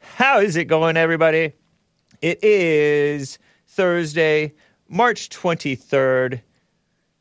[0.00, 1.52] How is it going, everybody?
[2.20, 4.54] It is Thursday,
[4.88, 6.40] March 23rd,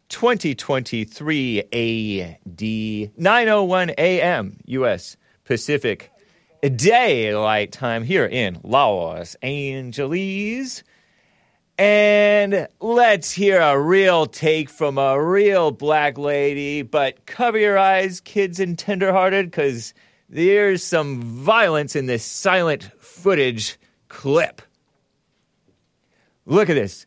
[0.09, 2.61] 2023 AD,
[3.15, 5.17] 901 AM, U.S.
[5.45, 6.11] Pacific
[6.63, 10.81] Daylight Time here in Los Angeles.
[11.77, 16.81] And let's hear a real take from a real black lady.
[16.81, 19.93] But cover your eyes, kids and tenderhearted, because
[20.27, 24.63] there's some violence in this silent footage clip.
[26.47, 27.05] Look at this.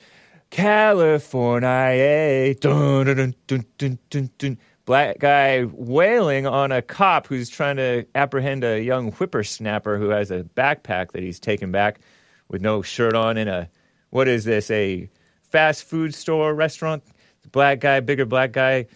[0.50, 2.54] California.
[2.54, 4.58] Dun, dun, dun, dun, dun, dun.
[4.84, 10.30] Black guy wailing on a cop who's trying to apprehend a young whippersnapper who has
[10.30, 12.00] a backpack that he's taken back
[12.48, 13.68] with no shirt on in a
[14.10, 14.70] what is this?
[14.70, 15.08] A
[15.42, 17.02] fast food store restaurant?
[17.42, 18.86] The black guy, bigger black guy,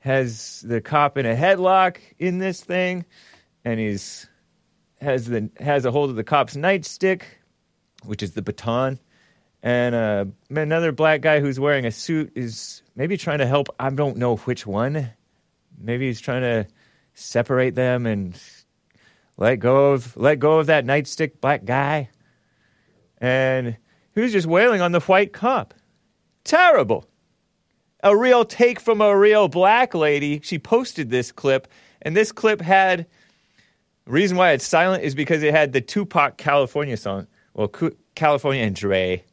[0.00, 3.04] has the cop in a headlock in this thing,
[3.64, 4.28] and he's
[5.00, 7.22] has the has a hold of the cop's nightstick,
[8.04, 8.98] which is the baton.
[9.62, 13.68] And uh, another black guy who's wearing a suit is maybe trying to help.
[13.78, 15.10] I don't know which one.
[15.76, 16.66] Maybe he's trying to
[17.14, 18.40] separate them and
[19.36, 22.10] let go of let go of that nightstick black guy.
[23.20, 23.76] And
[24.18, 25.74] he was just wailing on the white cop.
[26.44, 27.06] Terrible.
[28.02, 30.40] A real take from a real black lady.
[30.42, 31.68] She posted this clip,
[32.02, 33.06] and this clip had.
[34.04, 37.26] The reason why it's silent is because it had the Tupac California song.
[37.52, 37.70] Well,
[38.14, 39.24] California and Dre.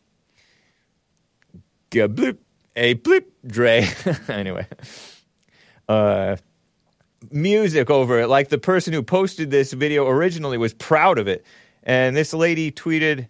[1.94, 2.38] A Bloop,
[2.76, 3.88] a bloop, Dre.
[4.28, 4.68] anyway.
[5.88, 6.36] Uh,
[7.32, 8.28] music over it.
[8.28, 11.46] Like the person who posted this video originally was proud of it.
[11.84, 13.28] And this lady tweeted,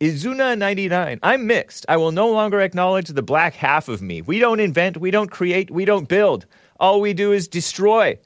[0.00, 1.18] Izuna99.
[1.22, 1.86] I'm mixed.
[1.88, 4.20] I will no longer acknowledge the black half of me.
[4.20, 6.46] We don't invent, we don't create, we don't build.
[6.78, 8.18] All we do is destroy.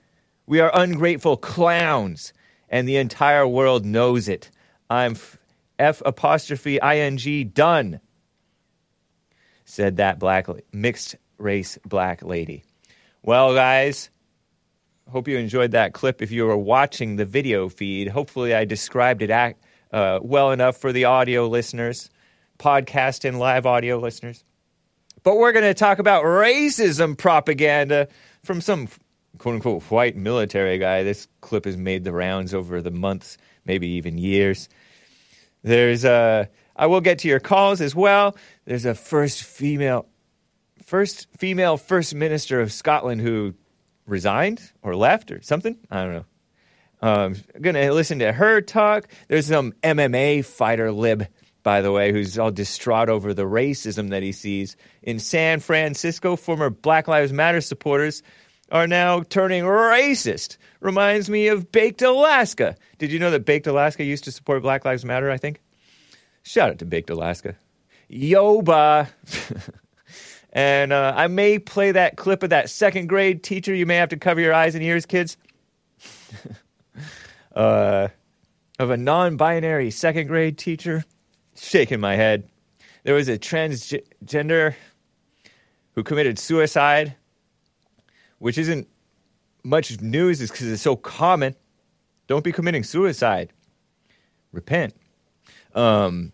[0.47, 2.33] We are ungrateful clowns,
[2.69, 4.51] and the entire world knows it.
[4.89, 5.17] I'm
[5.79, 8.01] F apostrophe ing done,
[9.65, 12.65] said that black mixed race black lady.
[13.23, 14.11] Well, guys,
[15.09, 16.21] hope you enjoyed that clip.
[16.21, 19.31] If you were watching the video feed, hopefully I described it
[19.93, 22.11] uh, well enough for the audio listeners,
[22.59, 24.45] podcast and live audio listeners.
[25.23, 28.09] But we're going to talk about racism propaganda
[28.43, 28.89] from some
[29.39, 31.03] quote unquote white military guy.
[31.03, 34.69] This clip has made the rounds over the months, maybe even years.
[35.63, 38.37] There's a, I will get to your calls as well.
[38.65, 40.07] There's a first female,
[40.83, 43.55] first female first minister of Scotland who
[44.07, 45.77] resigned or left or something.
[45.91, 46.25] I don't know.
[47.03, 49.09] Um, to listen to her talk.
[49.29, 51.27] There's some MMA fighter lib,
[51.63, 56.37] by the way, who's all distraught over the racism that he sees in San Francisco.
[56.37, 58.23] Former Black Lives Matter supporters
[58.71, 60.59] are now turning racist.
[60.81, 62.77] Reminds me of Baked Alaska.
[62.99, 65.31] Did you know that Baked Alaska used to support Black Lives Matter?
[65.31, 65.61] I think.
[66.43, 67.57] Shout out to Baked Alaska.
[68.11, 69.09] Yoba.
[70.53, 73.75] and uh, I may play that clip of that second grade teacher.
[73.75, 75.37] You may have to cover your eyes and ears, kids.
[77.55, 78.09] uh,
[78.79, 81.05] of a non binary second grade teacher.
[81.57, 82.49] Shaking my head.
[83.03, 84.75] There was a transgender
[85.95, 87.15] who committed suicide,
[88.39, 88.89] which isn't
[89.65, 91.55] much news, is because it's so common.
[92.27, 93.53] Don't be committing suicide.
[94.53, 94.95] Repent.
[95.75, 96.33] Um,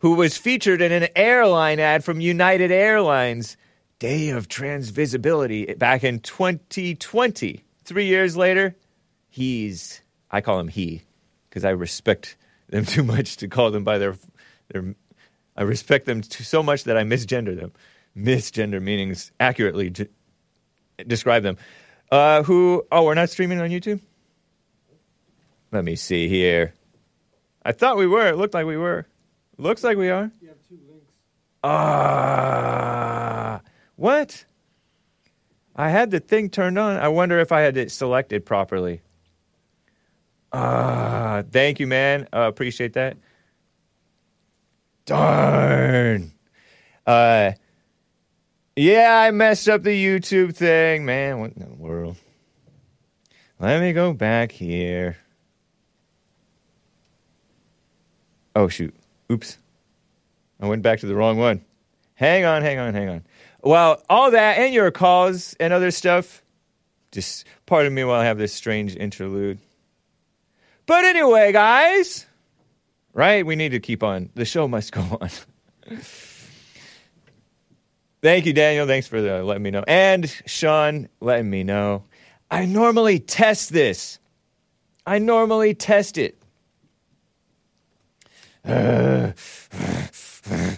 [0.00, 3.56] who was featured in an airline ad from United Airlines,
[3.98, 7.64] Day of Transvisibility, back in 2020.
[7.84, 8.76] Three years later,
[9.32, 11.02] he's I call him he
[11.48, 12.36] because I respect
[12.68, 14.16] them too much to call them by their
[14.68, 14.94] their
[15.56, 17.72] I respect them too, so much that I misgender them.
[18.16, 19.92] Misgender meanings accurately
[21.06, 21.56] describe them.
[22.10, 22.84] Uh, who?
[22.92, 24.00] Oh, we're not streaming on YouTube.
[25.72, 26.74] Let me see here.
[27.64, 28.28] I thought we were.
[28.28, 29.06] It looked like we were.
[29.56, 30.30] Looks like we are.
[30.40, 31.10] You have two links.
[31.64, 33.60] Ah, uh,
[33.96, 34.44] what?
[35.74, 36.96] I had the thing turned on.
[36.96, 39.00] I wonder if I had it selected properly.
[40.52, 42.28] Uh, thank you, man.
[42.32, 43.16] Uh, appreciate that.
[45.06, 46.32] Darn.
[47.06, 47.52] Uh,
[48.76, 51.40] yeah, I messed up the YouTube thing, man.
[51.40, 52.16] What in the world?
[53.58, 55.16] Let me go back here.
[58.54, 58.94] Oh, shoot.
[59.30, 59.56] Oops.
[60.60, 61.64] I went back to the wrong one.
[62.14, 63.24] Hang on, hang on, hang on.
[63.62, 66.42] Well, all that and your calls and other stuff.
[67.10, 69.58] Just pardon me while I have this strange interlude.
[70.86, 72.26] But anyway, guys,
[73.12, 73.44] right?
[73.46, 74.30] We need to keep on.
[74.34, 75.30] The show must go on.
[78.22, 78.86] Thank you, Daniel.
[78.86, 79.82] Thanks for the, letting me know.
[79.88, 82.04] And Sean letting me know.
[82.50, 84.20] I normally test this.
[85.04, 86.40] I normally test it.
[88.64, 89.32] Uh,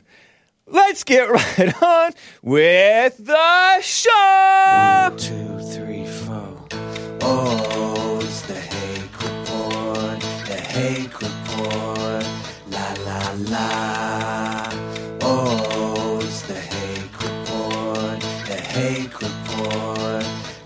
[0.67, 2.13] let's get right on
[2.43, 5.11] with the show.
[5.11, 6.67] One, two, three, four.
[7.21, 7.84] Oh,
[10.75, 12.27] Hake Report.
[12.73, 13.21] La la
[13.53, 13.67] la.
[15.23, 18.21] Oh, it's the Hake Report.
[18.49, 20.25] The Hake Report.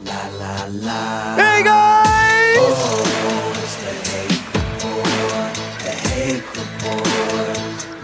[0.09, 0.55] La la
[0.87, 1.01] la.
[1.37, 2.57] Hey guys!
[2.57, 5.53] Oh, it's the Hake Report.
[5.85, 7.59] The Hake Report.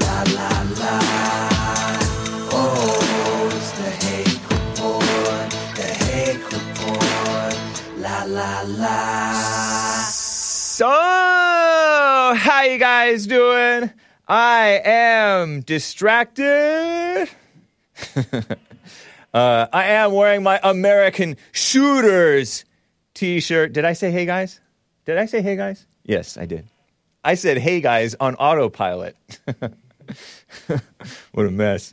[0.05, 0.97] La la la.
[2.53, 5.49] Oh, it's the Hake Report.
[5.79, 7.56] The Hake Report.
[7.97, 8.51] La la
[8.83, 9.24] la.
[13.05, 13.91] Guys doing?
[14.27, 17.29] I am distracted.
[19.35, 22.65] uh, I am wearing my American Shooters
[23.12, 23.75] t-shirt.
[23.75, 24.59] Did I say hey guys?
[25.05, 25.85] Did I say hey guys?
[26.05, 26.67] Yes, I did.
[27.23, 29.19] I said hey guys on autopilot.
[31.33, 31.93] what a mess.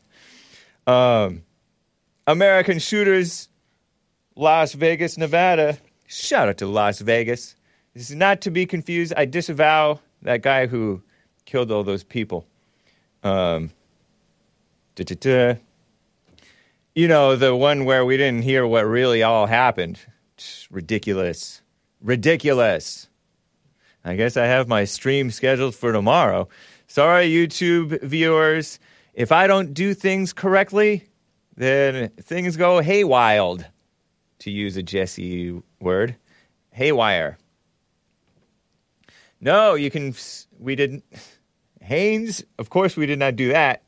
[0.88, 1.44] Um,
[2.26, 3.50] American Shooters,
[4.38, 5.78] Las Vegas, Nevada.
[6.08, 7.58] Shout out to Las Vegas.
[7.94, 9.14] This is not to be confused.
[9.18, 11.02] I disavow that guy who
[11.46, 12.46] killed all those people.
[13.24, 13.72] Um.
[16.94, 20.00] You know, the one where we didn't hear what really all happened.
[20.70, 21.62] Ridiculous.
[22.02, 23.08] Ridiculous.
[24.04, 26.50] I guess I have my stream scheduled for tomorrow.
[26.88, 28.80] Sorry, YouTube viewers.
[29.14, 31.08] If I don't do things correctly,
[31.56, 33.66] then things go haywild,
[34.40, 36.16] to use a Jesse word.
[36.72, 37.38] Haywire.
[39.42, 40.14] No, you can.
[40.60, 41.04] We didn't.
[41.82, 43.84] Haynes, of course, we did not do that.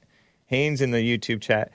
[0.48, 1.72] Haynes in the YouTube chat.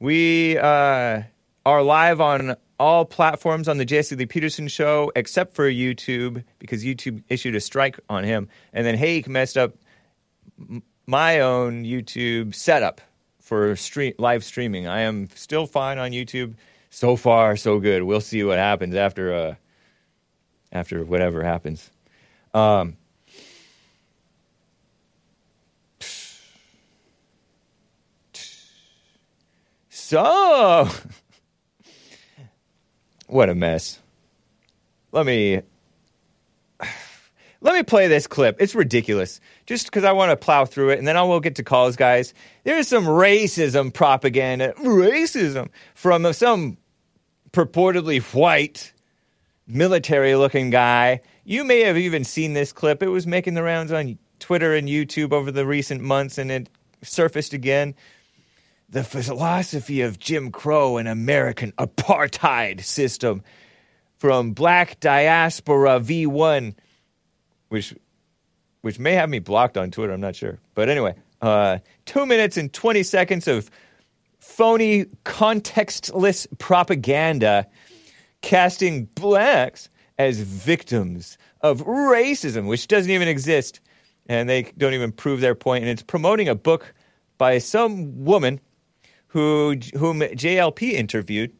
[0.00, 1.22] We uh,
[1.66, 6.84] are live on all platforms on the Jesse Lee Peterson show, except for YouTube, because
[6.84, 8.48] YouTube issued a strike on him.
[8.72, 9.74] And then Hake messed up
[11.06, 13.00] my own YouTube setup
[13.40, 14.86] for stream, live streaming.
[14.86, 16.54] I am still fine on YouTube.
[16.90, 18.04] So far, so good.
[18.04, 19.54] We'll see what happens after uh,
[20.72, 21.90] after whatever happens.
[22.54, 22.96] Um,
[30.08, 30.88] so,
[33.26, 34.00] what a mess.
[35.12, 35.60] Let me
[37.60, 38.56] let me play this clip.
[38.58, 39.38] It's ridiculous.
[39.66, 41.96] Just because I want to plow through it, and then I will get to calls,
[41.96, 42.32] guys.
[42.64, 46.78] There's some racism propaganda, racism from some
[47.52, 48.94] purportedly white
[49.66, 51.20] military looking guy.
[51.44, 53.02] You may have even seen this clip.
[53.02, 56.70] It was making the rounds on Twitter and YouTube over the recent months, and it
[57.02, 57.94] surfaced again.
[58.88, 63.42] The philosophy of Jim Crow and American apartheid system
[64.16, 66.74] from Black Diaspora V1
[67.68, 67.94] which
[68.80, 70.12] which may have me blocked on Twitter.
[70.12, 73.70] I'm not sure, but anyway, uh, two minutes and twenty seconds of
[74.38, 77.66] phony, contextless propaganda,
[78.40, 79.88] casting blacks
[80.18, 83.80] as victims of racism, which doesn't even exist,
[84.26, 85.84] and they don't even prove their point.
[85.84, 86.94] And it's promoting a book
[87.36, 88.60] by some woman
[89.28, 91.52] who whom JLP interviewed.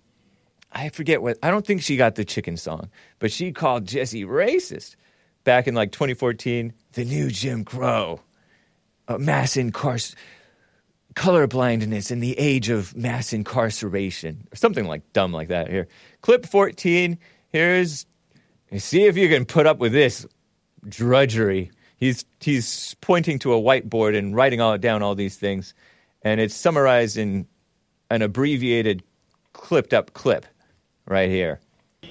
[0.73, 1.39] I forget what.
[1.43, 4.97] I don't think she got the chicken song, but she called Jesse racist
[5.45, 8.21] back in like 2014, the new Jim Crow,
[9.19, 10.19] mass incarceration,
[11.15, 15.71] colorblindness in the age of mass incarceration, or something like dumb like that.
[15.71, 15.89] Here,
[16.21, 17.19] clip 14.
[17.51, 18.07] Here's
[18.77, 20.27] see if you can put up with this
[20.87, 21.71] drudgery.
[21.97, 25.75] He's he's pointing to a whiteboard and writing all down all these things,
[26.23, 27.47] and it's summarized in
[28.11, 29.03] an abbreviated,
[29.53, 30.47] clipped up clip
[31.07, 31.61] right here.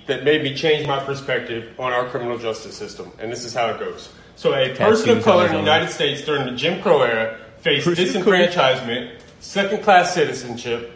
[0.08, 3.12] that made me change my perspective on our criminal justice system.
[3.20, 4.10] And this is how it goes.
[4.36, 5.60] So, a person of color in the.
[5.60, 8.38] United States during the Jim Crow era faced Person of color.
[8.38, 10.92] disenfranchisement, second class citizenship,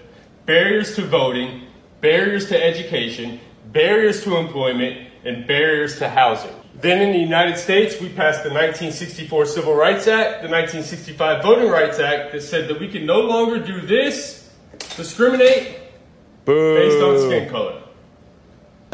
[0.46, 1.63] barriers to voting,
[2.01, 3.39] barriers to education,
[3.72, 6.51] barriers to employment, and barriers to housing.
[6.75, 11.70] Then in the United States, we passed the 1964 Civil Rights Act, the 1965 Voting
[11.70, 14.41] Rights Act that said that we can no longer do this,
[14.98, 15.80] discriminate
[16.46, 16.76] Boo.
[16.76, 17.82] based on skin color.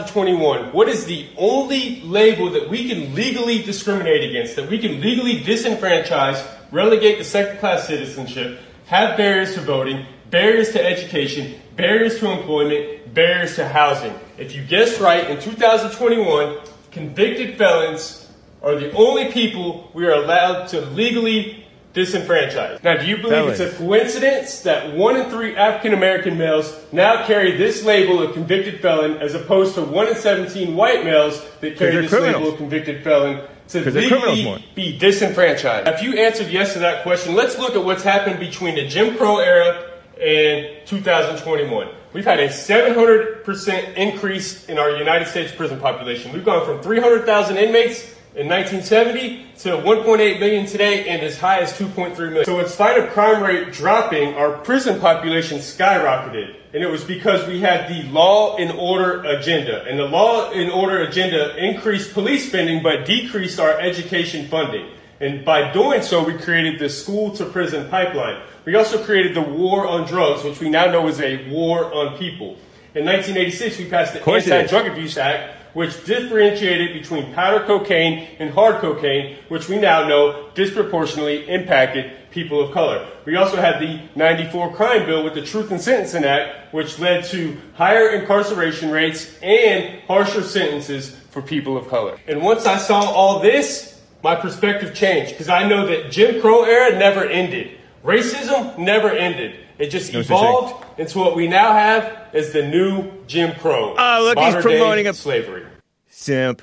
[0.06, 0.74] 21.
[0.74, 5.42] What is the only label that we can legally discriminate against, that we can legally
[5.42, 12.32] disenfranchise, relegate to second class citizenship, have barriers to voting, barriers to education, barriers to
[12.32, 14.14] employment, barriers to housing?
[14.38, 16.60] If you guessed right, in 2021,
[16.92, 18.30] convicted felons
[18.62, 22.84] are the only people we are allowed to legally disenfranchised.
[22.84, 27.26] Now, do you believe it's a coincidence that one in three African American males now
[27.26, 31.78] carry this label of convicted felon as opposed to one in 17 white males that
[31.78, 32.36] carry this criminals.
[32.36, 35.88] label of convicted felon To legally be disenfranchised?
[35.88, 39.18] If you answered yes to that question, let's look at what's happened between the Jim
[39.18, 39.92] Crow era
[40.22, 41.90] and 2021.
[42.14, 46.32] We've had a 700% increase in our United States prison population.
[46.32, 51.74] We've gone from 300,000 inmates in 1970 to 1.8 million today and as high as
[51.74, 52.46] 2.3 million.
[52.46, 56.56] So in spite of crime rate dropping, our prison population skyrocketed.
[56.74, 59.84] And it was because we had the law and order agenda.
[59.86, 64.88] And the law and order agenda increased police spending but decreased our education funding.
[65.20, 68.40] And by doing so, we created the school to prison pipeline.
[68.66, 72.18] We also created the war on drugs, which we now know is a war on
[72.18, 72.58] people.
[72.94, 74.48] In 1986, we passed the is.
[74.48, 80.50] Anti-Drug Abuse Act, which differentiated between powder cocaine and hard cocaine, which we now know
[80.54, 83.08] disproportionately impacted people of color.
[83.26, 87.26] We also had the 94 crime bill with the Truth in Sentencing Act, which led
[87.26, 92.20] to higher incarceration rates and harsher sentences for people of color.
[92.28, 96.64] And once I saw all this, my perspective changed because I know that Jim Crow
[96.64, 97.78] era never ended.
[98.04, 99.67] Racism never ended.
[99.80, 103.96] It just No evolved into what we now have as the new Jim Crow.
[103.98, 105.66] Oh, look, he's promoting a- slavery.
[106.08, 106.62] Simp.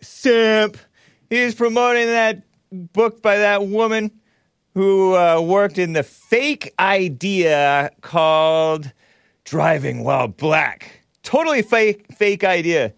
[0.00, 0.76] Simp.
[1.28, 2.42] He's promoting that
[2.72, 4.10] book by that woman
[4.74, 8.92] who uh, worked in the fake idea called
[9.44, 11.02] Driving While Black.
[11.22, 12.92] Totally fake, fake idea.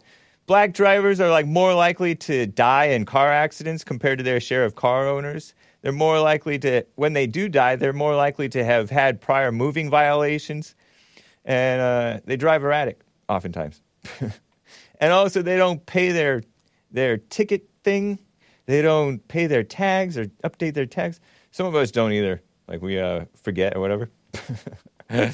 [0.46, 4.64] Black drivers are like more likely to die in car accidents compared to their share
[4.64, 5.54] of car owners.
[5.82, 9.52] They're more likely to, when they do die, they're more likely to have had prior
[9.52, 10.74] moving violations,
[11.44, 13.82] and uh, they drive erratic oftentimes.
[15.00, 16.42] and also they don't pay their
[16.92, 18.18] their ticket thing.
[18.66, 21.20] They don't pay their tags or update their tags.
[21.50, 22.42] Some of us don't either.
[22.68, 24.10] Like we uh, forget or whatever.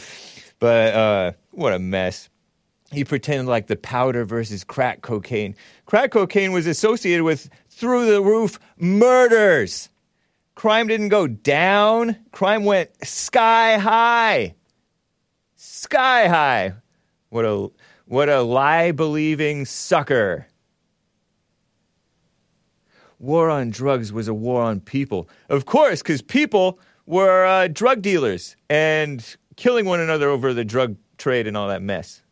[0.59, 2.31] but uh, what a mess.
[2.91, 5.55] He pretended like the powder versus crack cocaine.
[5.85, 9.91] Crack cocaine was associated with through the roof murders.
[10.59, 12.17] Crime didn't go down.
[12.33, 14.57] Crime went sky high.
[15.55, 16.73] Sky high.
[17.29, 17.71] What a
[18.07, 20.49] what a lie believing sucker.
[23.21, 25.31] War on drugs was a war on people.
[25.49, 29.25] Of course, because people were uh, drug dealers and
[29.55, 32.23] killing one another over the drug trade and all that mess.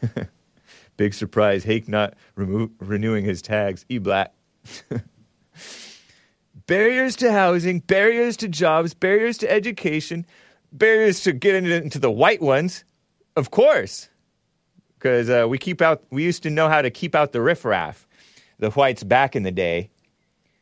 [0.96, 1.62] Big surprise.
[1.62, 3.84] Hake not remo- renewing his tags.
[3.90, 4.32] E black.
[6.68, 10.24] barriers to housing, barriers to jobs, barriers to education,
[10.70, 12.84] barriers to getting into, the white ones.
[13.34, 14.08] Of course,
[14.94, 16.04] because uh, we keep out.
[16.10, 18.06] We used to know how to keep out the riffraff,
[18.58, 19.90] the whites back in the day.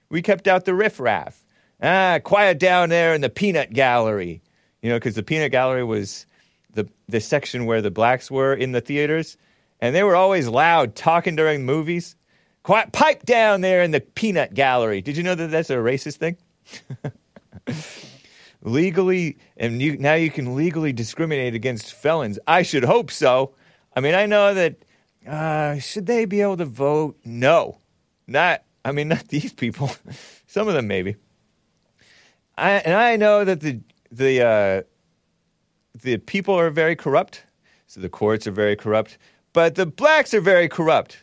[0.09, 1.43] We kept out the riffraff.
[1.83, 4.43] Ah, quiet down there in the peanut gallery.
[4.81, 6.27] You know, because the peanut gallery was
[6.73, 9.37] the the section where the blacks were in the theaters,
[9.81, 12.15] and they were always loud talking during movies.
[12.67, 15.01] Quiet, pipe down there in the peanut gallery.
[15.01, 16.37] Did you know that that's a racist thing?
[18.63, 22.41] legally, and you, now you can legally discriminate against felons.
[22.45, 23.55] I should hope so.
[23.95, 24.79] I mean, I know that.
[25.25, 27.17] Uh, should they be able to vote?
[27.25, 27.79] No,
[28.27, 28.65] not.
[28.85, 29.93] I mean, not these people.
[30.49, 31.15] Some of them maybe.
[32.59, 33.79] I, and I know that the
[34.11, 34.83] the uh,
[35.95, 37.45] the people are very corrupt,
[37.87, 39.19] so the courts are very corrupt.
[39.53, 41.23] But the blacks are very corrupt.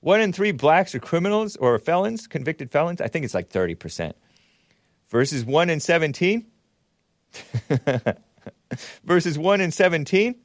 [0.00, 3.00] One in three blacks are criminals or felons, convicted felons.
[3.00, 4.16] I think it's like thirty percent,
[5.08, 6.46] versus one in seventeen.
[9.04, 10.36] versus one in seventeen.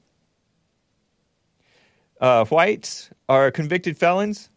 [2.19, 4.49] Uh, whites are convicted felons.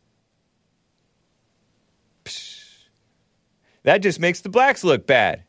[3.83, 5.45] That just makes the blacks look bad.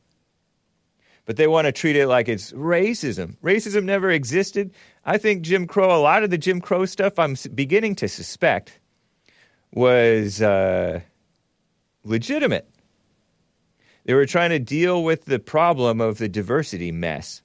[1.25, 3.36] But they want to treat it like it's racism.
[3.44, 4.74] Racism never existed.
[5.04, 8.80] I think Jim Crow, a lot of the Jim Crow stuff I'm beginning to suspect
[9.74, 11.02] was uh,
[12.04, 12.70] legitimate.
[14.06, 17.42] They were trying to deal with the problem of the diversity mess.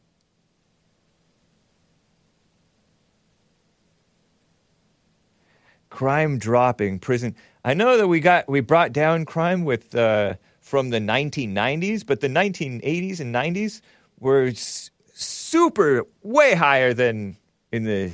[5.92, 7.36] crime dropping, prison.
[7.64, 12.20] I know that we got we brought down crime with uh, from the 1990s, but
[12.20, 13.82] the 1980s and 90s
[14.18, 17.36] were s- super way higher than
[17.70, 18.10] in the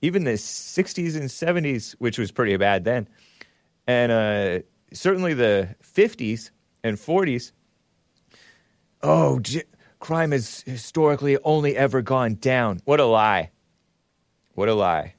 [0.00, 3.08] even the 60s and 70s, which was pretty bad then,
[3.88, 4.60] and uh,
[4.92, 6.50] certainly the 50s
[6.84, 7.50] and 40s.
[9.02, 9.64] Oh, j-
[9.98, 12.80] crime has historically only ever gone down.
[12.84, 13.50] What a lie!
[14.54, 15.14] What a lie!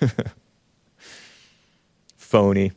[2.16, 2.72] Phony.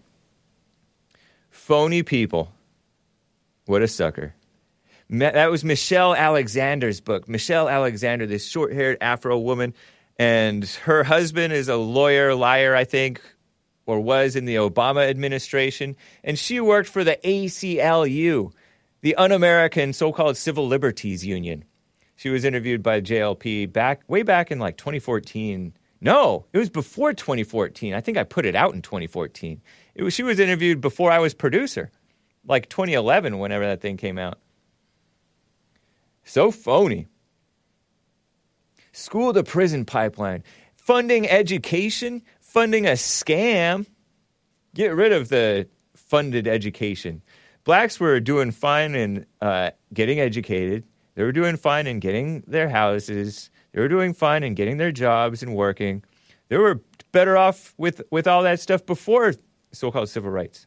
[1.50, 2.52] Phony people.
[3.66, 4.34] What a sucker.
[5.10, 7.30] That was Michelle Alexander's book.
[7.30, 9.76] Michelle Alexander, this short haired Afro woman,
[10.18, 13.22] and her husband is a lawyer, liar, I think,
[13.86, 15.96] or was in the Obama administration.
[16.24, 18.52] And she worked for the ACLU,
[19.02, 21.64] the Un American so called Civil Liberties Union.
[22.16, 25.74] She was interviewed by JLP back way back in like 2014.
[26.02, 27.94] No, it was before 2014.
[27.94, 29.62] I think I put it out in 2014.
[29.96, 31.92] It was, she was interviewed before I was producer,
[32.48, 34.40] like 2011, whenever that thing came out.
[36.24, 37.08] So phony.
[38.92, 40.44] School to prison pipeline,
[40.76, 42.22] funding education,
[42.56, 43.86] funding a scam.
[44.74, 47.22] Get rid of the funded education.
[47.66, 50.86] Blacks were doing fine in uh, getting educated.
[51.16, 53.50] They were doing fine in getting their houses.
[53.74, 56.02] They were doing fine in getting their jobs and working.
[56.48, 56.80] They were
[57.12, 59.34] better off with, with all that stuff before
[59.74, 60.66] so called civil rights.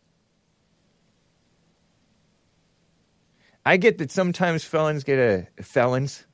[3.64, 6.26] I get that sometimes felons get a felons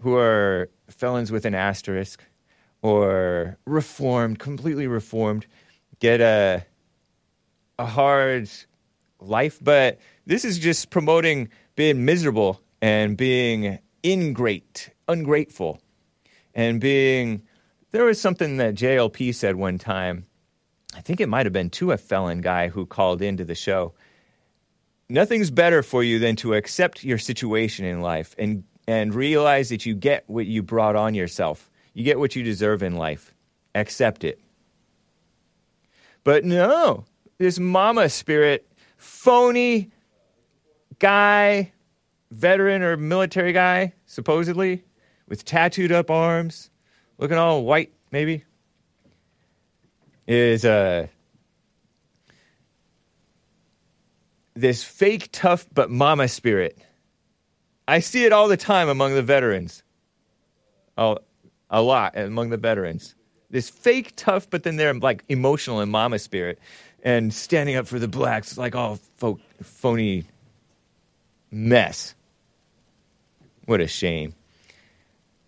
[0.00, 2.22] who are felons with an asterisk
[2.82, 5.46] or reformed, completely reformed,
[5.98, 6.64] get a
[7.78, 8.48] a hard
[9.20, 15.80] life, but this is just promoting being miserable and being ingrate, ungrateful,
[16.54, 17.42] and being.
[17.92, 20.26] There was something that JLP said one time.
[20.94, 23.94] I think it might have been to a felon guy who called into the show.
[25.08, 29.86] Nothing's better for you than to accept your situation in life and, and realize that
[29.86, 31.69] you get what you brought on yourself.
[31.92, 33.34] You get what you deserve in life.
[33.74, 34.40] Accept it.
[36.24, 37.04] But no,
[37.38, 39.90] this mama spirit, phony
[40.98, 41.72] guy,
[42.30, 44.84] veteran or military guy, supposedly,
[45.28, 46.70] with tattooed up arms,
[47.18, 48.44] looking all white, maybe,
[50.26, 51.06] is uh,
[54.54, 56.78] this fake tough but mama spirit.
[57.88, 59.82] I see it all the time among the veterans.
[60.96, 61.18] Oh,
[61.70, 63.14] a lot among the veterans.
[63.48, 66.58] This fake tough, but then they're like emotional and mama spirit
[67.02, 70.24] and standing up for the blacks, like all fo- phony
[71.50, 72.14] mess.
[73.66, 74.34] What a shame.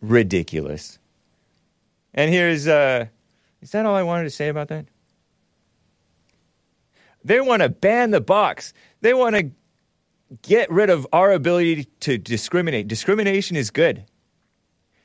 [0.00, 0.98] Ridiculous.
[2.14, 3.06] And here's, uh,
[3.60, 4.86] is that all I wanted to say about that?
[7.24, 8.72] They want to ban the box.
[9.00, 9.50] They want to
[10.42, 12.88] get rid of our ability to discriminate.
[12.88, 14.04] Discrimination is good.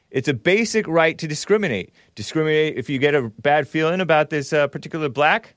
[0.10, 1.94] It's a basic right to discriminate.
[2.16, 5.56] Discriminate if you get a bad feeling about this uh, particular black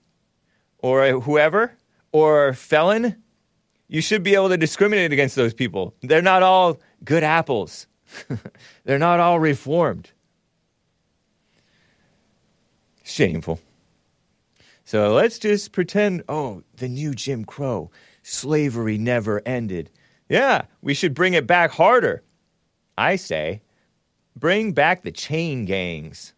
[0.79, 1.77] or whoever
[2.13, 3.23] or felon.
[3.89, 5.95] You should be able to discriminate against those people.
[6.01, 7.87] They're not all good apples.
[8.85, 10.11] They're not all reformed.
[13.05, 13.61] Shameful.
[14.85, 17.91] So let's just pretend, oh, the new Jim Crow,
[18.23, 19.91] slavery never ended.
[20.29, 22.23] Yeah, we should bring it back harder.
[22.97, 23.63] I say,
[24.37, 26.35] bring back the chain gangs.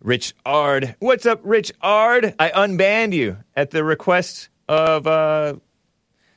[0.00, 0.96] Rich Ard.
[0.98, 2.34] What's up, Rich Ard?
[2.38, 5.54] I unbanned you at the request of uh,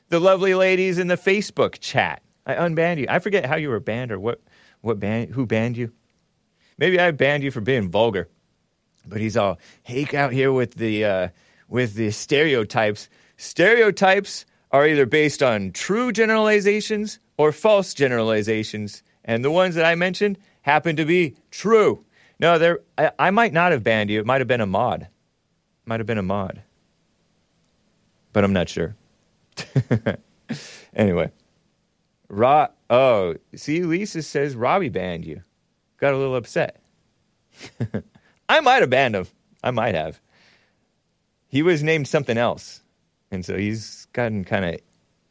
[0.08, 2.22] the lovely ladies in the Facebook chat.
[2.46, 3.06] I unbanned you.
[3.08, 4.40] I forget how you were banned or what,
[4.80, 5.92] what banned, who banned you.
[6.78, 8.28] Maybe I banned you for being vulgar.
[9.06, 11.28] But he's all hake out here with the uh,
[11.68, 13.08] with the stereotypes.
[13.36, 19.94] Stereotypes are either based on true generalizations or false generalizations, and the ones that I
[19.94, 22.04] mentioned happen to be true.
[22.40, 22.80] No, there.
[22.96, 24.18] I, I might not have banned you.
[24.18, 25.06] It might have been a mod.
[25.84, 26.62] Might have been a mod,
[28.32, 28.96] but I'm not sure.
[30.96, 31.30] anyway,
[32.28, 35.42] Ro- Oh, see, Lisa says Robbie banned you.
[35.98, 36.80] Got a little upset.
[38.48, 39.26] I might have banned him.
[39.62, 40.20] I might have.
[41.48, 42.82] He was named something else.
[43.30, 44.80] And so he's gotten kind of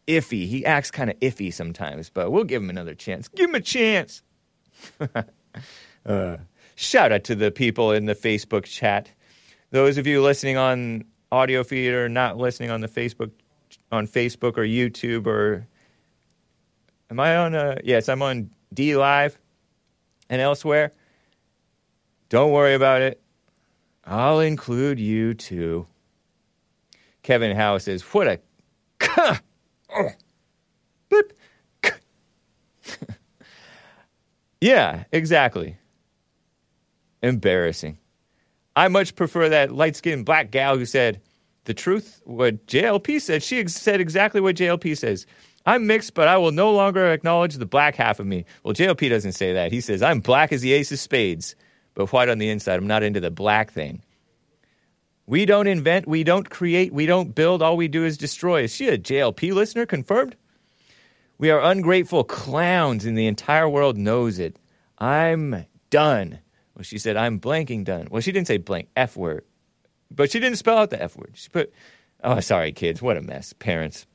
[0.07, 0.47] iffy.
[0.47, 3.27] He acts kind of iffy sometimes, but we'll give him another chance.
[3.27, 4.23] Give him a chance.
[6.05, 6.37] uh,
[6.75, 9.11] shout out to the people in the Facebook chat.
[9.71, 13.31] Those of you listening on audio feed or not listening on the Facebook
[13.91, 15.67] on Facebook or YouTube or
[17.09, 19.37] am I on uh yes, I'm on D Live
[20.29, 20.93] and elsewhere.
[22.29, 23.21] Don't worry about it.
[24.05, 25.85] I'll include you too.
[27.23, 29.39] Kevin Howe says, What a.
[29.95, 30.09] oh,
[31.09, 31.33] blip.
[34.61, 35.77] yeah, exactly.
[37.21, 37.97] Embarrassing.
[38.75, 41.21] I much prefer that light skinned black gal who said
[41.65, 43.41] the truth, what JLP said.
[43.43, 45.25] She ex- said exactly what JLP says.
[45.65, 48.45] I'm mixed, but I will no longer acknowledge the black half of me.
[48.63, 49.71] Well, JLP doesn't say that.
[49.71, 51.55] He says, I'm black as the ace of spades
[51.97, 52.75] but white on the inside.
[52.75, 54.03] I'm not into the black thing.
[55.27, 58.63] We don't invent, we don't create, we don't build, all we do is destroy.
[58.63, 59.85] Is she a JLP listener?
[59.85, 60.37] Confirmed?
[61.37, 64.57] We are ungrateful clowns, and the entire world knows it.
[64.97, 66.39] I'm done.
[66.73, 68.07] Well, she said, I'm blanking done.
[68.09, 69.43] Well, she didn't say blank, F word.
[70.09, 71.31] But she didn't spell out the F word.
[71.33, 71.73] She put,
[72.23, 73.01] oh, sorry, kids.
[73.01, 73.51] What a mess.
[73.53, 74.07] Parents.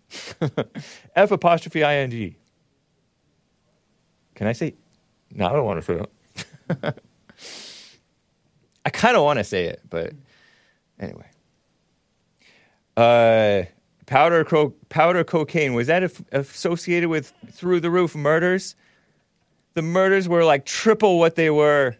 [1.14, 2.36] F apostrophe ing.
[4.34, 4.74] Can I say?
[5.30, 6.04] No, I don't want to say
[6.84, 6.94] it.
[8.84, 10.12] I kind of want to say it, but
[11.02, 11.26] anyway.
[12.96, 13.64] Uh,
[14.06, 18.76] powder, cro- powder cocaine was that af- associated with through the roof murders?
[19.74, 21.96] The murders were like triple what they were,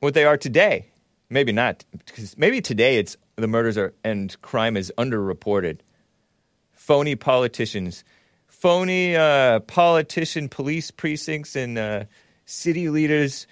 [0.00, 0.86] what they are today.
[1.30, 5.80] Maybe not, because maybe today it's the murders are and crime is underreported.
[6.72, 8.02] Phony politicians,
[8.46, 12.04] phony uh, politician, police precincts, and uh,
[12.46, 13.46] city leaders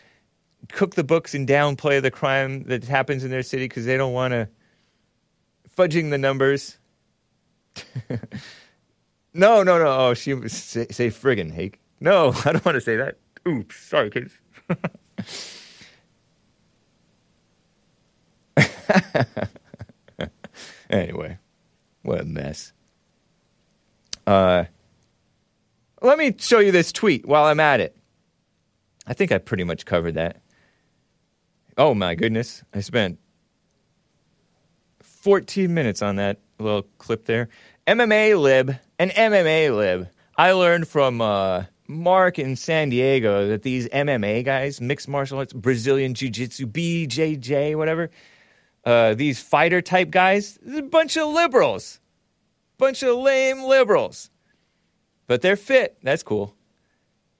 [0.72, 4.14] cook the books and downplay the crime that happens in their city because they don't
[4.14, 4.48] want to
[5.76, 6.78] fudging the numbers.
[9.34, 9.86] no, no, no.
[9.86, 11.80] Oh, she say, say friggin' Hake.
[12.00, 13.18] No, I don't want to say that.
[13.46, 14.32] Oops, sorry, kids.
[20.90, 21.38] anyway,
[22.02, 22.72] what a mess.
[24.26, 24.64] Uh,
[26.02, 27.96] let me show you this tweet while I'm at it.
[29.06, 30.42] I think I pretty much covered that.
[31.78, 33.20] Oh my goodness, I spent
[35.26, 37.48] 14 minutes on that little clip there.
[37.88, 40.08] MMA lib, an MMA lib.
[40.38, 45.52] I learned from uh, Mark in San Diego that these MMA guys, mixed martial arts,
[45.52, 48.08] Brazilian Jiu Jitsu, BJJ, whatever,
[48.84, 51.98] uh, these fighter type guys, a bunch of liberals.
[52.78, 54.30] Bunch of lame liberals.
[55.26, 55.98] But they're fit.
[56.04, 56.54] That's cool.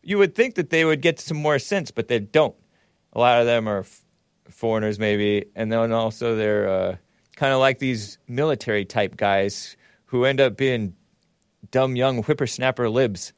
[0.03, 2.57] You would think that they would get some more sense, but they don't.
[3.13, 4.05] A lot of them are f-
[4.51, 5.45] foreigners, maybe.
[5.55, 6.97] And then also they're uh,
[7.37, 10.95] kind of like these military type guys who end up being
[11.71, 13.33] dumb young whippersnapper libs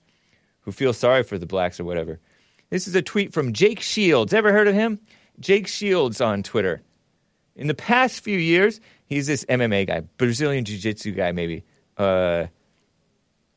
[0.60, 2.20] who feel sorry for the blacks or whatever.
[2.70, 4.32] This is a tweet from Jake Shields.
[4.32, 5.00] Ever heard of him?
[5.40, 6.82] Jake Shields on Twitter.
[7.56, 11.64] In the past few years, he's this MMA guy, Brazilian Jiu Jitsu guy, maybe.
[11.96, 12.46] Uh,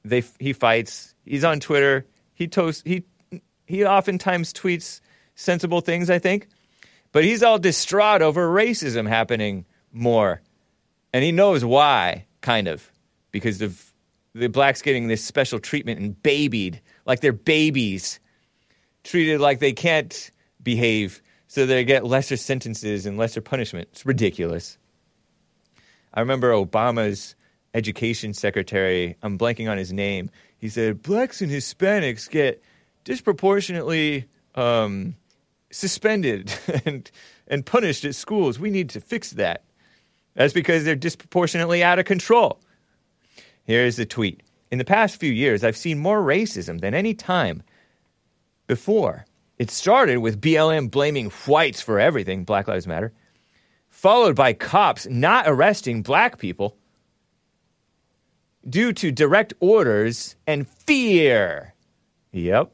[0.03, 1.13] they he fights.
[1.25, 2.07] He's on Twitter.
[2.33, 2.87] He toast.
[2.87, 3.03] He
[3.67, 5.01] he oftentimes tweets
[5.35, 6.09] sensible things.
[6.09, 6.47] I think,
[7.11, 10.41] but he's all distraught over racism happening more,
[11.13, 12.91] and he knows why, kind of,
[13.31, 13.93] because of
[14.33, 18.19] the blacks getting this special treatment and babied like they're babies,
[19.03, 23.89] treated like they can't behave, so they get lesser sentences and lesser punishment.
[23.91, 24.77] It's ridiculous.
[26.13, 27.35] I remember Obama's
[27.73, 32.61] education secretary, I'm blanking on his name, he said, Blacks and Hispanics get
[33.03, 34.25] disproportionately
[34.55, 35.15] um,
[35.71, 36.53] suspended
[36.85, 37.09] and,
[37.47, 38.59] and punished at schools.
[38.59, 39.63] We need to fix that.
[40.33, 42.59] That's because they're disproportionately out of control.
[43.63, 44.43] Here's the tweet.
[44.71, 47.63] In the past few years, I've seen more racism than any time
[48.67, 49.25] before.
[49.57, 53.13] It started with BLM blaming whites for everything, Black Lives Matter,
[53.89, 56.77] followed by cops not arresting black people
[58.67, 61.73] due to direct orders and fear.
[62.31, 62.71] Yep.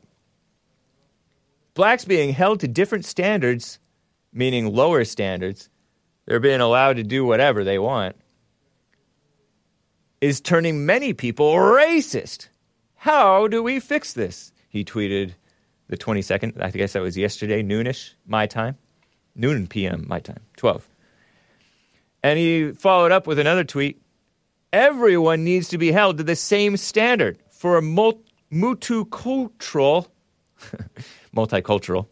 [1.73, 3.79] Blacks being held to different standards,
[4.31, 5.69] meaning lower standards,
[6.27, 8.15] they're being allowed to do whatever they want,
[10.21, 12.49] is turning many people racist.
[12.95, 14.51] How do we fix this?
[14.69, 15.33] He tweeted
[15.87, 16.61] the 22nd.
[16.61, 18.77] I guess that was yesterday, noonish, my time.
[19.35, 20.05] Noon p.m.
[20.07, 20.87] my time, 12.
[22.23, 24.01] And he followed up with another tweet
[24.73, 30.07] everyone needs to be held to the same standard for a mul- multicultural,
[31.35, 32.07] multicultural,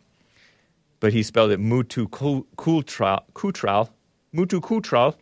[0.99, 3.89] but he spelled it multicultural, cultural,
[4.35, 5.15] multicultural.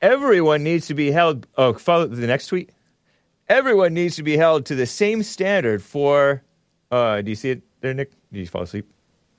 [0.00, 1.46] Everyone needs to be held.
[1.56, 2.70] Oh, follow the next tweet.
[3.48, 6.42] Everyone needs to be held to the same standard for.
[6.90, 8.12] Uh, do you see it there, Nick?
[8.32, 8.90] Did you fall asleep?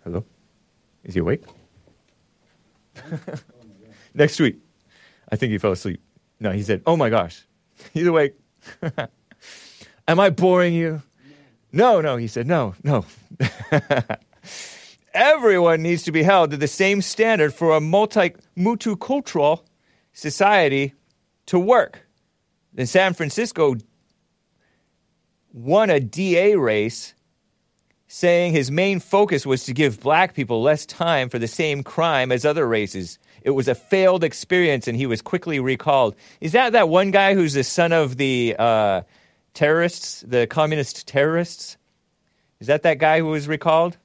[0.04, 0.24] Hello?
[1.04, 1.44] Is he awake?
[4.14, 4.60] next tweet.
[5.32, 6.02] I think he fell asleep.
[6.40, 7.46] No, he said, Oh my gosh.
[7.94, 8.36] He's awake.
[10.08, 11.02] Am I boring you?
[11.72, 12.18] No, no.
[12.18, 13.06] He said, No, no.
[15.14, 19.64] Everyone needs to be held to the same standard for a multi multicultural
[20.14, 20.94] society
[21.48, 22.08] to work.
[22.74, 23.76] Then San Francisco
[25.54, 27.14] won a DA race
[28.08, 32.32] saying his main focus was to give black people less time for the same crime
[32.32, 33.20] as other races.
[33.42, 36.16] It was a failed experience and he was quickly recalled.
[36.42, 39.02] Is that that one guy who's the son of the uh,
[39.54, 41.78] terrorists, the communist terrorists?
[42.60, 43.98] Is that that guy who was recalled?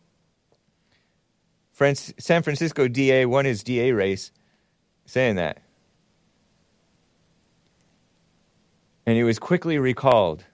[1.77, 4.33] San Francisco DA won his DA race
[5.05, 5.59] saying that.
[9.05, 10.45] And he was quickly recalled.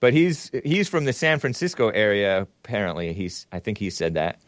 [0.00, 3.14] But he's he's from the San Francisco area apparently.
[3.14, 4.40] He's I think he said that.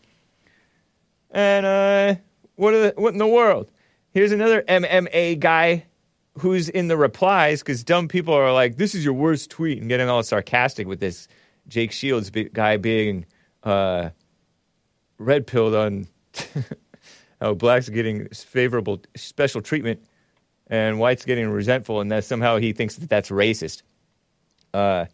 [1.30, 2.14] And uh
[2.56, 3.70] what the, what in the world?
[4.10, 5.86] Here's another MMA guy
[6.38, 9.88] who's in the replies because dumb people are like, "This is your worst tweet," and
[9.88, 11.28] getting all sarcastic with this
[11.68, 13.26] Jake Shields guy being
[13.62, 14.10] uh,
[15.18, 16.06] red pilled on
[17.40, 20.02] how blacks are getting favorable special treatment
[20.68, 23.82] and whites getting resentful, and that somehow he thinks that that's racist.
[24.74, 25.06] Uh,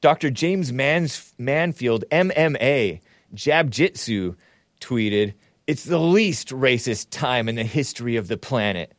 [0.00, 0.30] Dr.
[0.30, 3.00] James Mans- Manfield, MMA,
[3.34, 4.34] Jab Jitsu,
[4.80, 5.34] tweeted,
[5.66, 8.92] It's the least racist time in the history of the planet.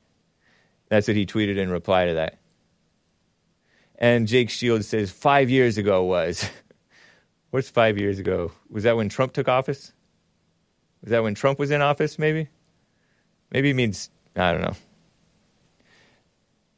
[0.90, 2.40] That's what he tweeted in reply to that.
[3.96, 6.50] And Jake Shields says, Five years ago was.
[7.52, 8.52] What's five years ago?
[8.70, 9.92] Was that when Trump took office?
[11.02, 12.48] Was that when Trump was in office, maybe?
[13.52, 14.76] Maybe it means, I don't know.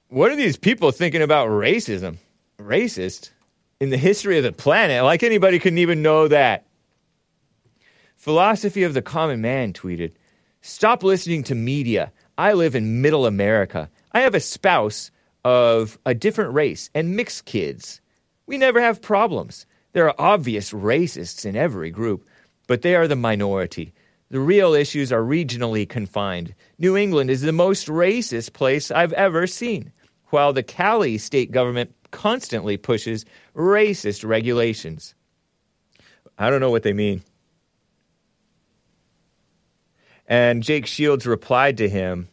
[0.10, 2.18] What are these people thinking about racism?
[2.60, 3.32] Racist?
[3.80, 5.04] In the history of the planet?
[5.04, 6.66] Like anybody couldn't even know that.
[8.16, 10.12] Philosophy of the Common Man tweeted
[10.62, 12.12] Stop listening to media.
[12.38, 13.90] I live in middle America.
[14.12, 15.10] I have a spouse
[15.44, 18.00] of a different race and mixed kids.
[18.46, 19.66] We never have problems.
[19.94, 22.28] There are obvious racists in every group,
[22.68, 23.94] but they are the minority.
[24.32, 26.56] The real issues are regionally confined.
[26.80, 29.92] New England is the most racist place I've ever seen,
[30.28, 35.16] while the Cali state government constantly pushes racist regulations.
[36.38, 37.24] I don't know what they mean.
[40.28, 42.30] And Jake Shields replied to him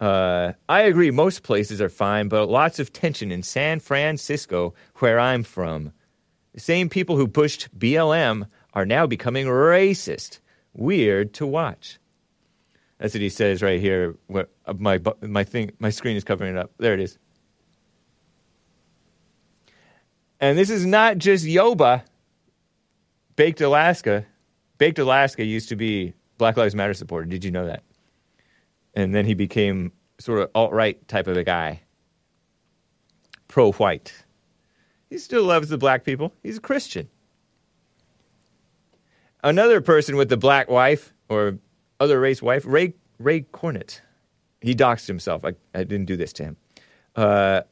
[0.00, 5.20] uh, I agree, most places are fine, but lots of tension in San Francisco, where
[5.20, 5.92] I'm from.
[6.54, 10.40] The same people who pushed BLM are now becoming racist.
[10.74, 11.98] Weird to watch.
[12.98, 14.16] That's what he says right here.
[14.32, 14.44] Uh,
[14.78, 16.70] my my thing, my screen is covering it up.
[16.78, 17.18] There it is.
[20.40, 22.02] And this is not just Yoba.
[23.36, 24.26] Baked Alaska.
[24.78, 27.26] Baked Alaska used to be Black Lives Matter supporter.
[27.26, 27.82] Did you know that?
[28.94, 31.82] And then he became sort of alt right type of a guy,
[33.48, 34.12] pro white.
[35.10, 36.32] He still loves the black people.
[36.42, 37.08] He's a Christian.
[39.42, 41.58] Another person with the black wife or
[41.98, 44.00] other race wife, Ray Ray Cornett.
[44.60, 45.44] He doxed himself.
[45.44, 46.56] I, I didn't do this to him.
[47.16, 47.62] Uh,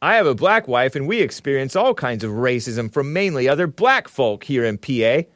[0.00, 3.68] I have a black wife, and we experience all kinds of racism from mainly other
[3.68, 5.28] black folk here in PA.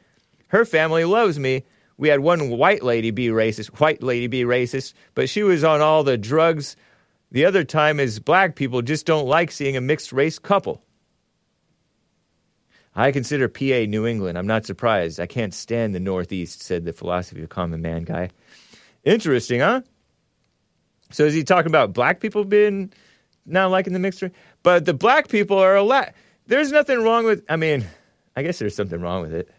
[0.49, 1.63] Her family loves me.
[1.97, 5.81] We had one white lady be racist, white lady be racist, but she was on
[5.81, 6.75] all the drugs.
[7.31, 10.83] The other time is black people just don't like seeing a mixed race couple.
[12.97, 14.39] I consider PA New England.
[14.39, 15.19] I'm not surprised.
[15.19, 18.31] I can't stand the Northeast, said the philosophy of common man guy.
[19.03, 19.81] Interesting, huh?
[21.11, 22.91] So is he talking about black people being
[23.45, 24.31] not liking the mixed race?
[24.63, 26.13] But the black people are a lot.
[26.47, 27.45] There's nothing wrong with.
[27.47, 27.85] I mean,
[28.35, 29.49] I guess there's something wrong with it.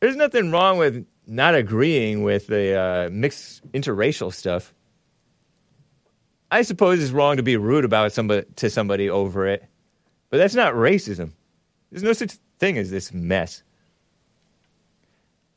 [0.00, 4.72] There's nothing wrong with not agreeing with the uh, mixed interracial stuff.
[6.50, 9.68] I suppose it's wrong to be rude about somebody to somebody over it,
[10.30, 11.32] but that's not racism.
[11.90, 13.62] There's no such thing as this mess.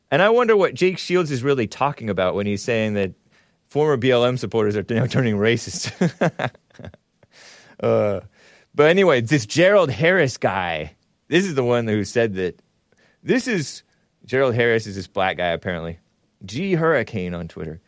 [0.09, 3.13] And I wonder what Jake Shields is really talking about when he's saying that
[3.67, 5.91] former BLM supporters are now turning racist.
[7.79, 8.19] uh,
[8.75, 10.95] but anyway, this Gerald Harris guy,
[11.29, 12.61] this is the one who said that
[13.23, 13.83] this is
[14.25, 15.99] Gerald Harris is this black guy apparently.
[16.45, 17.81] G Hurricane on Twitter.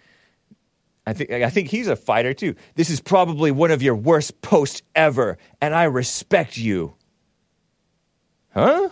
[1.05, 2.55] I think I think he's a fighter too.
[2.75, 6.95] This is probably one of your worst posts ever, and I respect you.
[8.53, 8.89] Huh?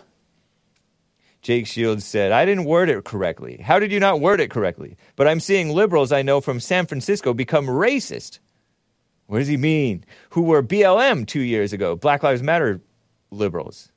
[1.42, 3.58] Jake Shields said, I didn't word it correctly.
[3.58, 4.96] How did you not word it correctly?
[5.16, 8.40] But I'm seeing liberals I know from San Francisco become racist.
[9.26, 10.04] What does he mean?
[10.32, 12.82] Who were BLM two years ago, Black Lives Matter
[13.32, 13.92] liberals.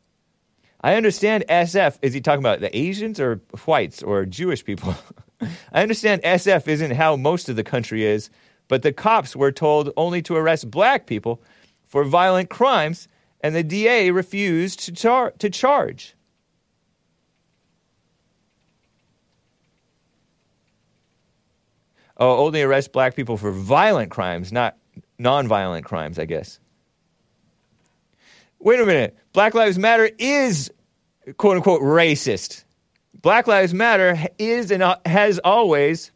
[0.81, 1.99] I understand SF.
[2.03, 4.95] Is he talking about the Asians or whites or Jewish people?
[5.73, 8.31] I understand SF isn't how most of the country is,
[8.69, 11.43] but the cops were told only to arrest black people
[11.87, 13.09] for violent crimes,
[13.41, 16.15] and the DA refused to, char- to charge.
[22.17, 24.77] Oh, only arrest black people for violent crimes, not
[25.19, 26.61] non-violent crimes, I guess.
[28.61, 29.17] Wait a minute.
[29.33, 30.71] Black Lives Matter is
[31.37, 32.64] quote unquote racist.
[33.25, 36.13] Black Lives Matter is and uh, has always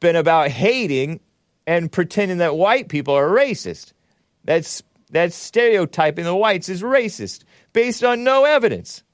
[0.00, 1.20] been about hating
[1.68, 3.92] and pretending that white people are racist.
[4.42, 9.04] That's that's stereotyping the whites as racist based on no evidence.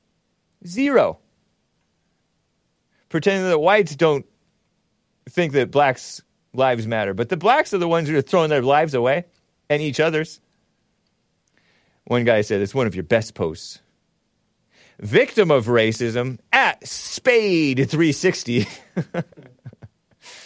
[0.66, 1.18] Zero.
[3.10, 4.24] Pretending that whites don't
[5.28, 6.22] think that blacks'
[6.54, 9.26] lives matter, but the blacks are the ones who are throwing their lives away
[9.68, 10.40] and each other's.
[12.04, 13.82] One guy said it's one of your best posts.
[15.00, 18.68] Victim of racism at Spade360.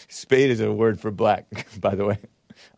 [0.09, 2.19] spade is a word for black, by the way.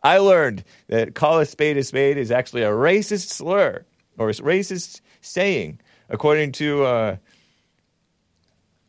[0.01, 3.85] I learned that call a spade a spade is actually a racist slur
[4.17, 7.17] or a racist saying, according to uh,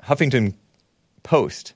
[0.02, 0.54] Huffington
[1.22, 1.74] Post.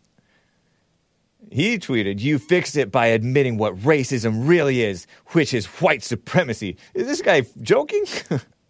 [1.51, 6.79] He tweeted, You fixed it by admitting what racism really is, which is white supremacy.
[6.94, 8.05] Is this guy joking?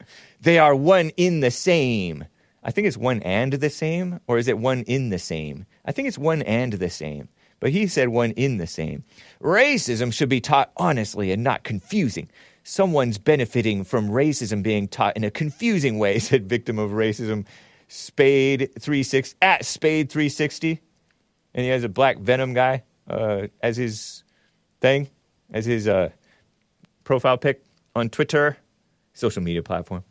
[0.43, 2.25] they are one in the same.
[2.65, 5.67] I think it's one and the same, or is it one in the same?
[5.85, 7.29] I think it's one and the same.
[7.61, 9.05] But he said one in the same.
[9.41, 12.29] Racism should be taught honestly and not confusing.
[12.65, 17.47] Someone's benefiting from racism being taught in a confusing way, said victim of racism
[17.87, 20.81] Spade 36 at Spade 360.
[21.55, 24.25] And he has a black Venom guy uh, as his
[24.81, 25.09] thing,
[25.53, 26.09] as his uh,
[27.05, 27.63] profile pic
[27.95, 28.57] on Twitter,
[29.13, 30.03] social media platform.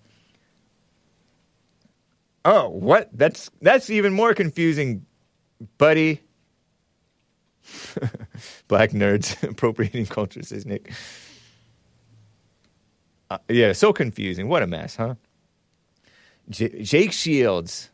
[2.43, 3.09] Oh, what?
[3.13, 5.05] That's that's even more confusing,
[5.77, 6.21] buddy.
[8.67, 10.91] Black nerds appropriating culture, says Nick.
[13.29, 14.47] Uh, yeah, so confusing.
[14.47, 15.15] What a mess, huh?
[16.49, 17.89] J- Jake Shields.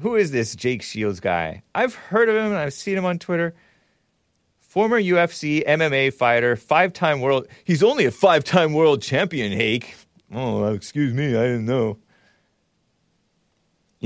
[0.00, 1.62] Who is this Jake Shields guy?
[1.74, 3.54] I've heard of him and I've seen him on Twitter.
[4.58, 7.46] Former UFC MMA fighter, five time world.
[7.64, 9.94] He's only a five time world champion, Hake.
[10.34, 11.98] Oh, excuse me, I didn't know.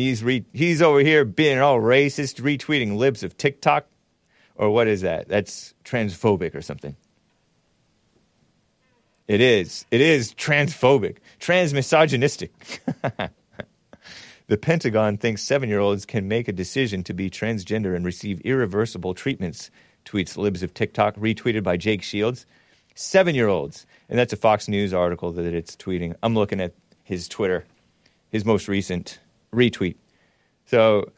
[0.01, 3.87] He's re- he's over here being all racist, retweeting libs of TikTok,
[4.55, 5.29] or what is that?
[5.29, 6.97] That's transphobic or something.
[9.29, 9.85] It is.
[9.91, 12.51] It is transphobic, transmisogynistic.
[14.49, 19.71] the Pentagon thinks seven-year-olds can make a decision to be transgender and receive irreversible treatments.
[20.05, 22.45] Tweets libs of TikTok, retweeted by Jake Shields.
[22.97, 26.17] Seven-year-olds, and that's a Fox News article that it's tweeting.
[26.25, 27.67] I'm looking at his Twitter,
[28.31, 29.21] his most recent
[29.53, 29.97] retweet.
[30.67, 31.11] So,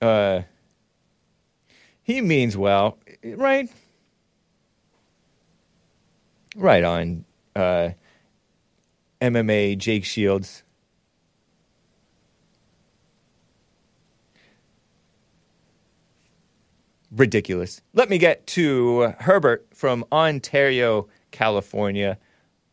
[0.00, 0.42] uh,
[2.02, 3.68] he means well, right?
[6.54, 7.24] Right on,
[7.56, 7.90] uh,
[9.20, 10.64] MMA Jake Shields.
[17.10, 17.82] Ridiculous.
[17.92, 22.18] Let me get to Herbert from Ontario, California,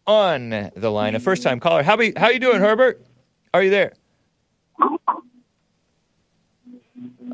[0.07, 1.13] on the line.
[1.13, 1.83] A first time caller.
[1.83, 3.05] How be, how you doing, Herbert?
[3.53, 3.93] Are you there?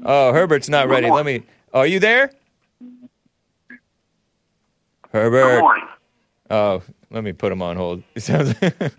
[0.07, 1.09] Oh, Herbert's not ready.
[1.09, 1.43] Let me.
[1.73, 2.31] Are you there?
[5.11, 5.63] Herbert.
[6.49, 8.03] Oh, let me put him on hold.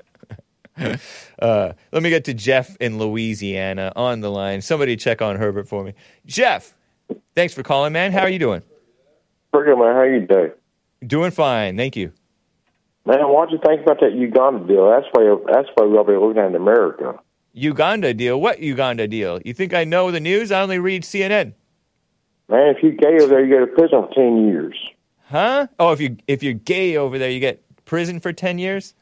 [1.39, 4.61] Uh, let me get to Jeff in Louisiana on the line.
[4.61, 5.95] Somebody check on Herbert for me.
[6.27, 6.75] Jeff,
[7.35, 8.13] thanks for calling, man.
[8.13, 8.63] How are you doing?
[9.53, 9.95] Pretty good, man.
[9.95, 10.51] How you doing?
[11.07, 12.13] Doing fine, thank you.
[13.07, 14.91] Man, why'd you think about that Uganda deal?
[14.91, 17.19] That's why that's why we'll be looking at America.
[17.57, 18.39] Uganda deal?
[18.41, 19.41] What Uganda deal?
[19.45, 20.53] You think I know the news?
[20.53, 21.55] I only read CNN.
[22.49, 24.77] Man, if you gay over there, you go to prison for ten years.
[25.25, 25.67] Huh?
[25.79, 28.95] Oh, if you if you're gay over there, you get prison for ten years.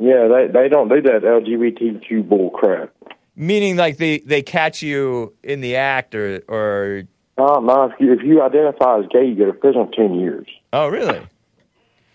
[0.00, 2.90] Yeah, they they don't do that LGBTQ bull crap.
[3.36, 7.04] Meaning, like they they catch you in the act, or or
[7.38, 7.84] No, no.
[7.84, 10.48] If you, if you identify as gay, you go to prison for ten years.
[10.72, 11.20] oh, really?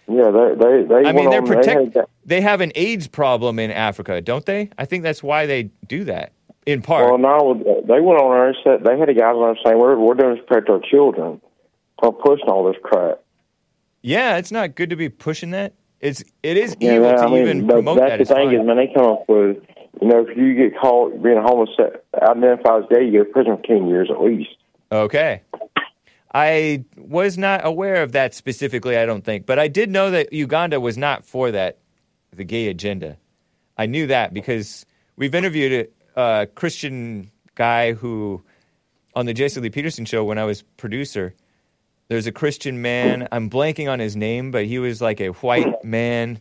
[0.09, 1.07] Yeah, they they they.
[1.07, 1.95] I mean, they're on, they protect.
[1.95, 4.69] had They have an AIDS problem in Africa, don't they?
[4.77, 6.31] I think that's why they do that.
[6.65, 7.53] In part, Well, no,
[7.87, 10.13] they went on there and said they had a guy on there saying we're we're
[10.13, 11.41] doing this to protect our children.
[12.01, 13.19] We're pushing all this crap.
[14.01, 15.73] yeah, it's not good to be pushing that.
[15.99, 18.19] It's it is Yeah, evil to I mean, even promote that's that.
[18.19, 18.55] the thing fine.
[18.59, 19.57] is, man, they come up with,
[20.01, 23.31] you know, if you get caught being a homosexual, identified as gay, you go to
[23.31, 24.49] prison for ten years at least.
[24.91, 25.41] Okay.
[26.33, 30.31] I was not aware of that specifically, I don't think, but I did know that
[30.31, 31.79] Uganda was not for that,
[32.35, 33.17] the gay agenda.
[33.77, 38.43] I knew that because we've interviewed a, a Christian guy who,
[39.15, 41.33] on the Jesse Lee Peterson show when I was producer,
[42.09, 43.27] there's a Christian man.
[43.31, 46.39] I'm blanking on his name, but he was like a white man.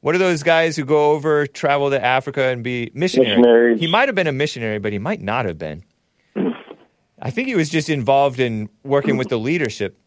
[0.00, 3.36] What are those guys who go over, travel to Africa, and be missionary?
[3.36, 3.80] Missionaries.
[3.80, 5.84] He might have been a missionary, but he might not have been.
[7.20, 9.98] I think he was just involved in working with the leadership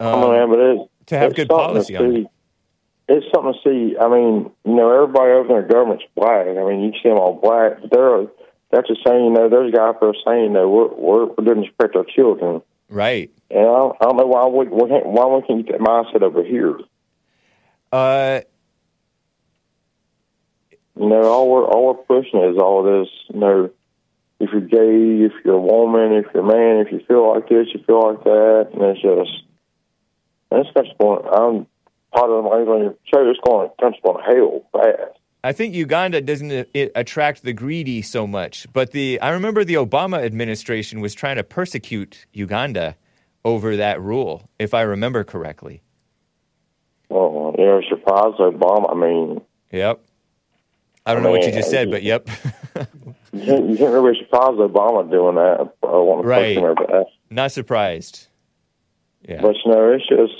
[0.00, 2.22] oh um, man, but it's, to have good something policy to on it.
[2.22, 2.28] see.
[3.08, 3.96] It's something to see.
[3.98, 6.46] I mean, you know, everybody over in the government's black.
[6.46, 7.80] I mean, you see them all black.
[7.80, 8.26] But they're
[8.70, 11.66] that's just saying, you know, there's guys that are saying, you know, we're we're, this
[11.66, 12.62] to protect our children.
[12.88, 13.30] Right.
[13.50, 16.22] And I don't, I don't know why we, we why we can't get that mindset
[16.22, 16.78] over here.
[17.90, 18.40] Uh,
[20.96, 23.70] You know, all we're all we're pushing is all this, you know,
[24.42, 27.48] if you're gay, if you're a woman, if you're a man, if you feel like
[27.48, 29.44] this, you feel like that, and it's just
[30.50, 31.22] it's just going.
[31.32, 31.66] I'm
[32.12, 33.30] part of my England show.
[33.30, 33.70] It's going.
[33.78, 35.18] It's going to hell fast.
[35.44, 39.62] I think Uganda doesn't uh, it attract the greedy so much, but the I remember
[39.62, 42.96] the Obama administration was trying to persecute Uganda
[43.44, 45.82] over that rule, if I remember correctly.
[47.08, 48.90] Well, you know, surprised Obama.
[48.90, 49.40] I mean,
[49.70, 50.00] Yep.
[51.06, 52.28] I don't know what you just said, but yep.
[53.32, 55.72] you can't, you can't really be surprised Obama doing that.
[55.82, 56.56] I want to Right.
[56.56, 57.06] him over that.
[57.30, 58.28] Not surprised.
[59.28, 59.40] Yeah.
[59.40, 60.32] But you know, it's just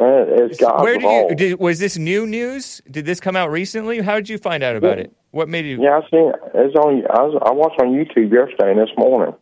[0.00, 2.80] uh, it's God's Where did you did, was this new news?
[2.90, 4.00] Did this come out recently?
[4.00, 5.12] How did you find out about it?
[5.32, 5.82] What made you?
[5.82, 7.04] Yeah, I seen it's on.
[7.10, 9.34] I, was, I watched on YouTube yesterday and this morning.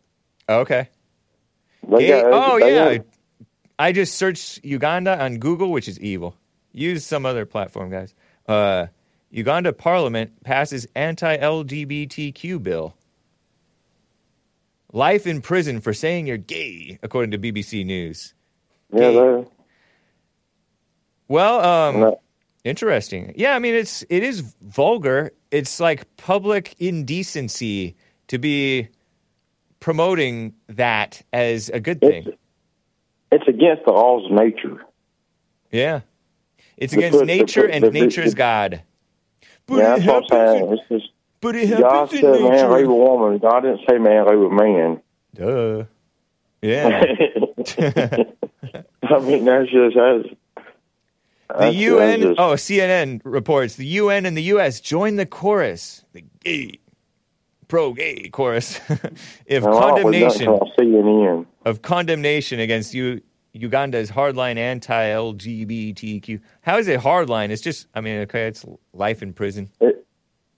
[0.49, 0.89] Okay.
[1.89, 2.97] They got- oh they yeah.
[2.97, 3.05] got-
[3.79, 6.35] I just searched Uganda on Google, which is evil.
[6.71, 8.15] Use some other platform, guys.
[8.47, 8.87] Uh,
[9.37, 12.95] Uganda Parliament passes anti-LGBTQ bill.
[14.91, 18.33] Life in prison for saying you're gay, according to BBC News.
[18.91, 19.45] yeah, they,
[21.27, 22.21] Well, um, no,
[22.63, 23.31] Interesting.
[23.37, 25.31] Yeah, I mean it's it is vulgar.
[25.51, 27.95] It's like public indecency
[28.27, 28.87] to be
[29.79, 32.25] promoting that as a good thing.
[32.27, 32.37] it's,
[33.31, 34.83] it's against the laws of nature.
[35.71, 36.01] Yeah.
[36.75, 38.81] It's against nature the- and the- nature's God.
[39.67, 40.67] But yeah, it that's what I'm saying.
[40.67, 41.11] in- It's just
[41.41, 43.37] but it God happens said in man leave a woman.
[43.37, 45.01] God didn't say man leave a man.
[45.35, 45.83] Duh.
[46.61, 46.89] Yeah.
[49.03, 50.27] I mean, that's just that's,
[51.59, 56.23] The UN, just- oh, CNN reports the UN and the US join the chorus, the
[56.43, 56.79] gay,
[57.67, 58.79] pro gay chorus,
[59.45, 61.45] if Well, I was condemnation done till CNN.
[61.65, 62.93] of condemnation against
[63.57, 66.41] U- Uganda's hardline anti-LGBTQ.
[66.61, 67.49] How is it hardline?
[67.49, 69.69] It's just, I mean, okay, it's life in prison.
[69.79, 70.05] It,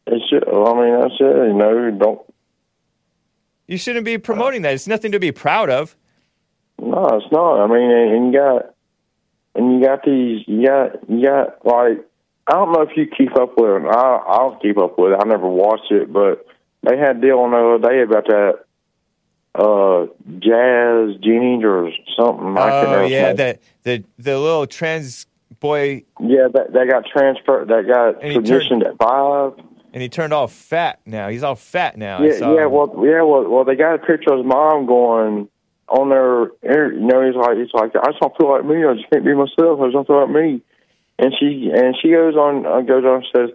[0.08, 1.48] it's just, I mean, that's it.
[1.48, 2.22] You know, don't.
[3.68, 4.74] You shouldn't be promoting that.
[4.74, 5.96] It's nothing to be proud of.
[6.82, 7.64] No, it's not.
[7.64, 8.74] I mean, and, and you got,
[9.56, 10.44] and you got these.
[10.48, 12.06] You got, you got like.
[12.48, 13.88] I don't know if you keep up with it.
[13.88, 15.20] I, I'll keep up with it.
[15.24, 16.48] I never watched it, but
[16.82, 18.66] they had a deal on the other day about that
[19.60, 20.06] uh
[20.40, 22.58] jazz genie or something.
[22.58, 25.28] I Oh yeah, that the the little trans
[25.60, 27.68] boy, yeah, that that got transferred.
[27.68, 29.54] That got he turned- at five.
[29.94, 31.28] and he turned all fat now.
[31.30, 32.22] He's all fat now.
[32.22, 32.66] Yeah, yeah.
[32.66, 32.72] him.
[32.72, 33.22] Well, yeah.
[33.24, 35.50] Well, well, they got a picture of his mom going
[35.90, 36.52] on their.
[36.64, 38.86] You know, he's like, he's like, I just don't feel like me.
[38.86, 39.82] I just can't be myself.
[39.82, 40.62] I just don't feel like me.
[41.18, 43.50] And she and she goes on, uh, goes on, and says,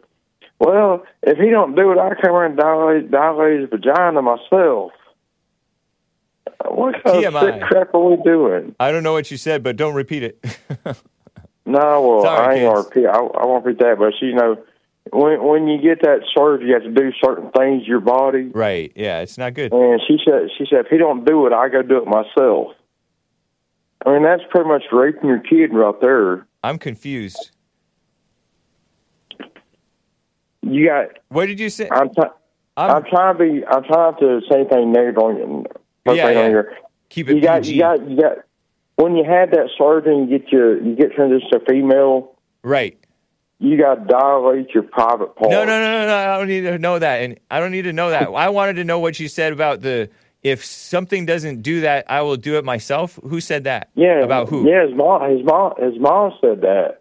[0.58, 4.92] "Well, if he don't do it, I come around and dilate, dilate his vagina myself."
[6.68, 8.74] What kind of sick crap are we doing?
[8.80, 10.44] I don't know what you said, but don't repeat it.
[11.66, 13.06] No, well, Sorry, I ain't gonna repeat.
[13.06, 13.96] I, I won't repeat that.
[13.98, 14.62] But you know,
[15.12, 18.50] when when you get that surgery, you have to do certain things to your body.
[18.52, 18.92] right?
[18.94, 19.72] Yeah, it's not good.
[19.72, 22.72] And she said, she said, if he don't do it, I go do it myself.
[24.04, 26.46] I mean, that's pretty much raping your kid right there.
[26.62, 27.50] I'm confused.
[30.62, 31.18] You got.
[31.28, 31.88] What did you say?
[31.90, 32.10] I'm.
[32.10, 32.22] T-
[32.76, 33.64] I'm I'm, trying to be.
[33.66, 35.64] I'm trying to say anything negative on you.
[36.06, 36.48] Yeah, yeah.
[36.48, 36.72] your-
[37.08, 37.62] keep it You got.
[37.62, 37.74] PG.
[37.74, 38.08] You got.
[38.10, 38.32] You got.
[38.96, 40.80] When you had that surgery, and you get your.
[40.82, 42.36] You get transitioned to female.
[42.62, 42.98] right.
[43.60, 45.50] You got to dilate your private part.
[45.50, 46.16] No, no, no, no, no.
[46.16, 48.28] I don't need to know that, and I don't need to know that.
[48.28, 50.10] I wanted to know what you said about the
[50.42, 53.18] if something doesn't do that, I will do it myself.
[53.22, 53.90] Who said that?
[53.94, 54.20] Yeah.
[54.22, 54.68] About who?
[54.68, 54.86] Yeah.
[54.86, 55.30] His mom.
[55.30, 55.72] His mom.
[55.78, 56.98] His mom said that.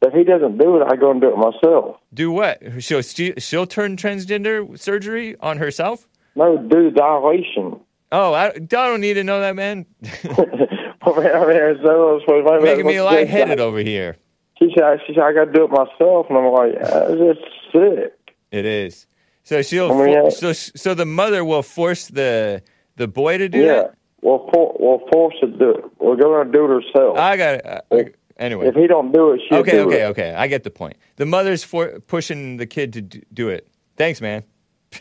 [0.00, 1.98] If he doesn't do it, I go and do it myself.
[2.12, 2.60] Do what?
[2.82, 6.08] She'll she'll turn transgender surgery on herself.
[6.34, 7.78] No, do dilation.
[8.12, 9.86] Oh, I, I don't need to know that, man.
[10.04, 14.16] I mean, I mean, so, so, Making me lightheaded over here.
[14.58, 16.26] She said, she said, I got to do it myself.
[16.28, 17.40] And I'm like, that's
[17.72, 18.36] sick.
[18.50, 19.06] It is.
[19.44, 19.90] So she'll.
[19.90, 20.28] I mean, fo- yeah.
[20.30, 22.62] so so the mother will force the
[22.96, 23.66] the boy to do it?
[23.66, 23.74] yeah.
[23.74, 23.94] that.
[24.20, 25.84] Well, for, well, force to do it.
[25.98, 27.18] We're going to do it herself.
[27.18, 28.16] I got it.
[28.36, 28.68] Anyway.
[28.68, 30.06] if he don't do it, she'll Okay, do okay, it.
[30.06, 30.34] okay.
[30.34, 30.96] I get the point.
[31.16, 33.68] The mother's for pushing the kid to do it.
[33.96, 34.44] Thanks, man.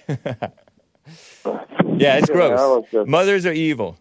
[2.00, 2.60] yeah, it's gross.
[2.60, 3.08] was good.
[3.08, 3.98] Mothers are evil.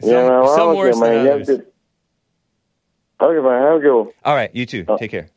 [0.00, 1.60] Some, yeah, well, some worse good, than others.
[3.20, 3.62] Okay, man.
[3.62, 4.12] Have a good one.
[4.24, 4.84] All right, you too.
[4.88, 4.96] Oh.
[4.96, 5.28] Take care.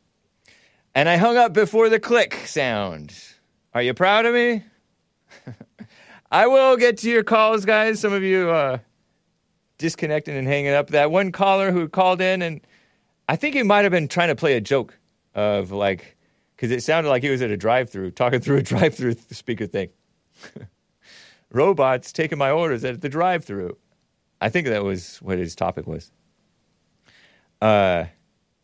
[0.94, 3.14] And I hung up before the click sound.
[3.74, 4.62] Are you proud of me?
[6.30, 8.00] I will get to your calls, guys.
[8.00, 8.78] Some of you uh,
[9.78, 10.88] disconnecting and hanging up.
[10.88, 12.60] That one caller who called in, and
[13.28, 14.96] I think he might have been trying to play a joke
[15.34, 16.16] of like,
[16.56, 19.90] because it sounded like he was at a drive-through, talking through a drive-through speaker thing.
[21.54, 23.76] Robots taking my orders at the drive-through.
[24.40, 26.10] I think that was what his topic was.
[27.62, 28.06] Uh,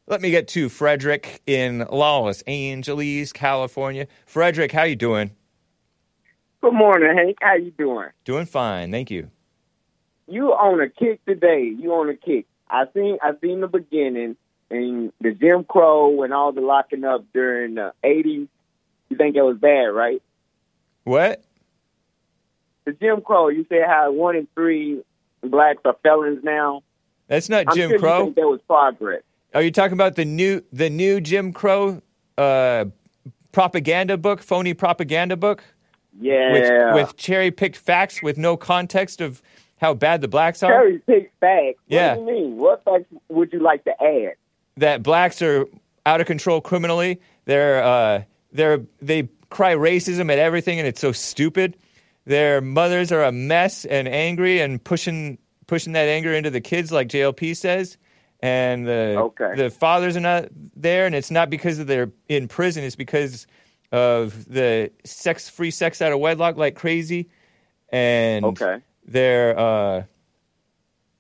[0.08, 4.08] let me get to Frederick in Los Angeles, California.
[4.26, 5.30] Frederick, how you doing?
[6.60, 7.38] Good morning, Hank.
[7.40, 8.08] How you doing?
[8.24, 9.30] Doing fine, thank you.
[10.26, 11.62] You on a kick today.
[11.62, 12.46] You on a kick.
[12.68, 14.36] I seen I seen the beginning
[14.70, 18.46] and the Jim Crow and all the locking up during the eighties.
[19.08, 20.22] You think it was bad, right?
[21.04, 21.42] What?
[22.84, 23.48] The Jim Crow.
[23.48, 25.02] You say how one in three
[25.42, 26.82] blacks are felons now.
[27.28, 28.24] That's not I'm Jim sure You Crow.
[28.24, 29.22] think there was progress.
[29.54, 32.00] Are you talking about the new the new Jim Crow
[32.38, 32.86] uh,
[33.52, 35.62] propaganda book, phony propaganda book,
[36.20, 36.52] Yeah.
[36.52, 39.42] with with cherry picked facts with no context of
[39.80, 40.70] how bad the blacks are?
[40.72, 41.78] Cherry picked facts.
[41.88, 42.14] Yeah.
[42.16, 42.56] What do you mean?
[42.56, 44.34] What facts would you like to add?
[44.76, 45.66] that blacks are
[46.06, 47.20] out of control criminally.
[47.44, 48.22] They're uh,
[48.52, 51.76] they're they cry racism at everything, and it's so stupid.
[52.30, 56.92] Their mothers are a mess and angry and pushing pushing that anger into the kids,
[56.92, 57.96] like JLP says.
[58.38, 59.56] And the Okay.
[59.56, 62.84] the fathers are not there, and it's not because of they're in prison.
[62.84, 63.48] It's because
[63.90, 67.28] of the sex free sex out of wedlock like crazy,
[67.88, 68.78] and Okay.
[69.04, 70.04] they're uh,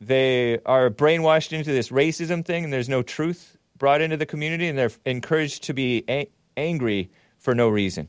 [0.00, 4.68] they are brainwashed into this racism thing, and there's no truth brought into the community,
[4.68, 8.06] and they're encouraged to be a- angry for no reason.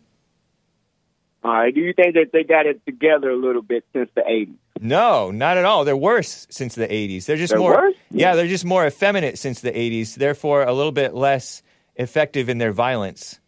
[1.43, 1.73] All right.
[1.73, 4.55] Do you think that they got it together a little bit since the eighties?
[4.79, 5.85] No, not at all.
[5.85, 7.25] They're worse since the 80s.
[7.25, 7.95] They're just They're more worse?
[8.09, 11.61] Yeah, they're just more effeminate since the 80s, therefore a little bit less
[11.95, 13.39] effective in their violence.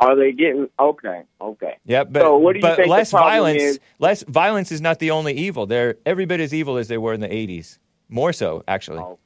[0.00, 1.24] Are they getting okay?
[1.40, 1.76] Okay.
[1.84, 3.80] Yeah, but, So what do you but think less violence is?
[3.98, 5.66] less violence is not the only evil.
[5.66, 7.78] They're every bit as evil as they were in the 80s.
[8.08, 9.00] More so, actually.
[9.00, 9.18] Okay.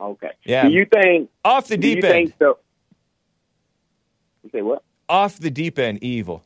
[0.00, 0.30] Okay.
[0.44, 0.68] Yeah.
[0.68, 1.30] Do you think?
[1.44, 2.12] Off the deep end.
[2.12, 2.54] think the?
[4.42, 4.82] You say what?
[5.08, 6.42] Off the deep end evil.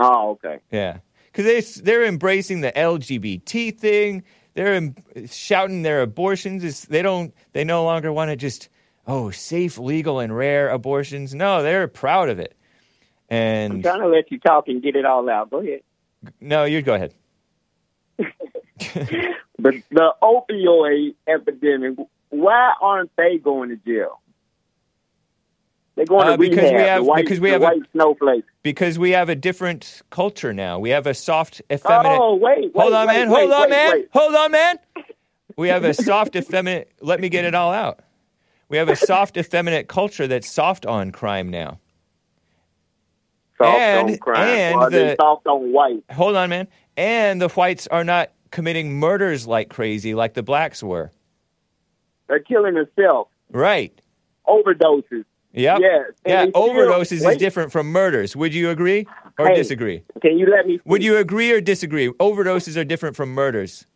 [0.00, 0.58] Oh, okay.
[0.70, 4.24] Yeah, because they they're embracing the LGBT thing.
[4.54, 4.96] They're em-
[5.26, 6.64] shouting their abortions.
[6.64, 8.68] Is they don't they no longer want to just
[9.06, 11.34] oh safe, legal, and rare abortions.
[11.34, 12.56] No, they're proud of it.
[13.28, 15.50] And I'm trying to let you talk and get it all out.
[15.50, 15.82] Go ahead.
[16.40, 17.14] no, you go ahead.
[19.60, 21.98] But the opioid epidemic.
[22.30, 24.20] Why aren't they going to jail?
[26.00, 26.74] They're going Uh, to because rehab.
[26.76, 28.46] we have- white, because we have a- white snowflakes.
[28.62, 30.78] Because we have a different culture now.
[30.78, 32.18] We have a soft, effeminate.
[32.18, 33.30] Oh wait, wait, hold on, wait, man.
[33.30, 34.04] wait, hold on, man.
[34.14, 34.78] Hold on, man.
[35.58, 36.90] We have a soft, effeminate.
[37.02, 38.00] Let me get it all out.
[38.70, 41.78] We have a soft, effeminate culture that's soft on crime now.
[43.58, 44.38] Soft And- on crime.
[44.48, 46.02] and Well, the- soft on white.
[46.12, 46.66] Hold on, man.
[46.96, 51.10] And the whites are not committing murders like crazy, like the blacks were.
[52.26, 53.28] They're killing themselves.
[53.50, 53.92] Right.
[54.48, 55.24] Overdoses.
[55.52, 55.78] Yep.
[55.80, 56.44] Yes, and Yeah.
[56.44, 58.36] they still- Overdoses is different from murders.
[58.36, 59.06] Would you agree
[59.38, 59.54] or Hey.
[59.56, 60.04] disagree?
[60.22, 60.80] Can you let me?
[60.84, 62.08] Would you agree or disagree?
[62.08, 63.86] Overdoses are different from murders.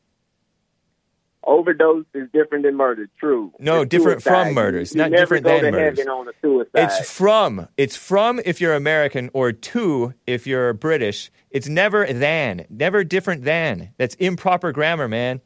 [1.47, 3.07] Overdose is different than murder.
[3.21, 3.53] True.
[3.59, 4.45] No, It's different suicide.
[4.47, 6.07] from murders, You, not different than murders.
[6.07, 6.69] on a suicide.
[6.75, 7.69] It's from.
[7.77, 11.31] It's from if you're American, or to if you're British.
[11.51, 12.65] It's never than.
[12.71, 13.91] Never different than.
[13.99, 15.43] That's improper grammar, man.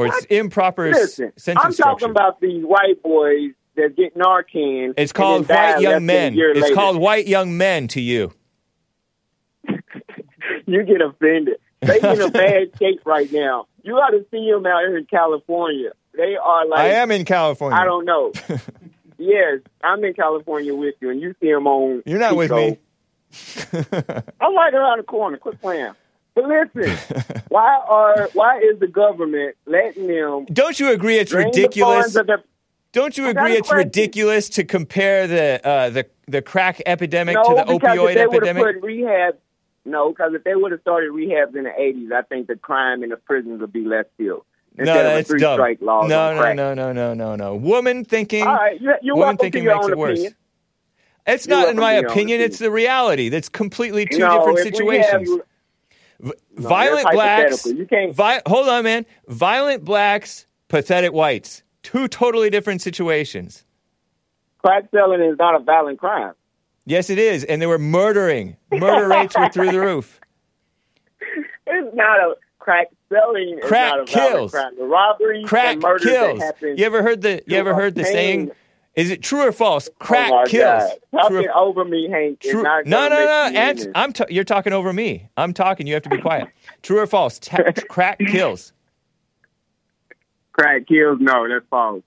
[0.00, 1.92] Or it's improper s- Listen, sentence I'm structure.
[2.06, 4.94] talking about these white boys that get Narcan.
[4.96, 6.34] it's called white young less than a men.
[6.38, 6.74] It's later.
[6.74, 8.32] called white young men to you.
[10.66, 11.56] You get offended.
[11.80, 13.66] They in a bad shape right now.
[13.82, 15.90] You got to see them out here in California.
[16.14, 17.76] They are like I am in California.
[17.78, 18.32] I don't know.
[19.18, 22.02] yes, I'm in California with you, and you see them on.
[22.06, 22.78] You're not with me.
[24.40, 25.38] I'm right around the corner.
[25.38, 25.92] Quit playing.
[26.34, 26.96] But listen,
[27.48, 32.12] why are why is the government letting them Don't you agree it's ridiculous?
[32.12, 32.42] the
[32.92, 33.88] Don't you I agree it's question.
[33.88, 38.26] ridiculous to compare the uh, the the crack epidemic no, to the opioid if they
[38.26, 38.74] would have epidemic?
[38.74, 39.38] put rehab,
[39.84, 43.02] no, because if they would have started rehabs in the '80s, I think the crime
[43.02, 44.46] in the prisons would be less still.
[44.76, 46.08] No, Instead of a that's dumb.
[46.08, 47.56] No, no, no, no, no, no, no.
[47.56, 48.46] Woman thinking.
[48.46, 50.12] All right, you, you're woman thinking makes it worse.
[50.18, 50.34] opinion.
[51.26, 52.40] It's not in my opinion.
[52.40, 53.28] It's the reality.
[53.28, 55.28] That's completely two no, different situations.
[55.28, 55.40] V-
[56.22, 57.66] No, violent blacks.
[57.66, 59.06] You can't- Vi- hold on, man.
[59.28, 61.62] Violent blacks, pathetic whites.
[61.82, 63.64] Two totally different situations.
[64.58, 66.34] crack selling is not a violent crime.
[66.84, 67.44] Yes, it is.
[67.44, 68.56] And they were murdering.
[68.70, 70.20] Murder rates were through the roof.
[71.72, 73.58] It's not a crack selling.
[73.58, 74.50] is Crack not a violent kills.
[74.50, 74.72] Crime.
[74.76, 76.38] The robberies Crack and murders kills.
[76.40, 76.76] that happen.
[76.76, 77.42] You ever heard the?
[77.46, 78.50] You ever heard the saying?
[78.96, 79.88] Is it true or false?
[79.88, 80.90] Oh crack oh kills.
[81.12, 81.28] God.
[81.28, 82.40] True Talking over me, Hank.
[82.40, 82.62] True.
[82.62, 83.58] not No, no, no.
[83.58, 85.28] Answer, I'm t- you're talking over me.
[85.36, 85.86] I'm talking.
[85.86, 86.48] You have to be quiet.
[86.82, 87.38] True or false?
[87.38, 88.72] Ta- crack kills.
[90.52, 91.18] crack kills.
[91.20, 92.02] No, that's false.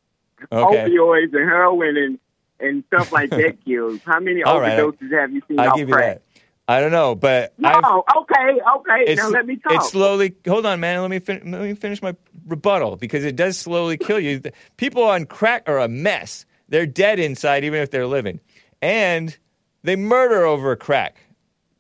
[0.51, 0.89] Okay.
[0.89, 2.19] Opioids and heroin and,
[2.59, 3.99] and stuff like that kills.
[4.05, 4.77] How many All right.
[4.77, 6.21] overdoses have you seen I'll give you that.
[6.67, 9.15] I don't know, but No, I've, okay, okay.
[9.15, 9.73] now let me talk.
[9.73, 10.34] it's slowly.
[10.47, 11.01] Hold on, man.
[11.01, 12.15] Let me fin- let me finish my
[12.47, 14.41] rebuttal because it does slowly kill you.
[14.77, 16.45] People on crack are a mess.
[16.74, 18.39] They're dead inside, even if they're living.
[18.82, 19.38] And
[19.84, 21.17] They murder over crack.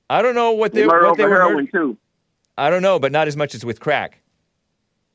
[0.07, 1.41] I don't know what they, They murder what they over were.
[1.41, 1.97] heroin too.
[2.59, 4.19] I don't know, but not as much as with crack.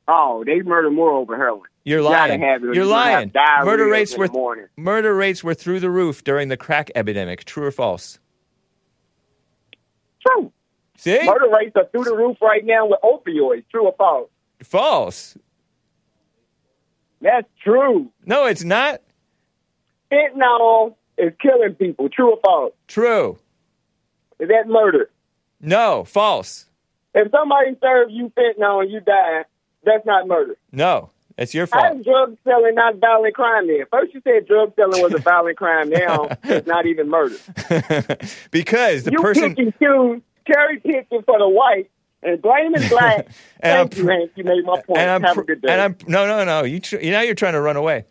[0.09, 1.69] Oh, they murder more over heroin.
[1.85, 2.43] You're You lying.
[2.43, 3.31] it You're lying.
[3.63, 4.27] Murder rates were
[4.75, 7.45] murder rates were through the roof during the crack epidemic.
[7.45, 8.19] True or false?
[10.27, 10.51] True.
[10.97, 13.63] See, Murder rates are through the roof right now with opioids.
[13.71, 14.29] True or false?
[14.61, 15.37] false.
[17.21, 18.11] That's true.
[18.25, 18.99] No, it's not
[20.11, 22.09] Fentanyl is killing people.
[22.09, 22.73] True or false?
[22.87, 23.37] true.
[24.39, 25.09] Is that murder?
[25.59, 26.65] No, false.
[27.13, 29.43] If somebody serves you fentanyl and you die,
[29.83, 30.55] that's not murder.
[30.71, 31.97] No, that's your fault.
[31.97, 33.81] is drug selling not violent crime then?
[33.91, 35.89] First you said drug selling was a violent crime.
[35.89, 37.35] Now it's not even murder.
[38.51, 41.89] because the you person pick and cherry picking for the white
[42.23, 43.27] and blaming black.
[43.59, 44.31] And I'm Thank you, Hank.
[44.35, 44.99] You made my point.
[44.99, 45.69] and I'm Have a good day.
[45.69, 46.63] and I'm no no no.
[46.63, 48.05] You tr- now you're trying to run away.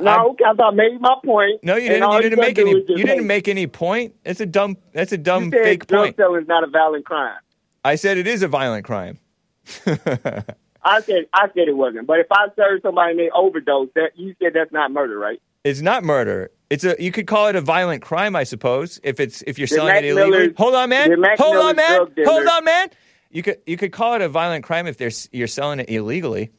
[0.00, 1.62] No, because I made my point.
[1.62, 2.10] No, you didn't.
[2.12, 2.70] You didn't make any.
[2.70, 3.24] You didn't hate.
[3.24, 4.14] make any point.
[4.24, 4.76] That's a dumb.
[4.92, 6.16] That's a dumb You said fake drug point.
[6.16, 7.36] selling is not a violent crime.
[7.84, 9.18] I said it is a violent crime.
[9.86, 12.06] I said I said it wasn't.
[12.06, 15.40] But if I serve somebody and they overdose, that you said that's not murder, right?
[15.64, 16.50] It's not murder.
[16.70, 16.96] It's a.
[16.98, 19.94] You could call it a violent crime, I suppose, if it's if you're The selling
[19.94, 20.30] Mac it illegally.
[20.30, 21.10] Miller's- Hold on, man.
[21.38, 22.06] Hold on, man.
[22.24, 22.88] Hold on, man.
[23.30, 26.50] You could you could call it a violent crime if there's you're selling it illegally,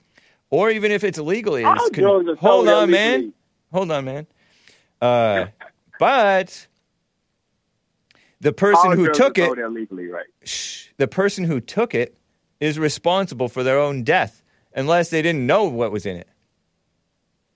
[0.49, 1.63] or even if it's legally.
[1.63, 3.33] All it's con- hold on, man.
[3.71, 4.27] Hold on, man.
[5.01, 5.47] Uh,
[5.99, 6.67] but
[8.39, 10.25] the person All who took it, sold illegally, right?
[10.43, 12.17] shh, the person who took it,
[12.59, 14.41] is responsible for their own death,
[14.73, 16.27] unless they didn't know what was in it.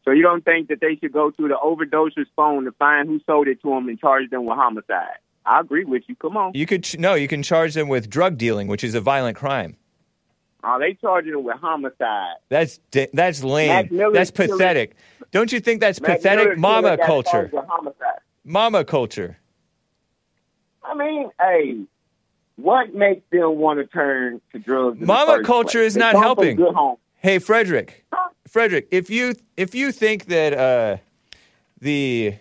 [0.03, 3.21] So you don't think that they should go through the overdoser's phone to find who
[3.25, 5.19] sold it to them and charge them with homicide?
[5.45, 6.15] I agree with you.
[6.15, 6.51] Come on.
[6.53, 9.37] You could ch- no, you can charge them with drug dealing, which is a violent
[9.37, 9.77] crime.
[10.63, 12.35] Oh, they charging them with homicide.
[12.49, 13.89] That's di- that's lame.
[14.13, 14.95] That's killing- pathetic.
[15.31, 16.57] Don't you think that's Mac pathetic?
[16.57, 17.29] Mama culture.
[17.31, 18.19] charged with homicide.
[18.43, 19.37] Mama culture.
[20.83, 21.81] I mean, hey,
[22.55, 24.99] what makes them want to turn to drugs?
[24.99, 25.87] Mama culture place?
[25.87, 26.59] is They not helping.
[27.15, 28.05] Hey, Frederick.
[28.47, 30.97] Frederick, if you if you think that uh,
[31.79, 32.35] the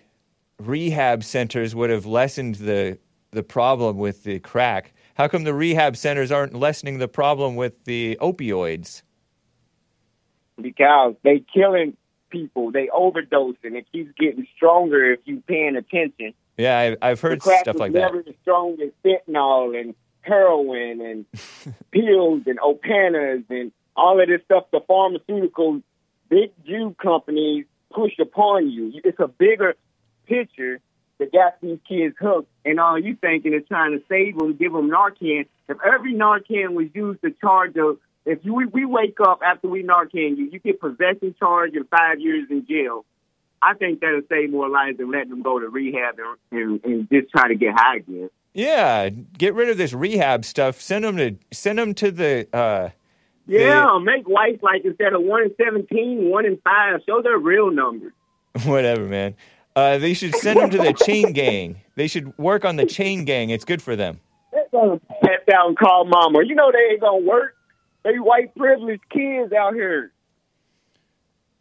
[0.59, 2.97] rehab centers would have lessened the
[3.31, 7.83] the problem with the crack, how come the rehab centers aren't lessening the problem with
[7.83, 9.03] the opioids?
[10.61, 11.95] because they killing
[12.29, 12.71] people.
[12.71, 13.75] They overdosing.
[13.75, 16.33] It keeps getting stronger if you paying attention.
[16.57, 17.99] Yeah, I, I've heard stuff like that.
[17.99, 21.25] never as strong as fentanyl and heroin and
[21.91, 24.65] pills and opanas and all of this stuff.
[24.71, 25.81] The pharmaceutical
[26.29, 28.91] big Jew companies push upon you.
[29.03, 29.75] It's a bigger
[30.27, 30.79] picture
[31.19, 34.73] that got these kids hooked, and all you thinking is trying to save them, give
[34.73, 35.45] them Narcan.
[35.67, 37.95] If every Narcan was used to charge a
[38.25, 41.87] if you, we, we wake up after we Narcan you, you get possession charge and
[41.89, 43.05] five years in jail.
[43.61, 46.15] I think that'll save more lives than letting them go to rehab
[46.51, 48.29] and, and, and just try to get high again.
[48.53, 50.79] Yeah, get rid of this rehab stuff.
[50.79, 52.47] Send them to send them to the.
[52.53, 52.89] Uh,
[53.47, 57.71] Yeah, make life like instead of one in 17, one in five, show their real
[57.71, 58.13] numbers.
[58.63, 59.35] whatever, man.
[59.79, 61.77] Uh, they should send them to the chain gang.
[61.95, 63.49] They should work on the chain gang.
[63.49, 64.19] It's good for them.
[64.51, 66.43] They're gonna pat down and call mama.
[66.45, 67.55] You know they ain't gonna work.
[68.03, 70.11] They white privileged kids out here.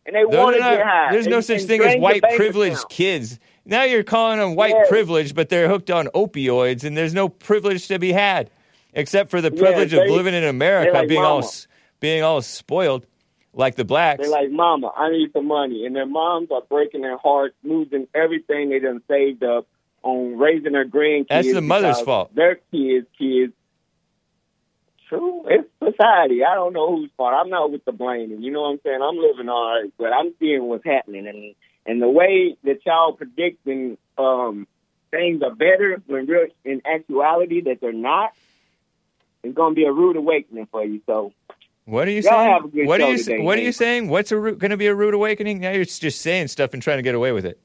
[0.06, 1.12] And they want to get high.
[1.12, 2.90] there's no such thing as white privileged account.
[2.90, 3.38] kids.
[3.66, 4.88] Now you're calling them white Yeah.
[4.88, 8.50] privilege, but they're hooked on opioids, and there's no privilege to be had,
[8.94, 11.44] except for the privilege of they- living in America, like being all mama.
[11.46, 11.68] s-
[12.00, 13.04] being all spoiled,
[13.58, 14.22] like the blacks.
[14.22, 15.84] They're like, Mama, I need some money.
[15.84, 19.66] And their moms are breaking their hearts, losing everything they done saved up
[20.02, 21.28] on raising their grandkids.
[21.28, 22.34] That's the mother's fault.
[22.34, 23.52] Their kids, kids.
[25.08, 25.46] True.
[25.48, 26.44] It's society.
[26.44, 27.34] I don't know whose fault.
[27.34, 28.42] I'm not with the blaming.
[28.42, 29.00] You know what I'm saying?
[29.02, 31.26] I'm living all right, but I'm seeing what's happening.
[31.26, 31.54] And
[31.86, 34.66] and the way that y'all predicting um,
[35.10, 38.32] things are better when real in actuality that they're not,
[39.42, 41.00] it's gonna be a rude awakening for you.
[41.06, 41.32] So
[41.88, 42.50] what are you Y'all saying?
[42.52, 44.08] have a good what are you today, What are you saying?
[44.08, 45.60] What's going to be a rude awakening?
[45.60, 47.58] Now you're just saying stuff and trying to get away with it.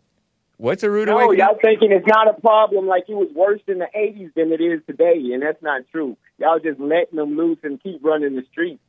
[0.57, 1.39] What's a rude No, awakening?
[1.39, 4.61] y'all thinking it's not a problem like it was worse in the 80s than it
[4.61, 6.15] is today, and that's not true.
[6.37, 8.79] Y'all just letting them loose and keep running the streets.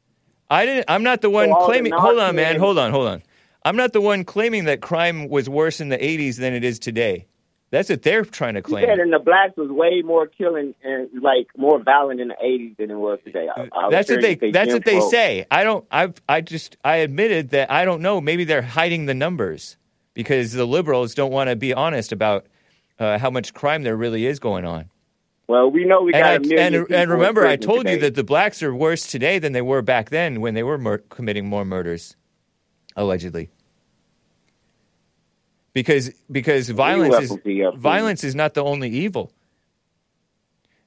[0.49, 0.85] I didn't.
[0.89, 1.93] I'm not the one the claiming.
[1.93, 2.61] Hold on, man.
[2.61, 2.93] Hold on.
[2.93, 3.23] Hold on.
[3.65, 6.79] I'm not the one claiming that crime was worse in the 80s than it is
[6.79, 7.27] today.
[7.75, 8.87] That's what they're trying to claim.
[8.87, 12.77] said in the blacks was way more killing and like more violent in the 80s
[12.77, 13.49] than it was today.
[13.49, 14.39] I, I that's what they.
[14.39, 15.45] say That's what they say.
[15.51, 15.85] I don't.
[15.91, 16.15] I've.
[16.29, 16.77] I just.
[16.85, 18.21] I admitted that I don't know.
[18.21, 19.77] Maybe they're hiding the numbers
[20.15, 22.47] because the liberals don't want to be honest about
[23.01, 24.89] uh, how much crime there really is going on.
[25.49, 27.99] Well, we know we got a And, million I, and, and remember, I told you
[27.99, 30.99] that the blacks are worse today than they were back then when they were mur-
[31.09, 32.15] committing more murders,
[32.95, 33.51] allegedly.
[35.75, 37.75] Because because violence is weapons do you have?
[37.77, 39.31] violence is not the only evil.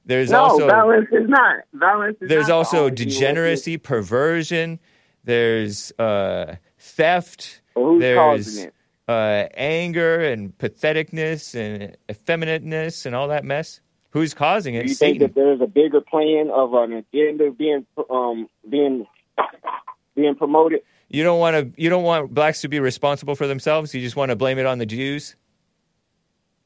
[0.04, 1.58] There's no, also violence is not.
[1.74, 2.96] Violence is there's not the also evil.
[2.96, 4.80] degeneracy, perversion.
[5.22, 7.60] There's uh, theft.
[7.76, 8.74] Well, who's there's causing it?
[9.06, 13.80] uh, anger and patheticness and effeminateness and all that mess.
[14.10, 14.84] Who's causing it?
[14.84, 19.06] Do you think that there's a bigger plan of an agenda being um being
[20.16, 20.80] being promoted?
[21.08, 21.82] You don't want to.
[21.82, 23.94] You don't want blacks to be responsible for themselves.
[23.94, 25.36] You just want to blame it on the Jews.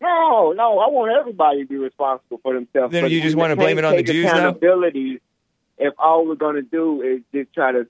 [0.01, 2.93] No, no, I want everybody to be responsible for themselves.
[2.93, 4.57] Then But you just wanna blame it on the Jews now?
[5.79, 7.87] If all we're going to do is just try to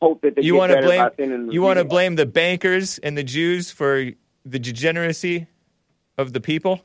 [0.00, 1.00] hope that they You want to blame.
[1.00, 4.12] by sending them You want to blame the bankers and the Jews for
[4.46, 5.46] the degeneracy
[6.16, 6.80] of the people.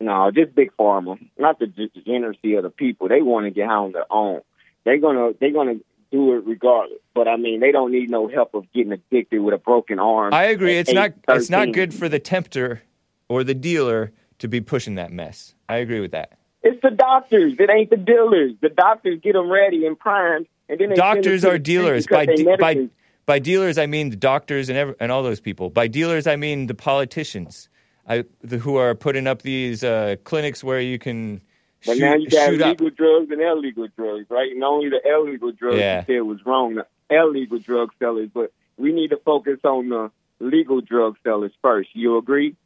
[0.00, 3.08] No, just big pharma, not the degeneracy of the people.
[3.08, 4.42] They want to get out on their own.
[4.84, 5.76] They're gonna they're gonna
[6.14, 7.00] do it regardless.
[7.12, 10.32] But I mean, they don't need no help of getting addicted with a broken arm.
[10.32, 10.76] I agree.
[10.78, 11.10] It's not.
[11.28, 12.82] 8, It's not good for the tempter
[13.28, 15.54] or the dealer to be pushing that mess.
[15.68, 16.38] I agree with that.
[16.62, 17.54] It's the doctors.
[17.58, 18.52] It ain't the dealers.
[18.60, 22.06] The doctors get them ready and primed, and then they Doctors are dealers.
[22.06, 22.88] By de- by
[23.26, 25.68] by dealers, I mean the doctors and ev- and all those people.
[25.68, 27.68] By dealers, I mean the politicians,
[28.08, 31.42] I, the, who are putting up these uh, clinics where you can
[31.86, 32.80] But shoot, now you got shoot up.
[32.80, 34.50] legal drugs and illegal drugs, right?
[34.50, 36.04] And only the illegal drugs Yeah.
[36.08, 36.74] you said was wrong.
[36.76, 40.10] The illegal drug sellers, but we need to focus on the
[40.40, 41.90] legal drug sellers first.
[41.92, 42.56] You agree?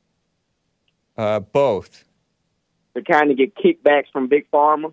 [1.17, 2.05] Uh, both.
[2.95, 4.93] To kind of get kickbacks from big pharma.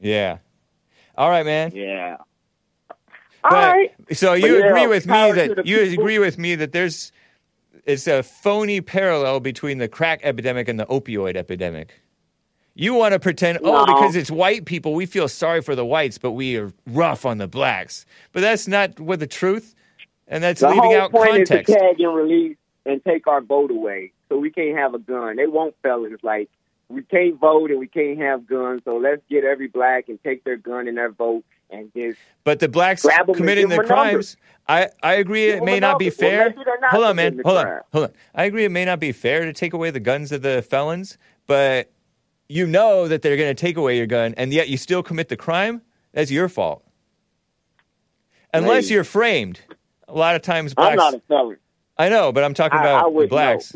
[0.00, 0.38] Yeah.
[1.16, 1.72] All right, man.
[1.74, 2.16] Yeah.
[2.88, 3.92] But- All right.
[4.12, 6.02] So you yeah, agree with me that you people.
[6.02, 7.10] agree with me that there's
[7.84, 12.00] it's a phony parallel between the crack epidemic and the opioid epidemic.
[12.74, 16.16] You want to pretend, oh, because it's white people, we feel sorry for the whites,
[16.18, 18.06] but we are rough on the blacks.
[18.32, 19.74] But that's not what the truth,
[20.26, 21.68] and that's The leaving whole out point context.
[21.70, 22.56] is to tag and release
[22.86, 25.36] and take our vote away, so we can't have a gun.
[25.36, 26.48] They want felons like
[26.88, 28.82] we can't vote and we can't have guns.
[28.84, 32.58] So let's get every black and take their gun and their vote and just But
[32.60, 34.36] the blacks Grab 'em and committing the the crimes,
[34.68, 36.06] I, I agree it may not be.
[36.06, 36.54] Well, fair.
[36.80, 37.36] not hold on, man.
[37.36, 37.80] the Hold on.
[37.92, 38.12] Hold on.
[38.34, 41.18] I agree it may not be fair to take away the guns of the felons,
[41.46, 41.90] but
[42.52, 45.28] you know that they're going to take away your gun, and yet you still commit
[45.28, 45.80] the crime.
[46.12, 46.84] That's your fault.
[48.52, 49.60] Unless you're framed.
[50.08, 51.56] A lot of times, I'm not a felon.
[51.96, 53.74] I know, but I'm talking I- about I wouldn't blacks.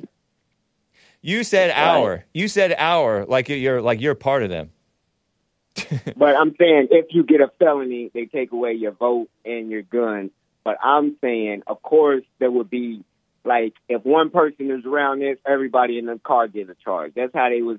[1.22, 1.78] You said Right.
[1.78, 2.24] our.
[2.34, 4.70] You said our, like you're like you're part of them.
[6.16, 9.82] But I'm saying if you get a felony, they take away your vote and your
[9.82, 10.30] gun.
[10.64, 13.02] But I'm saying, of course, there would be
[13.44, 17.12] like if one person is around this, everybody in the car gets a charge.
[17.14, 17.78] That's how they was.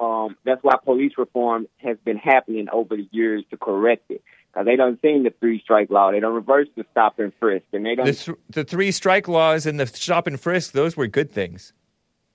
[0.00, 4.22] Um, that's why police reform has been happening over the years to correct it.
[4.52, 6.10] Because they don't seen the three strike law.
[6.10, 8.06] They don't reverse the stop and frisk, and they don't.
[8.06, 11.72] The, th- the three strike laws and the stop and frisk, those were good things,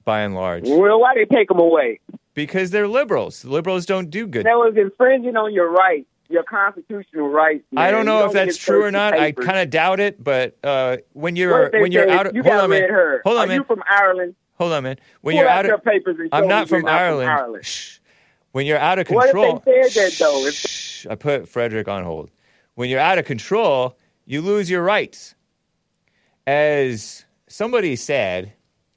[0.04, 2.00] by and large, well, why they take them away?
[2.36, 3.46] because they're liberals.
[3.46, 4.46] Liberals don't do good.
[4.46, 7.64] That was infringing on your rights, your constitutional rights.
[7.76, 9.14] I don't know You if that's true or not.
[9.14, 12.56] I kind of doubt it, but uh, when you're when you're out of you hold
[12.56, 12.90] on, man.
[13.24, 13.58] Hold on, Are man.
[13.58, 14.36] you from Ireland?
[14.64, 14.96] Hold on, man.
[15.20, 17.30] When Pull you're out out of papers and show I'm me not from Ireland.
[17.30, 17.66] Ireland.
[17.66, 18.00] Shh.
[18.54, 19.56] When you're out of control.
[19.56, 20.46] What if they said that, though?
[20.46, 21.06] If- Shh.
[21.10, 22.30] I put Frederick on hold.
[22.76, 25.36] When you're out of control, you lose your rights.
[26.48, 28.54] As somebody said,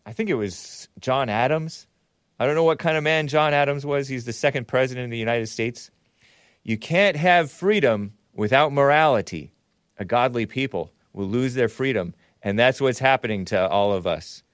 [0.06, 1.88] I think it was John Adams.
[2.38, 4.06] I don't know what kind of man John Adams was.
[4.06, 5.90] He's the second president of the United States.
[6.62, 9.52] You can't have freedom without morality.
[9.98, 12.14] A godly people will lose their freedom.
[12.40, 14.44] And that's what's happening to all of us.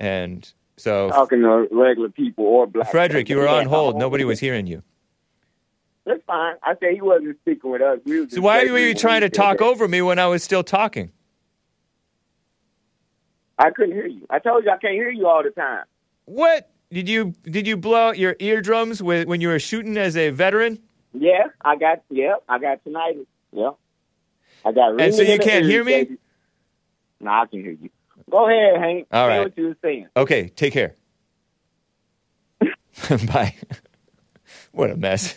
[0.00, 2.90] And so, Talking to regular people or black.
[2.90, 3.96] Frederick, you were on hold.
[3.96, 4.82] Nobody was hearing you.
[6.06, 6.54] That's fine.
[6.62, 7.98] I said he wasn't speaking with us.
[8.06, 9.64] We So why were you trying to talk that.
[9.64, 11.12] over me when I was still talking?
[13.58, 14.26] I couldn't hear you.
[14.30, 15.84] I told you I can't hear you all the time.
[16.24, 20.16] What did you did you blow out your eardrums with, when you were shooting as
[20.16, 20.80] a veteran?
[21.12, 22.02] Yeah, I got.
[22.08, 23.18] Yeah, I got tonight.
[23.52, 23.72] Yeah,
[24.64, 24.98] I got.
[24.98, 26.16] And so you can't hear me?
[27.20, 27.90] No, I can hear you.
[28.30, 29.06] Go ahead, Hank.
[29.10, 30.08] All Say what you were saying.
[30.16, 30.96] Okay, take care.
[33.26, 33.54] Bye.
[34.72, 35.36] what a mess.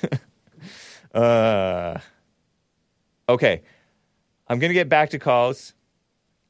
[1.14, 2.00] uh,
[3.28, 3.64] okay,
[4.48, 5.74] I'm gonna get back to calls.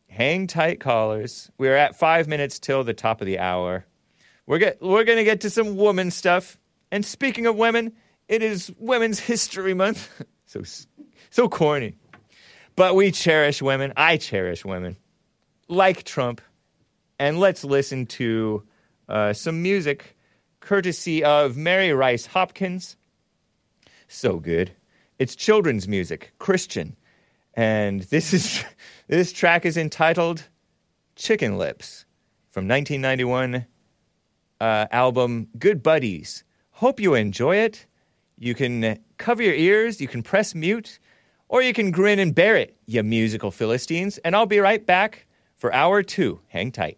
[0.10, 1.50] Hang tight, callers.
[1.58, 3.86] We're at five minutes till the top of the hour.
[4.46, 6.58] We're get, we're gonna get to some woman stuff.
[6.92, 7.94] And speaking of women,
[8.28, 10.24] it is Women's History Month.
[10.46, 10.62] so
[11.30, 11.96] so corny,
[12.76, 13.94] but we cherish women.
[13.98, 14.98] I cherish women,
[15.74, 16.42] like Trump.
[17.20, 18.64] And let's listen to
[19.10, 20.18] uh, some music
[20.60, 22.96] courtesy of Mary Rice Hopkins.
[24.08, 24.72] So good.
[25.20, 26.96] It's children's music, Christian.
[27.54, 28.64] And this is
[29.08, 30.48] this track is entitled
[31.16, 32.06] Chicken Lips
[32.50, 33.66] from 1991
[34.62, 36.44] uh, album Good Buddies.
[36.72, 37.86] Hope you enjoy it.
[38.38, 41.00] You can cover your ears, you can press mute,
[41.48, 44.18] or you can grin and bear it, you musical Philistines.
[44.20, 45.28] And I'll be right back
[45.64, 46.42] for hour two.
[46.50, 46.98] Hang tight.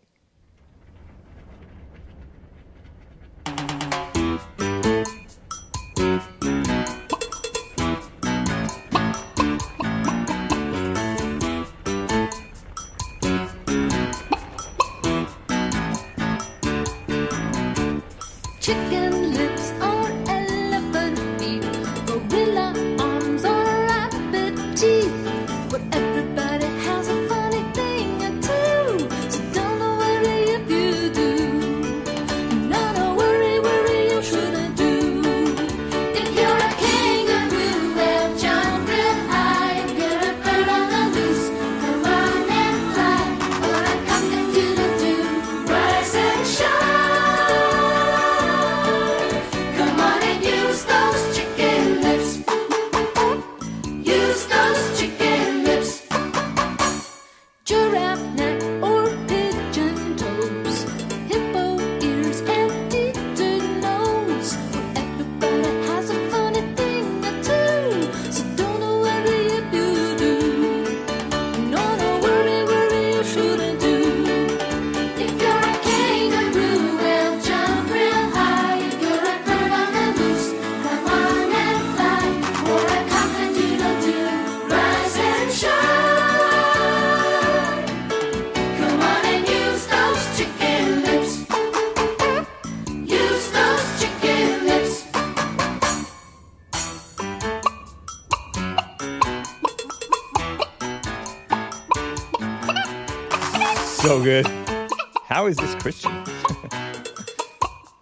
[104.06, 104.46] So good.
[105.26, 106.12] How is this Christian?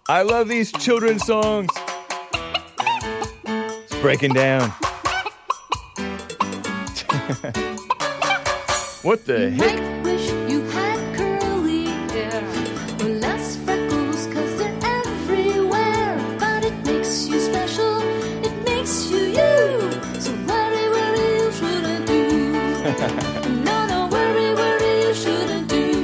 [0.06, 1.70] I love these children's songs.
[3.46, 4.68] It's breaking down.
[9.00, 9.93] what the heck?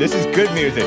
[0.01, 0.86] Come is good music.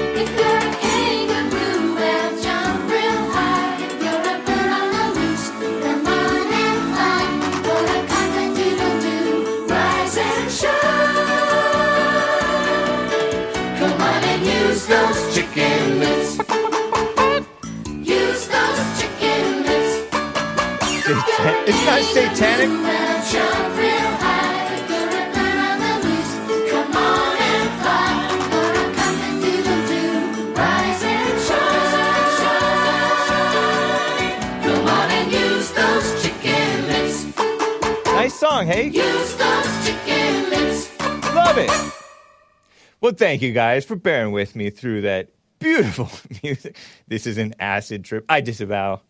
[14.88, 16.38] those chicken lips.
[17.88, 19.94] Use those chicken lips.
[21.68, 23.73] It's not satanic.
[41.36, 41.94] Love it.
[43.02, 45.30] Well, thank you guys for bearing with me through that
[45.60, 46.10] beautiful
[46.44, 46.78] music.
[47.08, 48.26] This is an acid trip.
[48.30, 49.02] I disavow.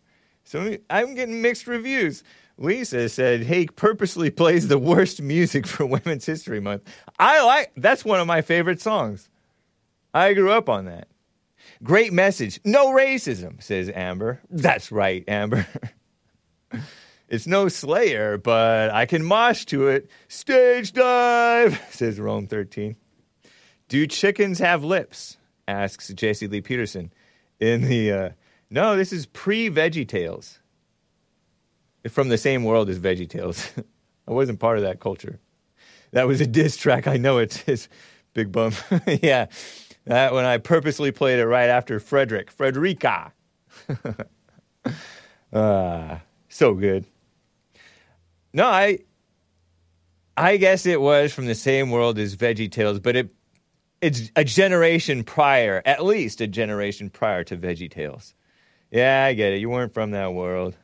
[0.44, 2.22] So I'm getting mixed reviews.
[2.56, 6.82] Lisa said Hake purposely plays the worst music for Women's History Month.
[7.18, 9.28] I like that's one of my favorite songs.
[10.12, 11.08] I grew up on that.
[11.82, 12.60] Great message.
[12.64, 14.40] No racism, says Amber.
[14.48, 15.66] That's right, Amber.
[17.34, 20.08] It's no Slayer, but I can mosh to it.
[20.28, 22.94] Stage dive, says Rome 13.
[23.88, 25.36] Do chickens have lips?
[25.66, 26.46] asks J.C.
[26.46, 27.12] Lee Peterson.
[27.58, 28.28] In the, uh,
[28.70, 30.60] no, this is pre Veggie Tales.
[32.08, 33.72] From the same world as Veggie Tales.
[34.28, 35.40] I wasn't part of that culture.
[36.12, 37.08] That was a diss track.
[37.08, 37.88] I know it is.
[38.32, 38.74] Big bum.
[39.06, 39.46] yeah.
[40.04, 42.52] That when I purposely played it right after Frederick.
[42.52, 43.32] Frederica.
[45.52, 47.06] Ah, so good.
[48.54, 49.00] No, I
[50.36, 53.28] I guess it was from the same world as Veggie Tales, but it
[54.00, 58.34] it's a generation prior, at least a generation prior to Veggie Tales.
[58.90, 59.60] Yeah, I get it.
[59.60, 60.76] You weren't from that world.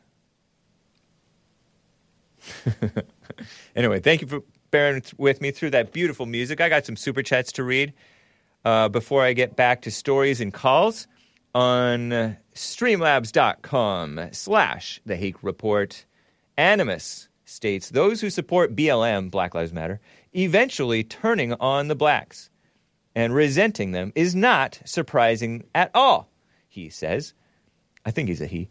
[3.77, 4.43] anyway, thank you for
[4.73, 6.61] bearing with me through that beautiful music.
[6.61, 7.93] I got some super chats to read
[8.65, 11.07] uh, before I get back to stories and calls
[11.55, 16.05] on streamlabs.com slash the Hake Report.
[16.57, 20.01] Animus states those who support BLM, Black Lives Matter,
[20.35, 22.51] eventually turning on the blacks
[23.15, 26.31] and resenting them is not surprising at all,
[26.69, 27.35] he says.
[28.05, 28.71] I think he's a he.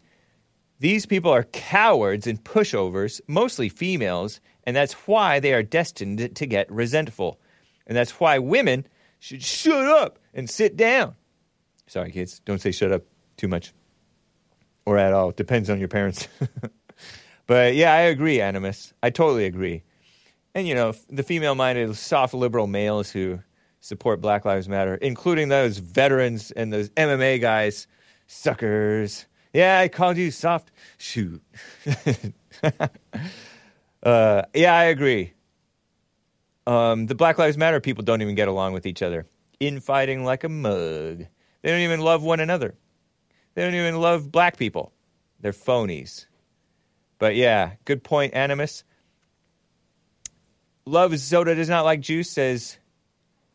[0.78, 6.46] These people are cowards and pushovers, mostly females, and that's why they are destined to
[6.46, 7.38] get resentful.
[7.86, 8.86] And that's why women
[9.18, 11.16] should shut up and sit down.
[11.86, 12.40] Sorry, kids.
[12.46, 13.02] Don't say shut up
[13.36, 13.74] too much
[14.86, 15.30] or at all.
[15.30, 16.26] Depends on your parents.
[17.50, 18.92] but yeah, I agree, Animus.
[19.02, 19.82] I totally agree.
[20.54, 23.40] And you know, the female minded, soft liberal males who
[23.80, 27.88] support Black Lives Matter, including those veterans and those MMA guys,
[28.28, 29.26] suckers.
[29.52, 30.70] Yeah, I called you soft.
[30.96, 31.42] Shoot.
[34.04, 35.32] uh, yeah, I agree.
[36.68, 39.26] Um, the Black Lives Matter people don't even get along with each other.
[39.58, 41.26] Infighting like a mug.
[41.62, 42.76] They don't even love one another.
[43.54, 44.92] They don't even love black people.
[45.40, 46.26] They're phonies.
[47.20, 48.82] But yeah, good point, Animus.
[50.86, 52.78] Love soda does not like juice says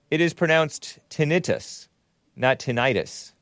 [0.09, 1.89] it is pronounced tinnitus,
[2.35, 3.33] not tinnitus.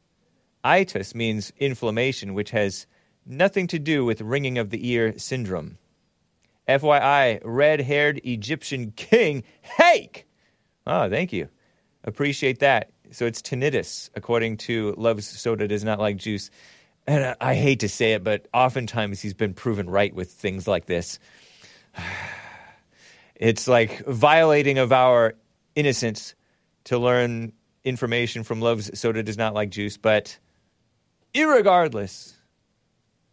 [0.63, 2.87] Itis means inflammation, which has
[3.25, 5.77] nothing to do with ringing of the ear syndrome.
[6.69, 10.25] FYI, red haired Egyptian king, Hake!
[10.87, 11.49] Oh, thank you.
[12.05, 12.91] Appreciate that.
[13.11, 16.49] So it's tinnitus, according to Love's Soda Does Not Like Juice.
[17.05, 20.85] And I- hate to say it, but oftentimes he's been proven right with things like
[20.85, 21.19] this.
[23.35, 25.33] It's like violating of our
[25.75, 26.35] innocence
[26.85, 27.51] to learn
[27.83, 30.37] information from Love's Soda Does Not Like Juice, but
[31.33, 32.33] irregardless,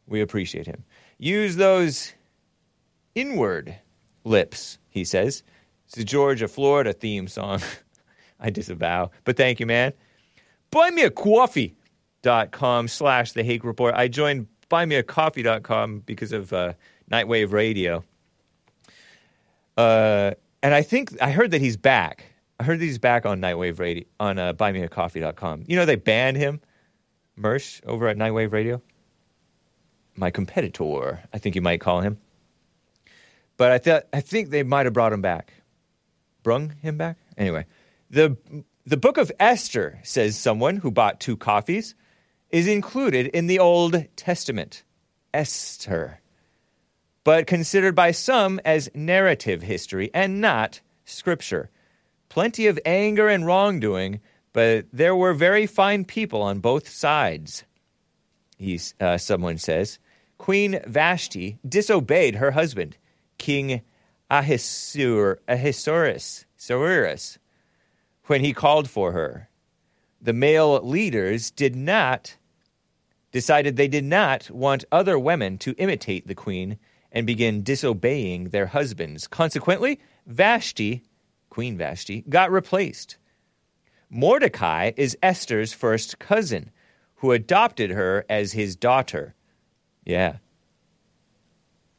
[0.06, 0.84] we appreciate him.
[1.18, 2.12] Use those
[3.14, 3.76] inward
[4.24, 5.42] lips, he says.
[5.86, 7.60] It's the Georgia, Florida theme song.
[8.40, 9.92] I disavow, but thank you, man.
[12.22, 13.94] Buymeacoffee.com slash the Hake Report.
[13.94, 16.74] I joined buymeacoffee.com because of uh,
[17.10, 18.04] Nightwave Radio.
[19.76, 22.24] Uh, and I think I heard that he's back.
[22.58, 25.64] I heard that he's back on Nightwave Radio on uh, buymeacoffee.com.
[25.66, 26.60] You know they banned him,
[27.38, 28.82] Mersh, over at Nightwave Radio.
[30.16, 32.18] My competitor, I think you might call him.
[33.56, 35.54] But I thought I think they might have brought him back.
[36.42, 37.16] Brung him back?
[37.38, 37.66] Anyway.
[38.10, 38.36] The
[38.84, 41.94] the book of Esther, says someone who bought two coffees,
[42.50, 44.82] is included in the Old Testament.
[45.32, 46.20] Esther
[47.24, 51.70] but considered by some as narrative history and not scripture.
[52.28, 54.20] Plenty of anger and wrongdoing,
[54.52, 57.64] but there were very fine people on both sides.
[58.58, 59.98] He's, uh, someone says.
[60.38, 62.96] Queen Vashti disobeyed her husband,
[63.36, 63.82] King
[64.30, 67.38] Ahasuer, Ahasuerus, Ahasuerus,
[68.26, 69.48] when he called for her.
[70.22, 72.36] The male leaders did not
[73.32, 76.78] decided they did not want other women to imitate the queen
[77.12, 79.26] and begin disobeying their husbands.
[79.26, 81.02] Consequently, Vashti,
[81.48, 83.16] Queen Vashti, got replaced.
[84.08, 86.70] Mordecai is Esther's first cousin,
[87.16, 89.34] who adopted her as his daughter.
[90.04, 90.36] Yeah.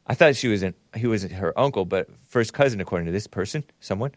[0.06, 3.26] I thought she was an, he was her uncle, but first cousin, according to this
[3.26, 4.12] person, someone.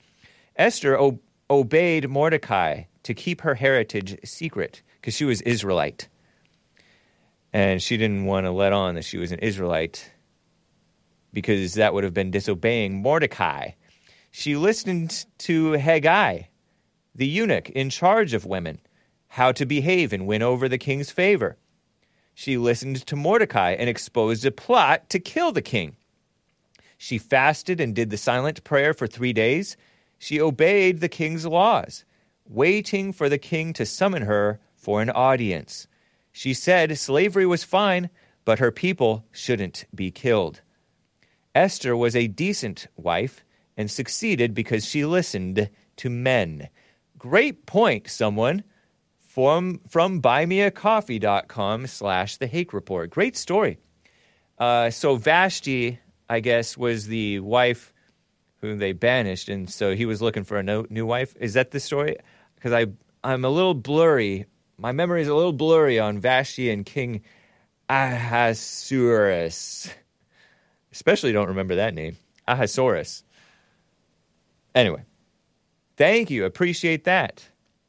[0.55, 6.07] Esther o- obeyed Mordecai to keep her heritage secret because she was Israelite.
[7.55, 10.11] And she didn't want to let on that she was an Israelite
[11.31, 13.71] because that would have been disobeying Mordecai.
[14.29, 16.41] She listened to Haggai,
[17.15, 18.81] the eunuch in charge of women,
[19.29, 21.55] how to behave and win over the king's favor.
[22.33, 25.95] She listened to Mordecai and exposed a plot to kill the king.
[26.97, 29.77] She fasted and did the silent prayer for three days.
[30.19, 32.03] She obeyed the king's laws,
[32.49, 35.87] waiting for the king to summon her for an audience.
[36.37, 38.09] She said slavery was fine,
[38.43, 40.59] but her people shouldn't be killed.
[41.55, 43.45] Esther was a decent wife
[43.77, 46.67] and succeeded because she listened to men.
[47.17, 48.65] Great point, someone.
[49.17, 53.09] From, from buymeacoffee.com slash the Hake Report.
[53.09, 53.77] Great story.
[54.59, 57.93] Uh, so Vashti, I guess, was the wife
[58.59, 61.33] whom they banished, and so he was looking for a no, new wife.
[61.39, 62.17] Is that the story?
[62.55, 62.87] Because I
[63.23, 64.47] I'm a little blurry.
[64.77, 67.21] My memory is a little blurry on Vashti and King
[67.89, 69.89] Ahasuerus.
[70.91, 72.17] Especially don't remember that name.
[72.47, 73.23] Ahasuerus.
[74.73, 75.03] Anyway,
[75.95, 76.45] thank you.
[76.45, 77.47] Appreciate that.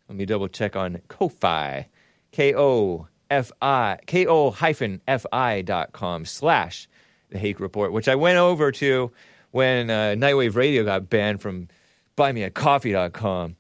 [0.09, 1.89] Let me double check on Ko-Fi.
[2.32, 6.89] K-O F-I, K-O hyphen F-I dot com slash
[7.30, 9.11] the Hake Report, which I went over to
[9.51, 11.68] when uh, Nightwave Radio got banned from
[12.16, 13.57] buymeacoffee.com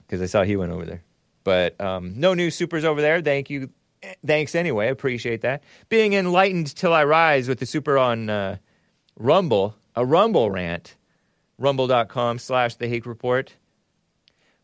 [0.00, 1.02] because I saw he went over there.
[1.44, 3.20] But um, no new supers over there.
[3.22, 3.70] Thank you.
[4.24, 4.88] Thanks anyway.
[4.88, 5.62] Appreciate that.
[5.88, 8.56] Being enlightened till I rise with the super on uh,
[9.16, 10.96] Rumble, a Rumble rant.
[11.58, 13.54] Rumble.com slash the Hake Report.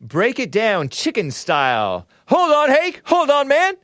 [0.00, 2.08] Break it down chicken style.
[2.28, 3.02] Hold on, Hake.
[3.04, 3.74] Hold on, man.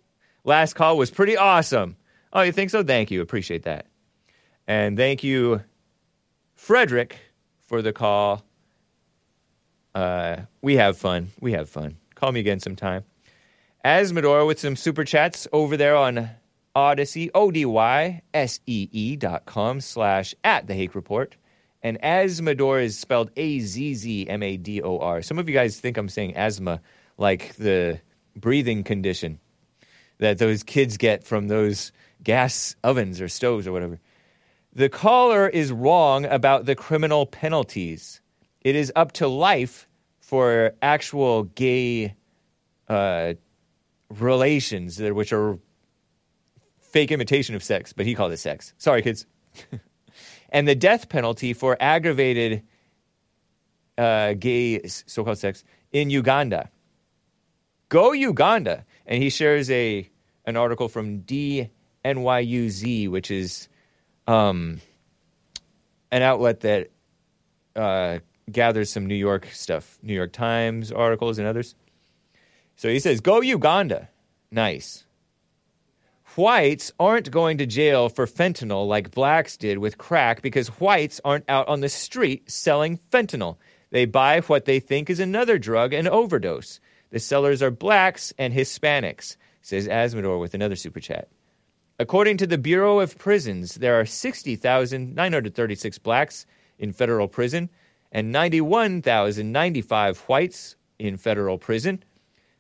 [0.45, 1.97] Last call was pretty awesome.
[2.33, 2.83] Oh, you think so?
[2.83, 3.21] Thank you.
[3.21, 3.87] Appreciate that.
[4.67, 5.63] And thank you,
[6.55, 7.19] Frederick,
[7.67, 8.45] for the call.
[9.95, 11.31] Uh, we have fun.
[11.41, 11.97] We have fun.
[12.23, 13.03] Call me again sometime.
[13.85, 16.31] Azzmador with some super chats over there on
[16.77, 21.35] Odysee, O-D-Y-S-E-E E dot com slash at the Hake Report.
[21.83, 25.23] And Azzmador is spelled A-Z-Z-M-A-D-O-R.
[25.23, 26.81] Some of you guys think I'm saying asthma,
[27.19, 28.01] like the
[28.37, 29.41] breathing condition
[30.19, 31.91] that those kids get from those
[32.23, 33.99] gas ovens or stoves or whatever.
[34.73, 38.21] The caller is wrong about the criminal penalties.
[38.61, 39.89] It is up to life
[40.33, 42.15] for actual gay
[42.89, 43.35] uh,
[44.09, 45.59] relations, which are
[46.79, 48.73] fake imitation of sex, but he called it sex.
[48.79, 49.27] Sorry, kids.
[50.49, 52.63] and the death penalty for aggravated
[53.99, 56.71] uh, gay so called sex in Uganda.
[57.91, 58.87] Go Uganda.
[59.05, 60.09] And he shares a
[60.47, 63.69] an article from DNYUZ, which is
[64.27, 64.81] um,
[66.11, 66.89] an outlet that
[67.77, 68.21] uh,
[68.51, 71.75] gathers some New York stuff, New York Times articles and others.
[72.77, 74.09] So he says, Go Uganda.
[74.51, 75.05] Nice.
[76.35, 81.49] Whites aren't going to jail for fentanyl like blacks did with crack because whites aren't
[81.49, 83.59] out on the street selling fentanyl.
[83.91, 86.81] They buy what they think is another drug and overdose.
[87.11, 91.29] The sellers are blacks and Hispanics, says Azzmador with another super chat.
[91.99, 96.47] According to the Bureau of Prisons, there are 60,936 blacks
[96.79, 97.69] in federal prison
[98.13, 102.05] and 91,095 whites in federal prison.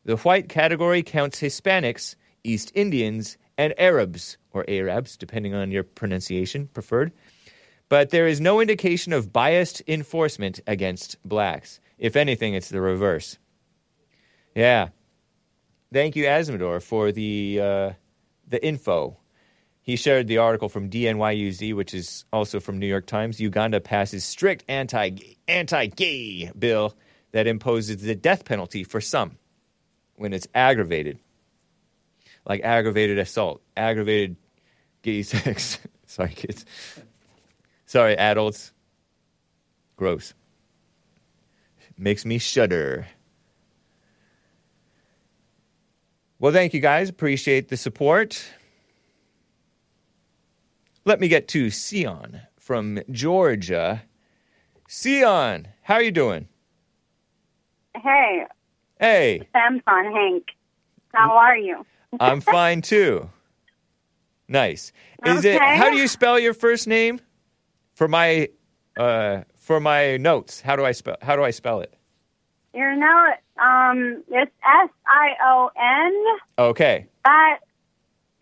[0.04, 6.66] The white category counts Hispanics, East Indians, and Arabs, or Arabs, depending on your pronunciation
[6.68, 7.12] preferred.
[7.88, 11.78] But there is no indication of biased enforcement against blacks.
[11.98, 13.38] If anything, it's the reverse.
[14.54, 14.88] Yeah.
[15.92, 17.92] Thank you, Azzmador, for the uh,
[18.48, 19.18] the info.
[19.82, 23.40] He shared the article from DNYUZ, which is also from New York Times.
[23.40, 25.18] Uganda passes strict anti
[25.48, 26.94] anti gay bill
[27.32, 29.38] that imposes the death penalty for some
[30.14, 31.18] when it's aggravated,
[32.46, 34.36] like aggravated assault, aggravated
[35.02, 35.80] gay sex.
[36.06, 36.64] Sorry, kids.
[37.86, 38.72] Sorry, adults.
[39.96, 40.34] Gross.
[41.98, 43.08] Makes me shudder.
[46.38, 47.08] Well, thank you guys.
[47.08, 48.44] Appreciate the support.
[51.04, 54.02] Let me get to Sion from Georgia.
[54.88, 56.48] Sion, how are you doing?
[57.94, 58.46] Hey,
[59.02, 60.44] Hey, Samson Hank.
[61.12, 61.84] How are you?
[62.20, 63.28] I'm fine too.
[64.46, 64.92] Nice.
[65.26, 67.20] Is it how do you spell your first name?
[67.94, 68.48] For my
[68.96, 71.94] uh for my notes, how do I spell how do I spell it?
[72.74, 76.38] You know, um, it's S I O N.
[76.58, 77.06] Okay.
[77.24, 77.58] That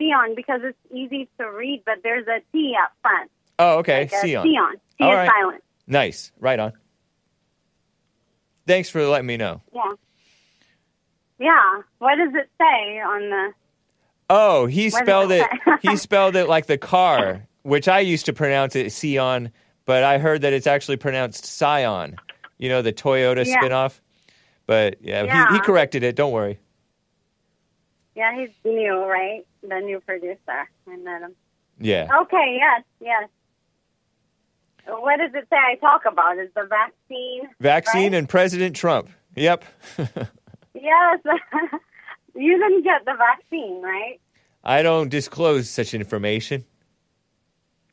[0.01, 3.29] Sion because it's easy to read, but there's a T up front.
[3.59, 4.01] Oh, okay.
[4.01, 4.43] Like Sion.
[4.43, 4.75] Sion.
[4.97, 5.29] T All is right.
[5.29, 5.63] silent.
[5.87, 6.31] Nice.
[6.39, 6.73] Right on.
[8.67, 9.61] Thanks for letting me know.
[9.73, 9.91] Yeah.
[11.39, 11.81] Yeah.
[11.99, 13.53] What does it say on the?
[14.29, 15.79] Oh, he spelled did it.
[15.81, 19.51] He spelled it like the car, which I used to pronounce it Sion,
[19.85, 22.15] but I heard that it's actually pronounced Scion.
[22.57, 23.59] You know, the Toyota Yeah.
[23.59, 23.99] spinoff.
[24.67, 26.15] But yeah, He, he corrected it.
[26.15, 26.59] Don't worry.
[28.15, 29.45] Yeah, he's new, right?
[29.67, 30.39] The new producer.
[30.87, 31.35] I met him.
[31.79, 32.07] Yeah.
[32.21, 32.57] Okay.
[32.59, 32.83] Yes.
[32.99, 33.29] Yes.
[34.87, 35.55] What does it say?
[35.57, 37.41] I talk about is the vaccine.
[37.59, 38.17] Vaccine right?
[38.17, 39.09] and President Trump.
[39.35, 39.63] Yep.
[40.73, 41.19] Yes.
[42.35, 44.19] you didn't get the vaccine, right?
[44.63, 46.63] I don't disclose such information.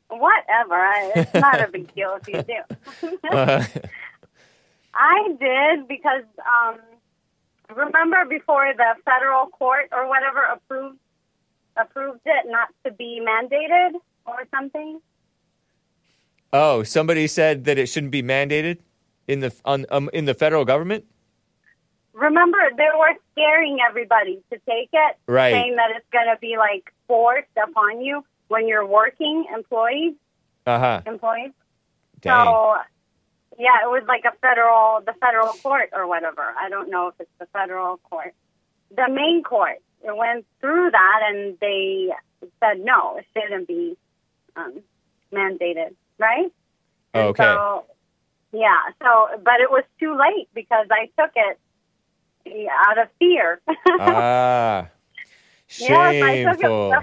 [0.08, 0.74] Whatever.
[0.76, 3.28] I- It's not a big deal if you do.
[3.30, 3.64] Uh,
[4.94, 6.78] I did because um,
[7.76, 10.98] remember before the federal court or whatever approved
[11.80, 13.92] approved it not to be mandated
[14.26, 15.00] or something.
[16.52, 18.78] oh, somebody said that it shouldn't be mandated
[19.26, 21.04] in the on um, in the federal government.
[22.14, 25.52] Remember they were scaring everybody to take it, Right.
[25.52, 30.14] saying that it's going to be like forced upon you when you're working employees
[30.66, 31.00] Uh huh.
[31.06, 31.52] employees.
[32.20, 32.46] Dang.
[32.46, 32.76] So,
[33.58, 36.42] yeah, it was like a federal, the federal court or whatever.
[36.60, 38.34] I don't know if it's the federal court.
[38.96, 39.78] The main court.
[40.04, 42.10] It went through that and they
[42.60, 43.96] said no, it shouldn't be
[44.56, 44.80] um,
[45.32, 46.50] mandated, right?
[47.14, 47.42] And Okay.
[47.44, 47.84] So,
[48.52, 48.78] yeah.
[49.02, 51.58] So, but it was too late because I took it
[52.86, 53.60] out of fear.
[54.00, 54.88] ah.
[55.78, 55.90] Yes,
[56.24, 56.94] I took it- Shameful.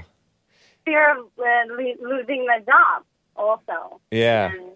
[0.86, 3.04] fear of uh, losing the job
[3.36, 4.02] also.
[4.10, 4.52] Yeah.
[4.52, 4.72] And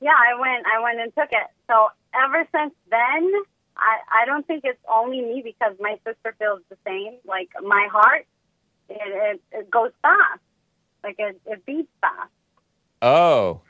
[0.00, 0.64] yeah, I went.
[0.66, 1.46] I went and took it.
[1.68, 3.32] So ever since then,
[3.80, 7.14] I I don't think it's only me because my sister feels the same.
[7.24, 8.26] Like my heart,
[8.88, 10.40] it it, it goes fast.
[11.02, 12.30] Like it it beats fast.
[13.02, 13.62] Oh.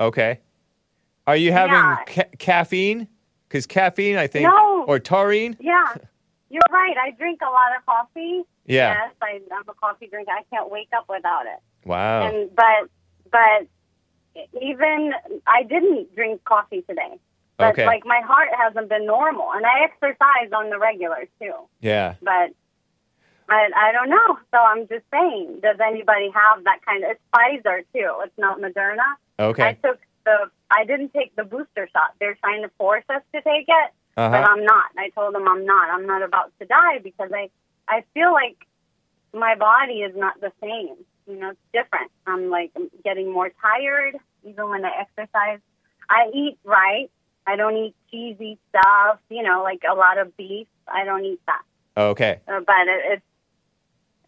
[0.00, 0.40] Okay.
[1.26, 2.04] Are you having Yeah.
[2.06, 3.08] ca- caffeine?
[3.48, 4.84] Because caffeine, I think, No.
[4.86, 5.56] or taurine.
[5.60, 5.94] Yeah,
[6.50, 6.96] you're right.
[7.00, 8.42] I drink a lot of coffee.
[8.66, 8.94] Yeah.
[8.94, 10.32] Yes, I, I'm a coffee drinker.
[10.32, 11.60] I can't wake up without it.
[11.88, 12.26] Wow.
[12.26, 12.90] And but
[13.30, 13.68] but
[14.60, 15.12] even
[15.46, 17.20] I didn't drink coffee today.
[17.56, 17.86] But Okay.
[17.86, 21.54] like my heart hasn't been normal, and I exercise on the regular too.
[21.80, 22.14] yeah.
[22.22, 22.50] But
[23.48, 24.38] I I don't know.
[24.52, 27.10] So I'm just saying, does anybody have that kind of?
[27.12, 28.10] It's Pfizer too.
[28.24, 29.04] It's not Moderna.
[29.38, 29.62] Okay.
[29.64, 30.50] I took the.
[30.70, 32.14] I didn't take the booster shot.
[32.18, 34.46] They're trying to force us to take it, but Uh-huh.
[34.50, 34.86] I'm not.
[34.98, 35.90] I told them I'm not.
[35.90, 37.50] I'm not about to die because I
[37.88, 38.56] I feel like
[39.32, 40.96] my body is not the same.
[41.26, 42.10] You know, it's different.
[42.26, 42.72] I'm like
[43.04, 45.60] getting more tired even when I exercise.
[46.08, 47.10] I eat right.
[47.46, 49.18] I don't eat cheesy stuff.
[49.28, 50.66] You know, like a lot of beef.
[50.88, 51.62] I don't eat that.
[51.96, 52.40] Okay.
[52.48, 53.22] Uh, but it, it's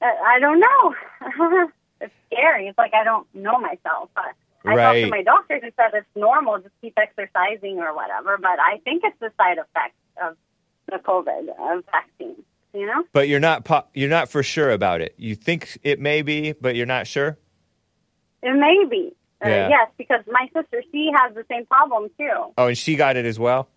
[0.00, 0.94] uh, I don't know.
[2.00, 2.68] it's scary.
[2.68, 4.10] It's like I don't know myself.
[4.14, 4.34] But
[4.64, 6.58] I talked to my doctor who said it's normal.
[6.58, 8.38] Just keep exercising or whatever.
[8.38, 10.36] But I think it's the side effect of
[10.86, 12.42] the COVID vaccine.
[12.74, 13.04] You know.
[13.12, 15.14] But you're not po- you're not for sure about it.
[15.16, 17.38] You think it may be, but you're not sure.
[18.42, 19.14] It may be.
[19.44, 19.68] Uh, Yeah.
[19.68, 22.52] Yes, because my sister, she has the same problem too.
[22.58, 23.68] Oh, and she got it as well.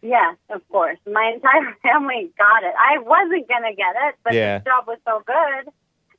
[0.00, 0.98] Yes, of course.
[1.06, 2.74] My entire family got it.
[2.78, 4.58] I wasn't going to get it, but Yeah.
[4.58, 5.72] the job was so good,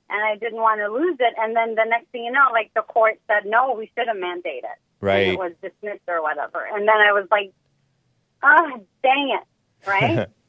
[0.09, 1.33] and I didn't want to lose it.
[1.37, 4.17] And then the next thing you know, like the court said, no, we should have
[4.17, 4.79] mandated it.
[5.01, 5.27] And Right.
[5.29, 6.65] it was dismissed or whatever.
[6.65, 7.53] And then I was like,
[8.43, 9.47] oh, dang it.
[9.87, 10.27] Right?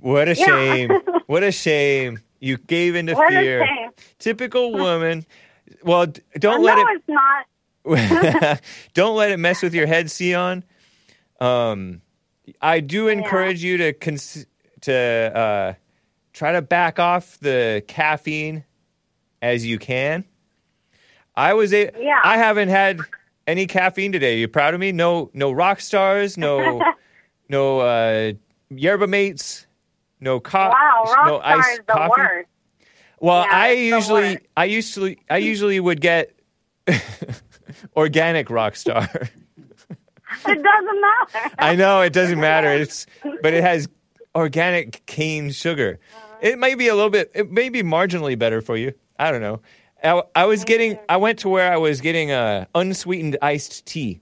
[0.00, 0.44] What a Yeah.
[0.46, 0.90] shame.
[1.26, 2.18] what a shame.
[2.40, 3.68] You gave into what fear.
[4.18, 5.24] Typical woman.
[5.84, 6.06] Well,
[6.38, 8.60] don't no, let it it's not.
[8.94, 10.64] don't let it mess with your head, Sion.
[11.40, 12.00] Um,
[12.60, 14.46] I do encourage you to cons-
[14.82, 15.74] to uh,
[16.32, 18.64] try to back off the caffeine
[19.42, 20.24] as you can.
[21.36, 22.20] I was a- Yeah.
[22.22, 23.00] I haven't had
[23.46, 24.34] any caffeine today.
[24.34, 24.92] Are You proud of me?
[24.92, 26.36] No, no Rockstars.
[26.38, 26.80] No,
[27.48, 28.32] no uh,
[28.70, 29.66] yerba mates.
[30.20, 32.12] No, co- Wow, no Rockstar iced is the coffee.
[32.16, 32.48] worst.
[33.20, 34.38] Well, Yeah, I usually.
[34.56, 36.34] I usually, I usually would get
[37.96, 39.28] organic Rockstar.
[40.46, 41.54] It doesn't matter.
[41.60, 42.68] I know it doesn't matter.
[42.72, 43.06] It's,
[43.40, 43.88] but it has
[44.34, 46.00] organic cane sugar.
[46.42, 47.30] It might be a little bit.
[47.36, 48.94] It may be marginally better for you.
[49.16, 49.60] I don't know.
[50.02, 50.98] I, I was getting.
[51.08, 54.20] I went to where I was getting a unsweetened iced tea,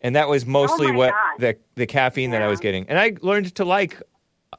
[0.00, 1.40] and that was mostly Oh what God.
[1.40, 2.88] the the caffeine that I was getting.
[2.88, 4.00] And I learned to like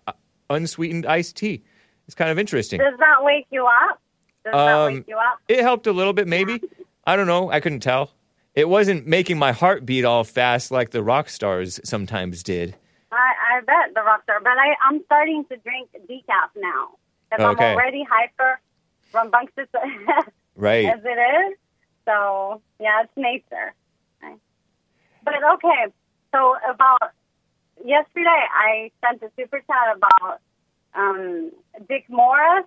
[0.06, 0.12] uh,
[0.52, 1.64] unsweetened iced tea.
[2.08, 2.80] It's kind of interesting.
[2.80, 4.02] Does that wake you up?
[4.46, 5.40] Does that Um, wake you up?
[5.48, 6.62] It helped a little bit, maybe.
[7.06, 7.52] I don't know.
[7.52, 8.12] I couldn't tell.
[8.56, 12.76] It wasn't making my heart beat all fast like the Rockstars sometimes did.
[13.12, 16.90] I, I bet the Rockstar, but I, I'm starting to drink decaf now.
[17.32, 17.44] If Okay.
[17.44, 18.60] I'm already hyper
[19.14, 19.68] rambunctious
[20.56, 20.86] Right.
[20.86, 21.58] as it is,
[22.06, 23.74] so yeah, it's nature.
[24.24, 24.38] Right.
[25.24, 25.94] But okay,
[26.34, 27.12] so about
[27.86, 30.40] yesterday, I sent a super chat about
[30.94, 31.52] um,
[31.88, 32.66] Dick Morris.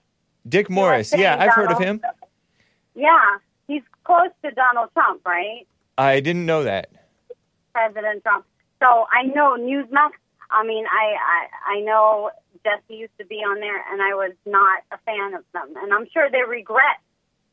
[0.49, 1.13] Dick Morris.
[1.17, 2.01] Yeah, I've heard of him.
[2.95, 5.67] Yeah, he's close to Donald Trump, right?
[5.99, 6.91] I didn't know that.
[7.73, 8.45] President Trump.
[8.81, 10.13] So I know Newsmax.
[10.51, 12.31] I mean, I, I I know
[12.65, 15.93] Jesse used to be on there, and I was not a fan of them, and
[15.93, 16.99] I'm sure they regret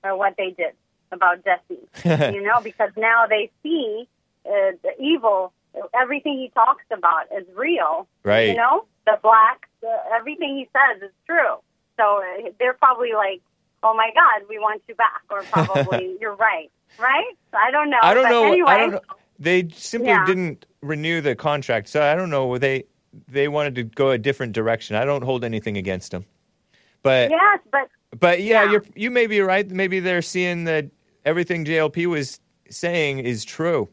[0.03, 0.73] uh, what they did
[1.11, 2.34] about Jesse.
[2.35, 4.07] you know, because now they see
[4.45, 5.53] uh, the evil.
[5.94, 8.07] Everything he talks about is real.
[8.23, 8.49] Right.
[8.49, 11.55] You know, the black, the, everything he says is true.
[11.99, 13.41] So uh, they're probably like,
[13.81, 16.69] "Oh my God, we want you back," or probably, "You're right."
[16.99, 17.34] Right?
[17.53, 17.99] I don't know.
[18.01, 18.51] I don't know.
[18.51, 18.99] Anyway, I don't know.
[19.39, 20.25] They simply Yeah.
[20.25, 22.57] didn't renew the contract, so I don't know.
[22.57, 22.84] They
[23.27, 24.95] they wanted to go a different direction.
[24.95, 26.25] I don't hold anything against them,
[27.03, 27.88] but Yes, but
[28.19, 28.71] but yeah, Yeah.
[28.73, 29.67] you're you may be right.
[29.69, 30.85] Maybe they're seeing that
[31.23, 32.39] everything JLP was
[32.69, 33.88] saying is true.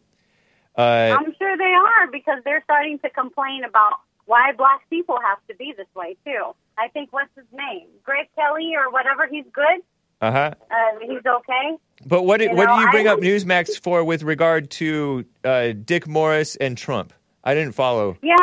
[0.77, 5.39] Uh, I'm sure they are because they're starting to complain about why black people have
[5.49, 6.55] to be this way too.
[6.79, 9.27] I think what's his name, Greg Kelly or whatever.
[9.31, 9.81] He's good.
[10.21, 10.55] uh huh.
[10.71, 11.77] Uh, he's okay.
[12.07, 14.71] But what did, You what know, do you I bring up Newsmax for with regard
[14.73, 17.13] to uh, Dick Morris and Trump?
[17.45, 18.17] I didn't follow.
[18.23, 18.35] Yeah,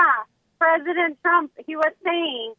[0.60, 1.52] President Trump.
[1.66, 2.54] He was saying.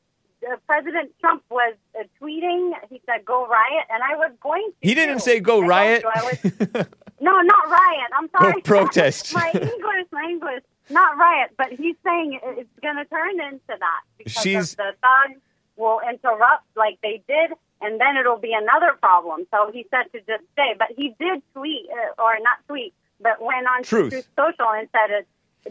[0.45, 2.73] Uh, President Trump was uh, tweeting.
[2.91, 4.89] He said, "Go riot," and I was going to.
[4.89, 5.21] He didn't too.
[5.21, 6.05] say go I riot.
[6.05, 6.87] Was-
[7.21, 8.11] No, not riot.
[8.19, 8.61] I'm sorry.
[8.65, 9.33] protest.
[9.33, 10.65] my English, my English.
[10.93, 14.93] Not riot, but he's saying it's going to turn into that because She's- of the
[15.01, 15.41] thugs
[15.77, 17.51] will interrupt like they did,
[17.81, 19.47] and then it'll be another problem.
[19.51, 23.41] So he said to just stay, but he did tweet uh, or not tweet, but
[23.41, 24.11] went on Truth.
[24.11, 25.27] to Truth Social and said it.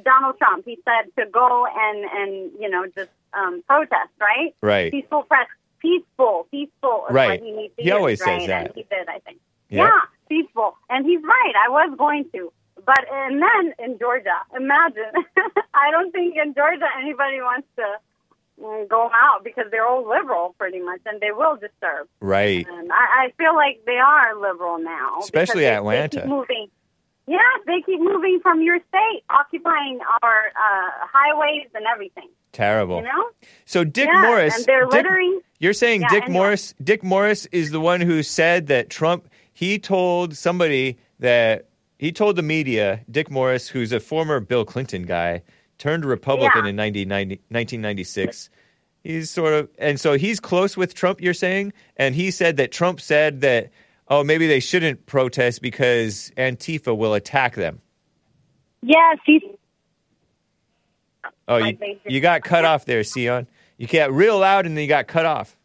[0.05, 0.63] Donald Trump.
[0.65, 4.55] He said to go and and you know just um, protest, right?
[4.61, 4.89] Right.
[4.89, 5.47] Peaceful press,
[5.79, 7.05] peaceful, peaceful.
[7.09, 7.41] Right.
[7.41, 8.67] He He always says that.
[8.67, 9.39] And he did, I think.
[9.69, 9.83] Yeah.
[9.87, 9.99] Yeah,
[10.29, 10.77] peaceful.
[10.89, 11.53] And he's right.
[11.65, 12.53] I was going to.
[12.85, 15.11] But and then in Georgia, imagine.
[15.73, 17.83] I don't think in Georgia anybody wants to
[18.61, 22.07] mm, go out because they're all liberal pretty much, and they will disturb.
[22.19, 22.65] Right.
[22.67, 26.21] And I, I feel like they are liberal now, Especially they- Atlanta.
[26.21, 26.67] They moving.
[27.27, 27.37] Yeah,
[27.67, 32.27] they keep moving from your state, occupying our uh, highways and everything.
[32.51, 32.97] Terrible.
[32.97, 33.29] You know?
[33.65, 35.39] So Dick Yeah, Morris, and they're Dick- littering.
[35.59, 36.29] you're saying Yeah, Dick.
[36.29, 36.73] Morris?
[36.83, 39.29] Dick Morris is the one who said that Trump.
[39.53, 41.67] He told somebody that
[42.01, 43.01] he told the media.
[43.11, 45.43] Dick Morris, who's a former Bill Clinton guy,
[45.77, 46.69] turned Republican Yeah.
[46.71, 48.49] in 1990 1996.
[49.03, 51.21] He's sort of, and so he's close with Trump.
[51.21, 53.69] You're saying, and he said that Trump said that,
[54.07, 57.81] oh, maybe they shouldn't protest because Antifa will attack them.
[58.81, 59.41] Yes, he's
[61.47, 63.45] Oh, you, Like they just- you got cut off there, Sion.
[63.77, 65.55] You got real loud, and then you got cut off.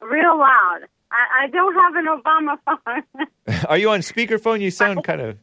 [0.00, 0.80] real loud.
[1.10, 2.58] I, I don't have an Obama
[3.46, 3.56] phone.
[3.68, 4.60] Are you on speakerphone?
[4.60, 5.38] You sound kind of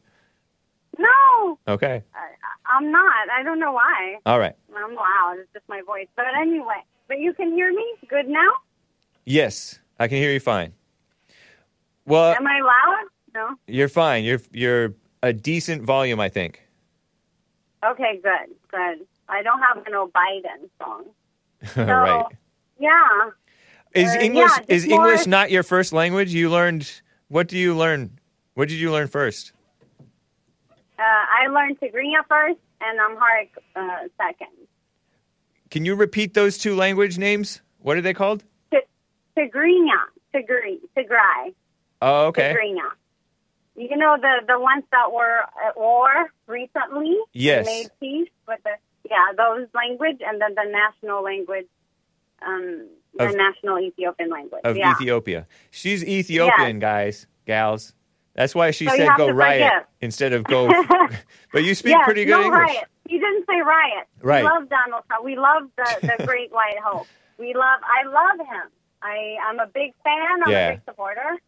[0.98, 2.02] no, okay.
[2.14, 3.28] I, I'm not.
[3.36, 4.18] I don't know why.
[4.26, 4.54] All right.
[4.76, 5.36] I'm loud.
[5.38, 6.06] It's just my voice.
[6.16, 8.50] But anyway, but you can hear me good now.
[9.24, 10.72] Yes, I can hear you fine.
[12.06, 13.08] Well, Am I loud?
[13.34, 13.56] No.
[13.66, 14.24] you're fine.
[14.24, 16.62] You're you're a decent volume, I think.
[17.84, 19.06] Okay, good, good.
[19.28, 21.04] I don't have an O'Biden song.
[21.74, 22.26] So, right.
[22.78, 23.30] Yeah.
[23.94, 26.32] Is uh, English yeah, is more- English not your first language?
[26.34, 26.90] You learned
[27.28, 28.18] what do you learn?
[28.54, 29.52] What did you learn first?
[30.98, 34.48] Uh, I learned Tigrinya first and Amharic uh, second.
[35.70, 37.60] Can you repeat those two language names?
[37.80, 38.44] What are they called?
[38.70, 38.78] Ti-
[39.36, 39.98] Tigrinya,
[40.34, 41.54] Tigray, Tigray,
[42.00, 42.54] Oh, okay.
[42.54, 42.90] Tigrinya.
[43.76, 46.08] You know the the ones that were at war
[46.46, 47.16] recently.
[47.32, 47.66] Yes.
[47.66, 48.70] Made peace with the
[49.10, 51.66] yeah those language and then the national language,
[52.46, 52.86] um,
[53.16, 54.60] the Of- national Ethiopian language.
[54.64, 54.92] Of yeah.
[54.92, 55.46] Ethiopia.
[55.70, 57.94] She's Ethiopian, guys, gals.
[58.34, 59.86] That's why she So said go riot forgive.
[60.00, 60.66] instead of go.
[61.52, 62.60] but you speak yes, pretty good no English.
[62.60, 62.84] riot.
[63.08, 64.08] He didn't say riot.
[64.22, 64.42] Right.
[64.42, 65.24] We love Donald Trump.
[65.24, 67.06] We love the, the Great White Hope.
[67.38, 67.80] We love.
[67.84, 68.70] I love him.
[69.02, 70.42] I I'm a big fan.
[70.46, 70.68] I'm Yeah.
[70.68, 71.38] a big supporter.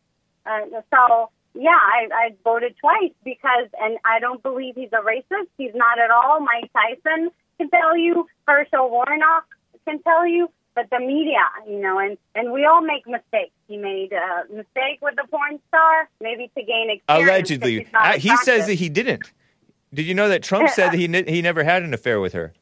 [0.45, 0.61] Uh,
[0.95, 5.49] so yeah, I, I voted twice because, and I don't believe he's a racist.
[5.59, 6.39] He's not at all.
[6.41, 8.27] Mike Tyson can tell you.
[8.47, 9.47] Herschel Warnock
[9.89, 10.51] can tell you.
[10.77, 13.53] But the media, you know, and and we all make mistakes.
[13.67, 17.29] He made a mistake with the porn star, maybe to gain experience.
[17.31, 19.33] Allegedly, Uh, he says that he didn't.
[19.95, 22.35] Did you know that Trump said that he ne- he never had an affair with
[22.35, 22.53] her?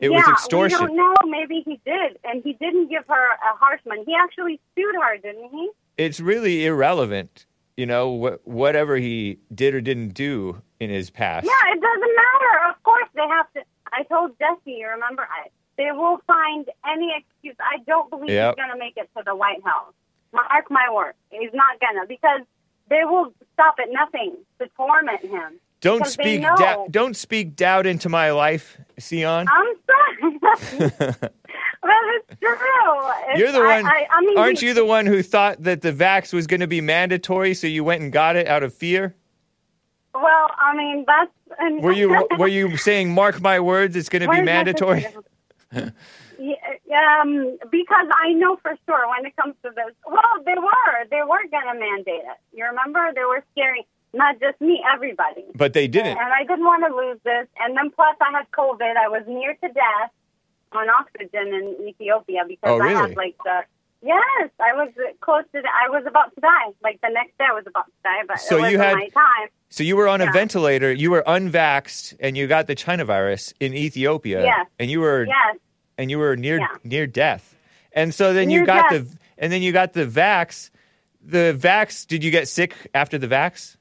[0.00, 0.80] It yeah, was extortion.
[0.80, 1.14] We don't know.
[1.24, 3.98] Maybe he did, and he didn't give her a harsh one.
[4.04, 5.70] He actually sued her, didn't he?
[5.96, 7.46] It's really irrelevant,
[7.76, 8.04] you know,
[8.42, 11.46] wh- whatever he did or didn't do in his past.
[11.46, 12.70] Yeah, it doesn't matter.
[12.70, 13.60] Of course, they have to.
[13.92, 15.48] I told Jesse, you remember, I,
[15.78, 17.56] they will find any excuse.
[17.60, 18.54] I don't believe Yep.
[18.56, 19.92] he's going to make it to the White House.
[20.32, 21.16] Mark my words.
[21.30, 22.40] he's not going to because
[22.90, 25.60] they will stop at nothing to torment him.
[25.80, 26.90] Don't speak doubt.
[26.90, 29.46] Don't speak doubt into my life, Sion.
[29.48, 30.40] I'm sorry,
[31.84, 33.10] it's true.
[33.28, 33.86] It's, You're the I- one.
[33.86, 36.66] I, I mean, aren't you the one who thought that the vax was going to
[36.66, 39.14] be mandatory, so you went and got it out of fear?
[40.14, 41.30] Well, I mean, that's.
[41.82, 45.06] Were you were you saying, "Mark my words, it's going to be mandatory"?
[46.38, 49.94] Yeah, um, because I know for sure when it comes to this.
[50.06, 51.04] Well, they were.
[51.10, 52.38] They were going to mandate it.
[52.52, 53.10] You remember?
[53.14, 55.44] They were scaring not just me, everybody.
[55.54, 56.18] But they didn't.
[56.18, 57.48] And I didn't want to lose this.
[57.58, 58.96] And then plus, I had COVID.
[58.96, 60.10] I was near to death
[60.72, 63.62] on oxygen in Ethiopia because Oh, I had like the.
[64.02, 64.90] Yes, I was
[65.20, 65.62] close to.
[65.62, 66.72] The, I was about to die.
[66.82, 69.48] Like the next day, I was about to die, but So you had- my time.
[69.68, 70.92] So you were on a ventilator.
[70.92, 74.42] You were unvaxxed, and you got the China virus in Ethiopia.
[74.44, 74.66] Yes.
[74.78, 75.56] And you were Yes.
[75.98, 76.66] and you were near Yeah.
[76.84, 77.56] near death.
[77.92, 79.10] And so then you got death.
[79.10, 80.70] the and then you got the vax.
[81.22, 82.06] The vax.
[82.06, 83.76] Did you get sick after the vax?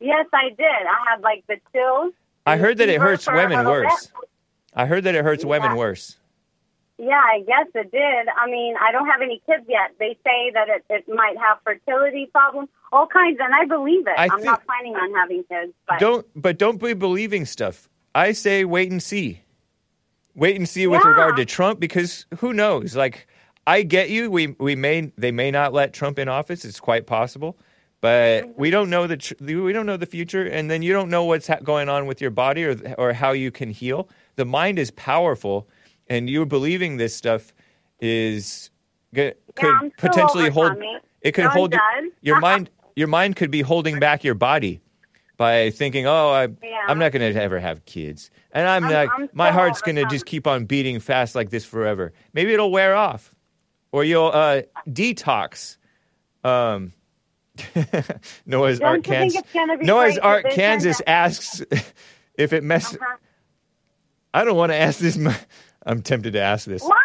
[0.00, 0.60] Yes, I did.
[0.66, 2.12] I had like the chills.
[2.44, 4.06] I heard that it hurts women worse.
[4.08, 4.28] bit.
[4.74, 6.18] I heard that it hurts women worse.
[6.98, 8.28] Yeah, I guess it did.
[8.28, 9.92] I mean, I don't have any kids yet.
[9.98, 14.14] They say that it, it might have fertility problems, all kinds, and I believe it.
[14.16, 17.88] I I'm think- not planning on having kids, but Don't but don't be believing stuff.
[18.14, 19.42] I say wait and see.
[20.34, 21.10] Wait and see with Yeah.
[21.10, 22.96] regard to Trump because who knows?
[22.96, 23.26] Like
[23.66, 24.30] I get you.
[24.30, 26.64] We we may they may not let Trump in office.
[26.64, 27.58] It's quite possible.
[28.00, 28.60] But mm-hmm.
[28.60, 31.24] we don't know the tr- we don't know the future, and then you don't know
[31.24, 34.08] what's ha- going on with your body or or how you can heal.
[34.36, 35.66] The mind is powerful,
[36.08, 37.52] and you believing this stuff
[38.00, 38.70] is
[39.14, 39.34] could
[39.96, 40.72] potentially hold.
[41.22, 41.74] It could No, hold
[42.22, 42.70] your mind.
[42.94, 44.80] Your mind could be holding back your body
[45.36, 46.78] by thinking, "Oh, I, Yeah.
[46.88, 49.08] I'm not going to ever have kids, and I'm, I'm- not.
[49.20, 52.12] I'm my heart's going to just keep on beating fast like this forever.
[52.32, 53.34] Maybe it'll wear off,
[53.92, 55.76] or you'll uh, detox."
[56.44, 56.92] Um,
[58.46, 59.40] Noah's Don't you Kansas.
[59.40, 60.50] it's gonna be Noah's division?
[60.52, 61.62] Kansas asks
[62.38, 62.96] if it messes.
[62.96, 63.16] Uh-huh.
[64.34, 65.18] I don't want to ask this.
[65.86, 66.82] I'm tempted to ask this.
[66.82, 66.96] What?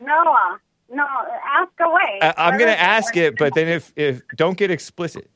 [0.00, 0.58] Noah.
[0.90, 2.18] No, ask away.
[2.22, 5.30] I, I'm going to ask it, but then if if don't get explicit.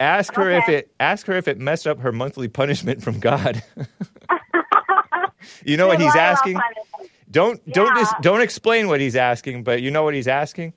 [0.00, 3.62] Ask her if it ask her if it messed up her monthly punishment from God.
[5.64, 6.58] you know what he's asking?
[7.30, 8.02] Don't don't Yeah.
[8.02, 10.72] just don't explain what he's asking, but you know what he's asking?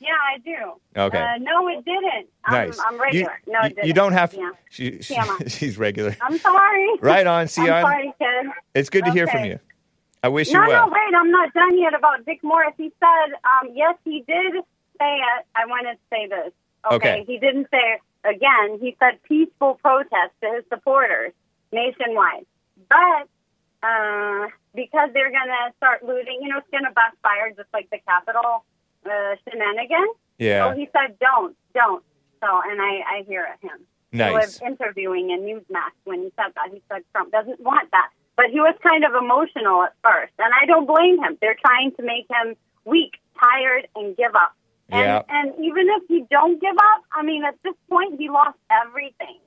[0.00, 0.56] Yeah, I do.
[0.96, 1.18] Okay.
[1.20, 2.28] Uh, no, it didn't.
[2.44, 2.78] I'm, Nice.
[2.86, 3.40] I'm You, regular.
[3.48, 3.86] no, you, it didn't.
[3.88, 4.50] you don't have Yeah.
[4.70, 5.16] she, she
[5.48, 6.16] she's regular.
[6.22, 6.88] I'm sorry.
[7.00, 7.66] Right on, I'm Sion.
[7.66, 8.46] sorry, kid.
[8.74, 9.58] It's good to hear from you.
[10.22, 10.86] I wish No, you well.
[10.86, 11.14] no, wait.
[11.16, 12.74] I'm not done yet about Dick Morris.
[12.76, 14.52] He said, um, yes, he did
[14.98, 15.46] say it.
[15.54, 16.52] I want to say this.
[16.92, 16.94] Okay.
[17.20, 17.24] Okay.
[17.26, 18.78] He didn't say it again.
[18.80, 21.32] He said peaceful protest to his supporters
[21.72, 22.46] nationwide,
[22.88, 23.28] but
[23.82, 27.88] uh, because they're going to start looting, you know, it's going to backfire just like
[27.90, 28.64] the Capitol
[29.06, 30.16] uh, shenanigans.
[30.38, 30.70] Yeah.
[30.72, 32.02] So he said, don't, don't.
[32.40, 33.86] So, and I, I hear him.
[34.12, 34.32] He Nice.
[34.32, 36.70] was interviewing in Newsmax when he said that.
[36.72, 38.08] He said Trump doesn't want that.
[38.38, 40.32] But he was kind of emotional at first.
[40.38, 41.36] And I don't blame him.
[41.40, 42.54] They're trying to make him
[42.84, 44.54] weak, tired, and give up.
[44.90, 45.22] And, Yeah.
[45.28, 49.38] and even if he don't give up, I mean, at this point, he lost everything.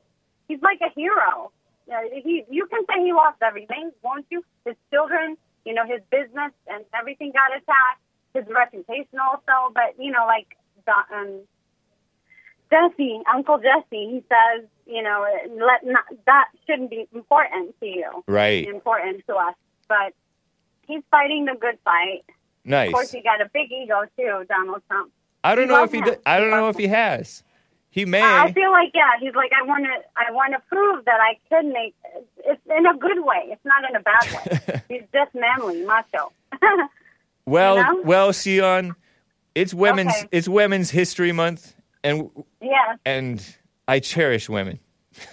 [0.49, 1.51] He's like a hero.
[1.89, 4.43] Uh, he, you can say he lost everything, won't you?
[4.65, 8.01] His children, you know, his business and everything got attacked.
[8.34, 9.72] His reputation also.
[9.73, 11.39] But, you know, like, Don- um,
[12.72, 15.26] Jesse, Uncle Jesse, he says, you know,
[15.57, 18.23] let not, that shouldn't be important to you.
[18.27, 18.68] Right.
[18.68, 19.56] Important to us.
[19.88, 20.14] But
[20.88, 22.23] he's fighting the good fight.
[22.64, 22.88] Nice.
[22.88, 25.11] Of course, he got a big ego too, Donald Trump.
[25.43, 26.06] I don't he know if he him.
[26.06, 27.43] d- I don't He know if he has.
[27.89, 28.22] He may.
[28.23, 31.38] I feel like yeah, he's like I want to I want to prove that I
[31.49, 31.93] can make
[32.45, 33.48] it's in a good way.
[33.49, 34.81] It's not in a bad way.
[34.89, 36.31] he's just manly, macho.
[37.45, 38.02] well, you know?
[38.03, 38.95] well, Sion,
[39.56, 40.27] it's women's Okay.
[40.31, 42.30] it's Women's History Month and
[42.61, 43.56] yes, and
[43.88, 44.80] I cherish women.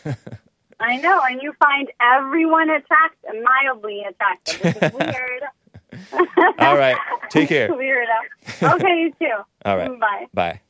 [0.81, 5.43] I know, and you find everyone attractive, mildly attractive, weird.
[6.59, 6.97] All right.
[7.31, 7.69] Take care.
[7.73, 8.75] Weirdo.
[8.75, 9.35] Okay, you too.
[9.65, 9.99] All right.
[9.99, 10.27] Bye.
[10.35, 10.61] Bye.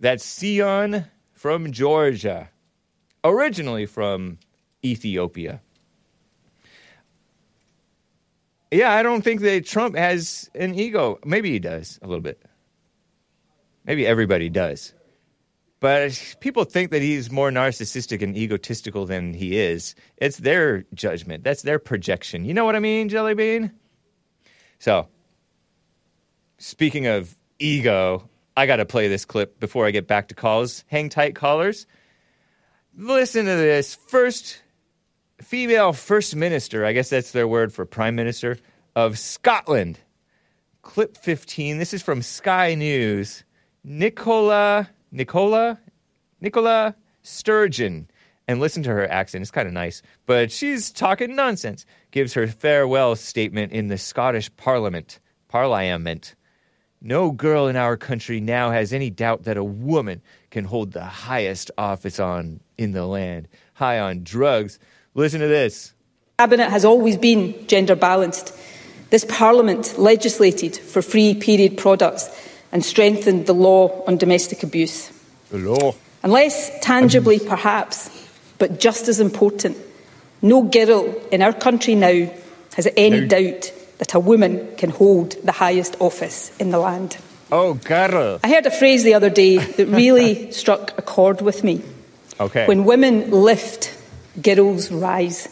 [0.00, 2.50] That's Sion from Georgia,
[3.22, 4.38] originally from
[4.84, 5.60] Ethiopia.
[8.70, 11.18] Yeah, I don't think that Trump has an ego.
[11.24, 12.40] Maybe he does a little bit.
[13.84, 14.94] Maybe everybody does.
[15.80, 19.96] But people think that he's more narcissistic and egotistical than he is.
[20.16, 21.42] It's their judgment.
[21.42, 22.44] That's their projection.
[22.44, 23.72] You know what I mean, Jelly Bean?
[24.78, 25.08] So,
[26.58, 30.84] speaking of ego, I got to play this clip before I get back to calls.
[30.86, 31.86] Hang tight, callers.
[32.96, 33.94] Listen to this.
[33.94, 34.62] First
[35.40, 38.58] female first minister, I guess that's their word for prime minister,
[38.94, 39.98] of Scotland.
[40.82, 41.78] Clip 15.
[41.78, 43.44] This is from Sky News.
[43.84, 45.78] Nicola, Nicola,
[46.40, 48.08] Nicola Sturgeon.
[48.48, 49.42] And listen to her accent.
[49.42, 50.02] It's kind of nice.
[50.26, 51.86] But she's talking nonsense.
[52.10, 55.20] Gives her farewell statement in the Scottish Parliament.
[55.48, 56.34] Parliament.
[57.00, 61.04] No girl in our country now has any doubt that a woman can hold the
[61.04, 64.78] highest office on in the land, high on drugs.
[65.14, 65.94] Listen to this.
[66.38, 68.56] Cabinet has always been gender balanced.
[69.10, 72.28] This Parliament legislated for free period products
[72.72, 75.10] and strengthened the law on domestic abuse.
[75.50, 75.94] The law.
[76.22, 78.10] And less tangibly, perhaps,
[78.58, 79.76] but just as important,
[80.40, 82.30] no girl in our country now
[82.74, 83.26] has any No.
[83.26, 87.16] doubt that a woman can hold the highest office in the land.
[87.50, 88.40] Oh, girl.
[88.42, 91.82] I heard a phrase the other day that really struck a chord with me.
[92.40, 92.66] Okay.
[92.66, 93.94] When women lift,
[94.40, 95.48] girls rise.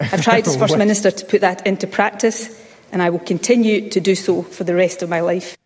[0.00, 2.48] I've tried as First Minister to put that into practice,
[2.90, 5.56] and I will continue to do so for the rest of my life.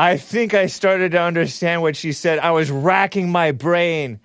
[0.00, 2.38] I think I started to understand what she said.
[2.38, 4.18] I was racking my brain.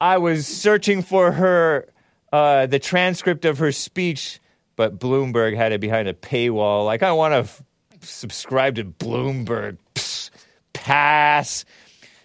[0.00, 1.88] I was searching for her,
[2.32, 4.40] uh, the transcript of her speech,
[4.74, 6.84] but Bloomberg had it behind a paywall.
[6.84, 7.62] Like, I want to f-
[8.00, 9.78] subscribe to Bloomberg.
[9.94, 10.30] Psst,
[10.72, 11.64] pass.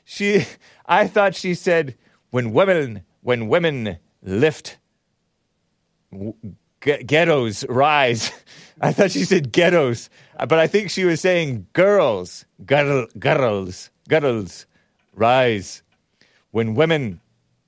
[0.03, 0.47] She,
[0.87, 1.95] I thought she said,
[2.31, 4.79] when women, when women lift,
[6.79, 8.31] ghettos rise.
[8.79, 14.67] I thought she said ghettos, but I think she was saying girls, girl, girls, girls
[15.13, 15.81] rise.
[16.51, 17.19] When women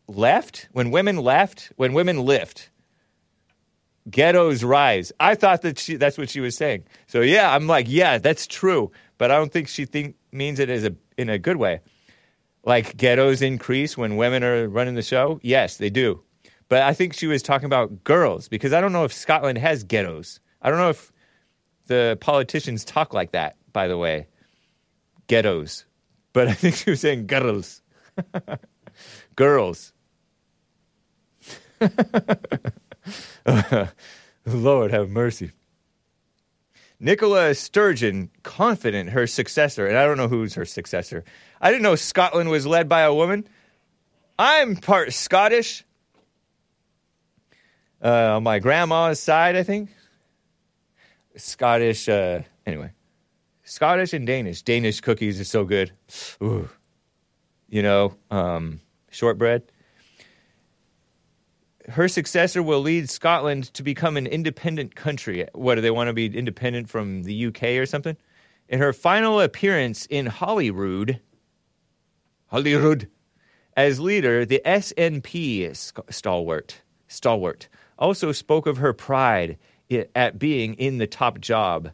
[0.08, 2.70] left, when women left, when women lift,
[4.10, 5.12] ghettos rise.
[5.20, 6.86] I thought that she, that's what she was saying.
[7.08, 10.70] So yeah, I'm like, yeah, that's true, but I don't think she think means it
[10.70, 11.82] as a in a good way.
[12.64, 15.40] Like ghettos increase when women are running the show.
[15.42, 16.22] Yes, they do.
[16.68, 19.84] But I think she was talking about girls because I don't know if Scotland has
[19.84, 20.40] ghettos.
[20.62, 21.12] I don't know if
[21.88, 23.56] the politicians talk like that.
[23.72, 24.28] By the way,
[25.28, 25.86] ghettos.
[26.34, 27.82] But I think she was saying girls.
[29.36, 29.94] girls.
[34.46, 35.52] Lord have mercy.
[37.00, 41.24] Nicola Sturgeon, confident her successor, and I don't know who's her successor.
[41.62, 43.48] I didn't know Scotland was led by a woman.
[44.38, 45.86] I'm part Scottish.
[48.04, 49.90] Uh, on my grandma's side, I think.
[51.36, 52.92] Scottish, uh, anyway.
[53.64, 54.64] Scottish and Danish.
[54.64, 55.92] Danish cookies are so good.
[56.42, 56.68] Ooh.
[57.68, 58.82] You know, um,
[59.12, 59.64] shortbread.
[61.88, 65.48] Her successor will lead Scotland to become an independent country.
[65.54, 68.18] What do they want to be independent from the UK or something?
[68.68, 71.20] In her final appearance in Holyrood,
[72.48, 73.08] Holyrood,
[73.76, 75.76] as leader, the SNP
[76.10, 79.58] stalwart, stalwart also spoke of her pride
[80.16, 81.92] at being in the top job,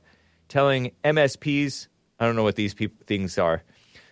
[0.47, 1.87] telling MSPs,
[2.19, 3.63] I don't know what these peop- things are,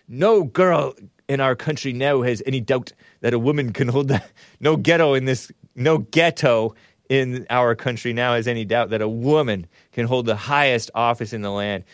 [0.08, 0.94] no girl
[1.28, 4.22] in our country now has any doubt that a woman can hold the
[4.60, 6.74] no ghetto in this no ghetto
[7.08, 11.32] in our country now has any doubt that a woman can hold the highest office
[11.32, 11.84] in the land.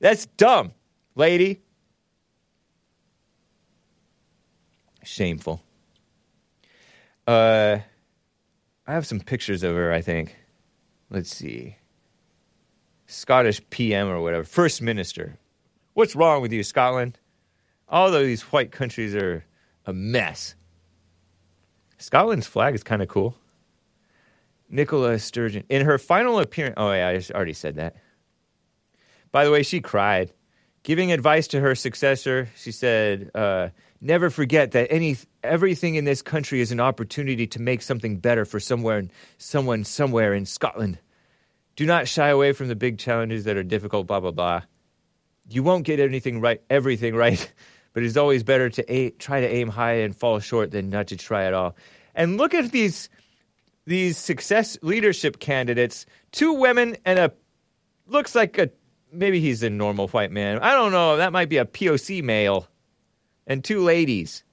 [0.00, 0.72] That's dumb,
[1.14, 1.60] lady.
[5.04, 5.62] Shameful.
[7.26, 7.78] Uh,
[8.86, 10.36] I have some pictures of her, I think.
[11.10, 11.76] Let's see.
[13.06, 15.38] Scottish PM or whatever, First Minister.
[15.94, 17.18] What's wrong with you, Scotland?
[17.88, 19.44] All of these white countries are
[19.86, 20.54] a mess.
[21.96, 23.34] Scotland's flag is kind of cool.
[24.68, 25.64] Nicola Sturgeon.
[25.68, 27.96] In her final appearance, oh, yeah, I already said that.
[29.32, 30.32] By the way, she cried.
[30.82, 33.70] Giving advice to her successor, she said, uh,
[34.00, 38.44] Never forget that any everything in this country is an opportunity to make something better
[38.44, 39.04] for somewhere,
[39.38, 40.98] someone somewhere in Scotland.
[41.74, 44.62] Do not shy away from the big challenges that are difficult, blah, blah, blah.
[45.48, 47.52] You won't get anything right, everything right,
[47.92, 51.08] but it's always better to a- try to aim high and fall short than not
[51.08, 51.76] to try at all.
[52.14, 53.08] And look at these
[53.84, 57.32] these success leadership candidates, two women and a
[58.06, 58.70] looks like a
[59.12, 60.58] maybe he's a normal white man.
[60.60, 61.16] I don't know.
[61.16, 62.68] That might be a POC male.
[63.48, 64.44] And two ladies.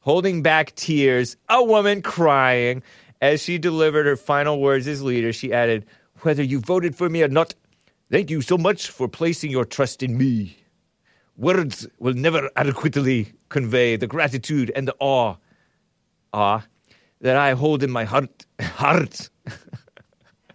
[0.00, 2.82] Holding back tears, a woman crying
[3.20, 5.32] as she delivered her final words as leader.
[5.32, 5.84] She added,
[6.22, 7.54] Whether you voted for me or not,
[8.10, 10.56] thank you so much for placing your trust in me.
[11.36, 15.36] Words will never adequately convey the gratitude and the awe,
[16.32, 16.62] awe
[17.20, 18.46] that I hold in my heart.
[18.60, 19.28] Heart.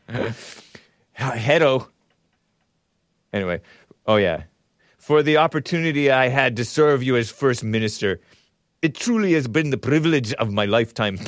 [1.17, 1.87] Hedo.
[3.31, 3.61] Anyway,
[4.05, 4.43] oh yeah.
[5.05, 8.21] For the opportunity I had to serve you as first minister.
[8.81, 11.19] It truly has been the privilege of my lifetime.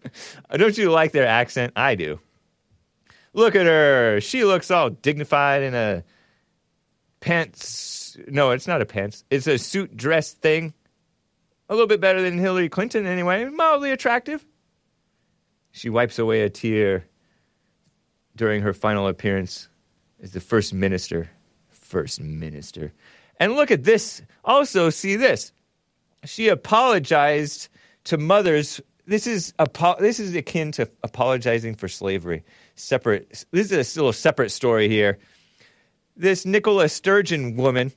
[0.52, 1.72] Don't you like their accent?
[1.76, 2.18] I do.
[3.32, 4.20] Look at her.
[4.20, 6.02] She looks all dignified in a
[7.20, 8.16] pants.
[8.26, 9.22] No, it's not a pants.
[9.30, 10.74] It's a suit dress thing.
[11.68, 13.44] A little bit better than Hillary Clinton, anyway.
[13.44, 14.44] Mildly attractive.
[15.70, 17.06] She wipes away a tear
[18.34, 19.68] during her final appearance
[20.20, 21.30] as the first minister.
[21.68, 22.92] First minister.
[23.40, 24.22] And look at this.
[24.44, 25.52] Also, see this.
[26.24, 27.68] She apologized
[28.04, 28.80] to mothers.
[29.06, 29.54] This is
[29.98, 32.44] this is akin to apologizing for slavery.
[32.74, 33.44] Separate.
[33.50, 35.18] This is a a separate story here.
[36.16, 37.92] This Nicola Sturgeon woman,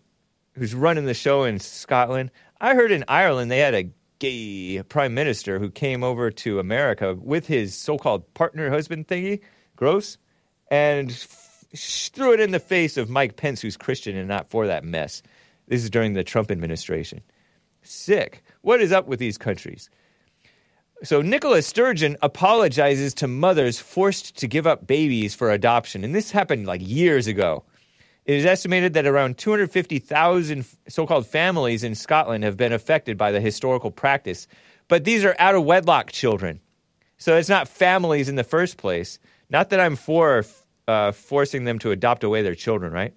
[0.53, 2.31] who's running the show in Scotland.
[2.61, 3.89] I heard in Ireland they had a
[4.19, 9.41] gay prime minister who came over to America with his so-called partner husband thingy,
[9.75, 10.17] gross,
[10.71, 11.11] and
[11.75, 15.21] threw it in the face of Mike Pence, who's Christian and not for that mess.
[15.73, 17.21] This is during the Trump administration.
[17.81, 18.43] Sick.
[18.61, 19.89] What is up with these countries?
[21.01, 26.29] So Nicholas Sturgeon apologizes to mothers forced to give up babies for adoption, and this
[26.29, 27.63] happened like years ago.
[28.25, 33.41] It is estimated that around 250,000 so-called families in Scotland have been affected by the
[33.41, 34.47] historical practice,
[34.87, 36.59] but these are out of wedlock children.
[37.17, 39.17] So it's not families in the first place.
[39.49, 40.45] Not that I'm for
[40.87, 43.15] uh, forcing them to adopt away their children, right?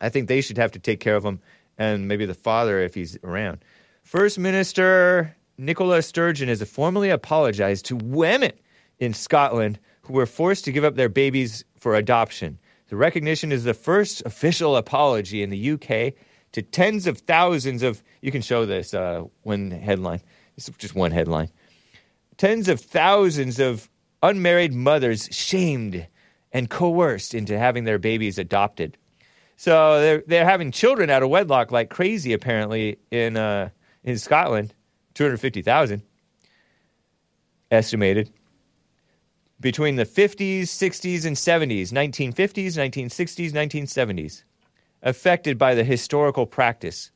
[0.00, 1.40] I think they should have to take care of them,
[1.78, 3.64] and maybe the father if he's around.
[4.02, 8.52] First Minister Nicola Sturgeon has formally apologized to women
[8.98, 12.58] in Scotland who were forced to give up their babies for adoption.
[12.88, 16.14] The recognition is the first official apology in the UK
[16.52, 18.02] to tens of thousands of.
[18.22, 20.20] You can show this uh, one headline.
[20.56, 21.50] Is just one headline.
[22.36, 23.90] Tens of thousands of
[24.22, 26.06] unmarried mothers shamed
[26.52, 28.96] and coerced into having their babies adopted.
[29.58, 32.32] So they're they're having children out of wedlock like crazy.
[32.32, 33.68] Apparently in uh,
[34.04, 34.72] in Scotland,
[35.14, 36.02] two hundred fifty thousand
[37.70, 38.30] estimated
[39.60, 44.44] between the 50s, 60s, and 70s, 1950s, 1960s, 1970s,
[45.02, 47.10] affected by the historical practice.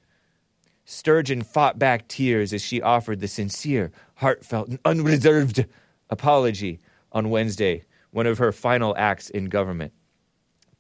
[0.85, 5.65] Sturgeon fought back tears as she offered the sincere, heartfelt, and unreserved
[6.11, 6.81] apology
[7.13, 9.93] on Wednesday one of her final acts in government.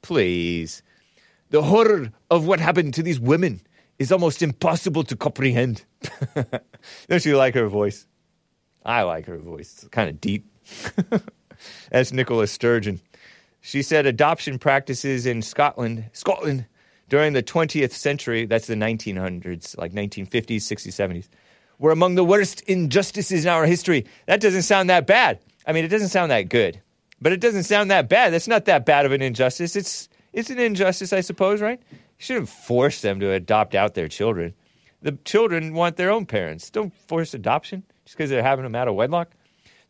[0.02, 0.82] Please.
[1.52, 3.60] The horror of what happened to these women
[3.98, 5.84] is almost impossible to comprehend.
[7.08, 8.06] Don't you like her voice?
[8.86, 9.74] I like her voice.
[9.74, 10.46] It's kind of deep.
[11.90, 13.00] That's Nicola Sturgeon.
[13.60, 16.64] She said adoption practices in Scotland, Scotland
[17.10, 21.28] during the 20th century, that's the 1900s, like 1950s, 60s, 70s,
[21.78, 24.06] were among the worst injustices in our history.
[24.26, 25.38] That doesn't sound that bad.
[25.66, 26.80] I mean, it doesn't sound that good,
[27.20, 28.32] but it doesn't sound that bad.
[28.32, 29.76] That's not that bad of an injustice.
[29.76, 31.80] It's it's an injustice, I suppose, right?
[31.90, 34.54] You shouldn't force them to adopt out their children.
[35.02, 36.70] The children want their own parents.
[36.70, 39.32] Don't force adoption just because they're having them out of wedlock.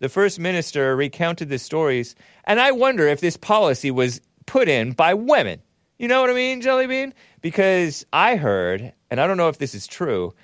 [0.00, 4.92] The first minister recounted the stories, and I wonder if this policy was put in
[4.92, 5.60] by women.
[5.98, 7.14] You know what I mean, Jelly Bean?
[7.40, 10.34] Because I heard, and I don't know if this is true,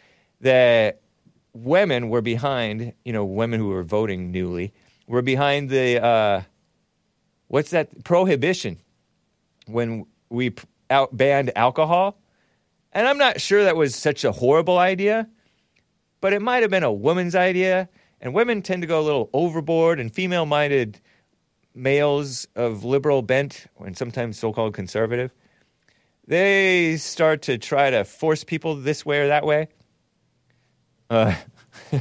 [0.42, 1.00] that
[1.52, 4.72] women were behind, you know, women who were voting newly,
[5.08, 6.42] were behind the, uh,
[7.48, 8.78] what's that, prohibition
[9.68, 10.54] when we
[10.90, 12.20] out banned alcohol.
[12.92, 15.28] And I'm not sure that was such a horrible idea,
[16.20, 17.88] but it might have been a woman's idea.
[18.20, 21.00] And women tend to go a little overboard, and female minded
[21.74, 25.32] males of liberal bent, and sometimes so called conservative,
[26.26, 29.68] they start to try to force people this way or that way.
[31.08, 31.34] Uh,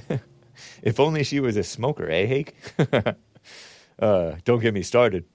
[0.82, 2.56] if only she was a smoker, eh, Hake?
[4.00, 5.26] uh, don't get me started.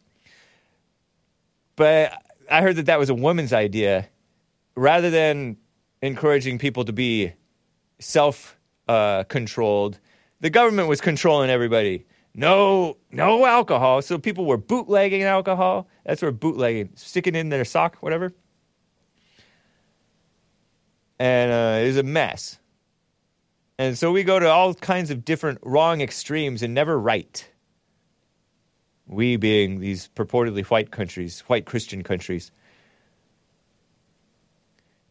[1.76, 2.12] But
[2.50, 4.08] I heard that that was a woman's idea.
[4.74, 5.56] Rather than
[6.00, 7.32] encouraging people to be
[7.98, 8.58] self
[8.88, 9.98] uh, controlled,
[10.40, 12.06] the government was controlling everybody.
[12.34, 14.00] No, no alcohol.
[14.02, 15.88] So people were bootlegging alcohol.
[16.04, 18.32] That's where bootlegging, sticking in their sock, whatever.
[21.18, 22.58] And uh, it was a mess.
[23.78, 27.48] And so we go to all kinds of different wrong extremes and never right.
[29.12, 32.50] We being these purportedly white countries, white Christian countries.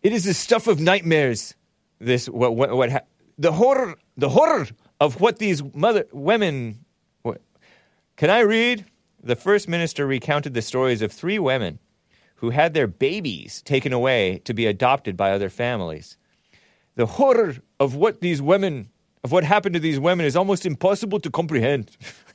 [0.01, 1.53] It is the stuff of nightmares.
[1.99, 3.07] This what what, what ha-
[3.37, 4.67] the horror the horror
[4.99, 6.83] of what these mother women.
[7.21, 7.41] What,
[8.17, 8.85] can I read?
[9.23, 11.77] The first minister recounted the stories of three women
[12.35, 16.17] who had their babies taken away to be adopted by other families.
[16.95, 18.89] The horror of what these women
[19.23, 21.91] of what happened to these women is almost impossible to comprehend.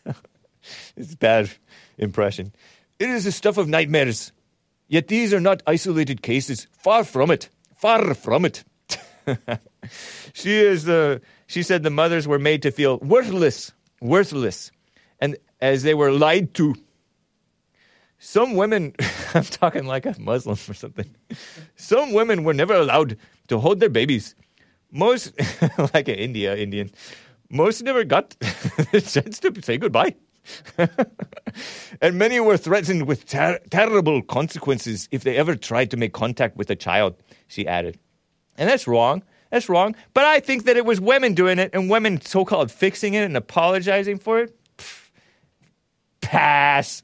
[0.96, 1.50] it's a bad
[1.98, 2.52] impression.
[2.98, 4.32] It is the stuff of nightmares.
[4.88, 6.66] Yet these are not isolated cases.
[6.70, 7.48] Far from it.
[7.76, 8.64] Far from it.
[10.32, 14.70] she is the she said the mothers were made to feel worthless, worthless,
[15.20, 16.74] and as they were lied to.
[18.18, 18.94] Some women,
[19.34, 21.14] I'm talking like a Muslim or something.
[21.76, 23.18] Some women were never allowed
[23.48, 24.34] to hold their babies.
[24.90, 25.32] Most,
[25.94, 26.90] like an India Indian,
[27.50, 28.30] most never got
[28.92, 30.14] the chance to say goodbye.
[32.00, 36.56] and many were threatened with ter- terrible consequences if they ever tried to make contact
[36.56, 37.16] with a child,
[37.48, 37.98] she added.
[38.56, 39.22] And that's wrong.
[39.50, 39.94] That's wrong.
[40.14, 43.24] But I think that it was women doing it and women so called fixing it
[43.24, 44.56] and apologizing for it.
[44.76, 45.10] Pff,
[46.20, 47.02] pass.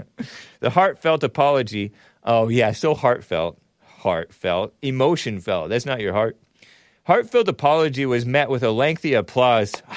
[0.60, 1.92] the heartfelt apology.
[2.24, 3.58] Oh, yeah, so heartfelt.
[3.82, 4.72] Heartfelt.
[4.82, 5.68] Emotion felt.
[5.70, 6.38] That's not your heart.
[7.04, 9.72] Heartfelt apology was met with a lengthy applause.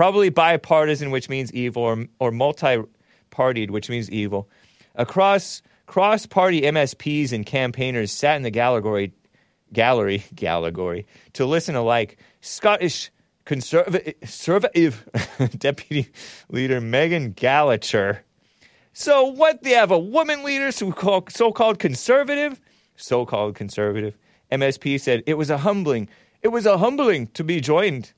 [0.00, 2.82] Probably bipartisan, which means evil, or, or multi
[3.30, 4.48] partied, which means evil.
[4.94, 9.12] Across cross party MSPs and campaigners sat in the gallery,
[9.74, 12.16] gallery, gallery to listen alike.
[12.40, 13.10] Scottish
[13.44, 15.06] conservative, conservative
[15.58, 16.10] deputy
[16.48, 18.20] leader Meghan Gallacher.
[18.94, 19.62] So what?
[19.62, 22.58] They have a woman leader, so called so-called conservative,
[22.96, 24.16] so-called conservative.
[24.50, 26.08] MSP said it was a humbling.
[26.40, 28.14] It was a humbling to be joined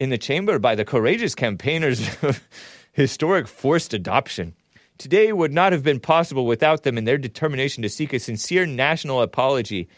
[0.00, 2.42] in the chamber by the courageous campaigners of
[2.92, 4.54] historic forced adoption.
[4.98, 8.66] Today would not have been possible without them and their determination to seek a sincere
[8.66, 9.88] national apology.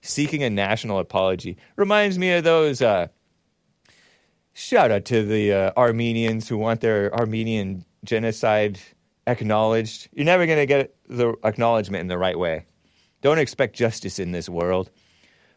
[0.00, 2.80] Seeking a national apology reminds me of those.
[2.80, 3.08] Uh,
[4.52, 8.78] shout out to the uh, Armenians who want their Armenian genocide
[9.26, 10.08] acknowledged.
[10.12, 12.64] You're never going to get the acknowledgement in the right way.
[13.22, 14.90] Don't expect justice in this world.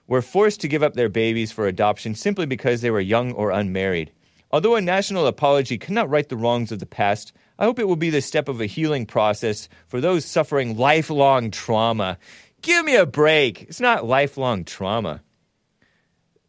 [0.08, 3.52] Were forced to give up their babies for adoption simply because they were young or
[3.52, 4.12] unmarried.
[4.52, 7.96] Although a national apology cannot right the wrongs of the past, I hope it will
[7.96, 12.18] be the step of a healing process for those suffering lifelong trauma.
[12.62, 13.64] Give me a break.
[13.64, 15.22] It's not lifelong trauma.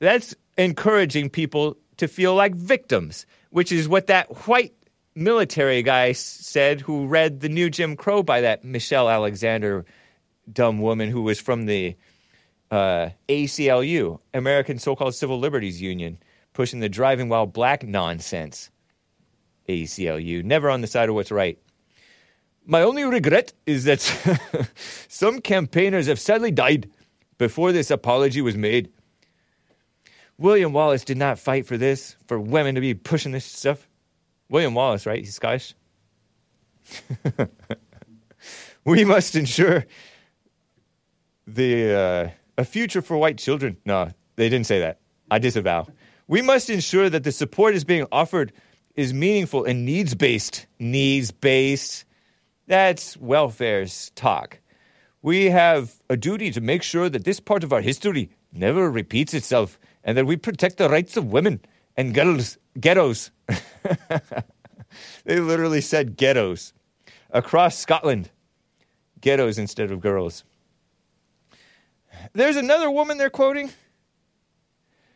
[0.01, 4.75] That's encouraging people to feel like victims, which is what that white
[5.15, 9.85] military guy said who read the new Jim Crow by that Michelle Alexander
[10.51, 11.95] dumb woman who was from the
[12.73, 16.19] uh, ACLU, American So-Called Civil Liberties Union,
[16.55, 18.71] pushing the driving while black nonsense.
[19.69, 21.59] ACLU, never on the side of what's right.
[22.65, 24.01] My only regret is that
[25.09, 26.89] some campaigners have sadly died
[27.37, 28.91] before this apology was made.
[30.39, 33.87] William Wallace did not fight for this, for women to be pushing this stuff.
[34.49, 35.19] William Wallace, right?
[35.19, 35.75] He's Scottish.
[38.85, 39.85] we must ensure
[41.47, 43.77] the uh, a future for white children.
[43.85, 44.99] No, they didn't say that.
[45.31, 45.87] I disavow.
[46.29, 48.53] We must ensure that the support is being offered
[48.95, 50.67] is meaningful and needs based.
[50.79, 52.05] Needs based.
[52.69, 54.61] That's welfare's talk.
[55.23, 59.35] We have a duty to make sure that this part of our history never repeats
[59.35, 61.61] itself and that we protect the rights of women
[61.97, 63.31] and girls, ghettos.
[65.25, 66.73] they literally said ghettos
[67.31, 68.31] across Scotland.
[69.21, 70.45] Ghettos instead of girls.
[72.33, 73.71] There's another woman they're quoting.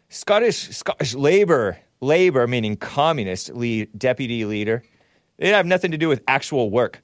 [0.08, 4.82] Scottish Scottish Labour, Labour meaning communist lead, deputy leader.
[5.38, 7.02] They have nothing to do with actual work.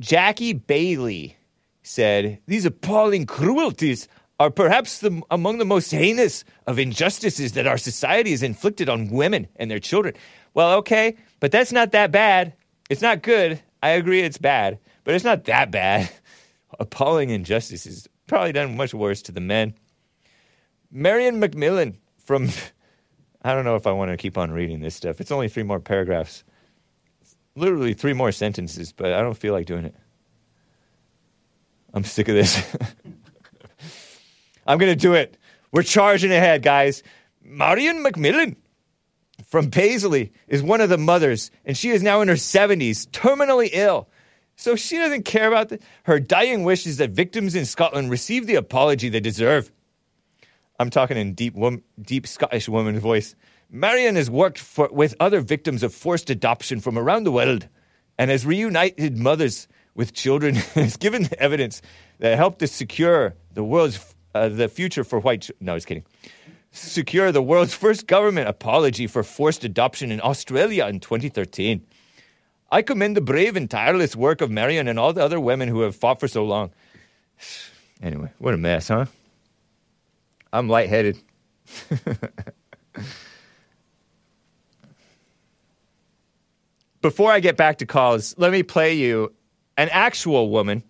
[0.00, 1.34] Jackie Baillie
[1.82, 4.08] said, These appalling cruelties
[4.40, 9.08] are perhaps the, among the most heinous of injustices that our society has inflicted on
[9.08, 10.14] women and their children.
[10.54, 12.54] Well, okay, but that's not that bad.
[12.88, 13.60] It's not good.
[13.82, 16.08] I agree it's bad, but it's not that bad.
[16.78, 19.74] Appalling injustices probably done much worse to the men.
[20.90, 22.48] Marion McMillan from,
[23.42, 25.20] I don't know if I want to keep on reading this stuff.
[25.20, 26.44] It's only three more paragraphs,
[27.56, 29.94] literally three more sentences, but I don't feel like doing it.
[31.92, 32.76] I'm sick of this.
[34.66, 35.36] I'm going to do it.
[35.72, 37.02] We're charging ahead, guys.
[37.42, 38.56] Marion McMillan
[39.46, 43.70] from Paisley is one of the mothers, and she is now in her 70s, terminally
[43.72, 44.08] ill.
[44.58, 48.48] So she doesn't care about the, her dying wish is that victims in Scotland receive
[48.48, 49.70] the apology they deserve.
[50.80, 53.36] I'm talking in deep, wom- deep Scottish woman's voice.
[53.70, 57.68] Marion has worked for, with other victims of forced adoption from around the world
[58.18, 61.80] and has reunited mothers with children has given evidence
[62.18, 65.42] that helped to secure the world's uh, the future for white.
[65.42, 66.04] Ch- no, I was kidding.
[66.72, 71.86] Secure the world's first government apology for forced adoption in Australia in 2013.
[72.70, 75.80] I commend the brave and tireless work of Marion and all the other women who
[75.80, 76.70] have fought for so long.
[78.00, 79.06] Anyway, what a mess, huh?
[80.52, 81.18] I'm lightheaded.
[87.02, 89.32] Before I get back to calls, let me play you
[89.76, 90.84] an actual woman,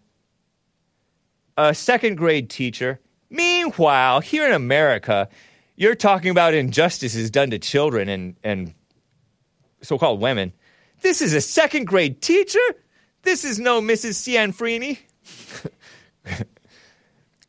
[1.57, 3.01] a second grade teacher.
[3.31, 5.31] Meanwhile, here in America,
[5.77, 8.75] you're talking about injustices done to children and, and
[9.81, 10.53] so called women.
[11.01, 12.59] This is a second grade teacher?
[13.23, 14.19] This is no Mrs.
[14.23, 14.99] Cianfrini.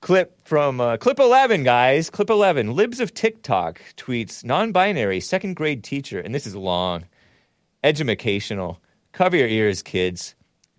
[0.02, 2.10] Clip from uh, clip 11, guys.
[2.10, 2.74] Clip 11.
[2.74, 7.06] Libs of TikTok tweets non binary second grade teacher, and this is long,
[7.84, 8.80] educational.
[9.12, 10.36] Cover your ears, kids.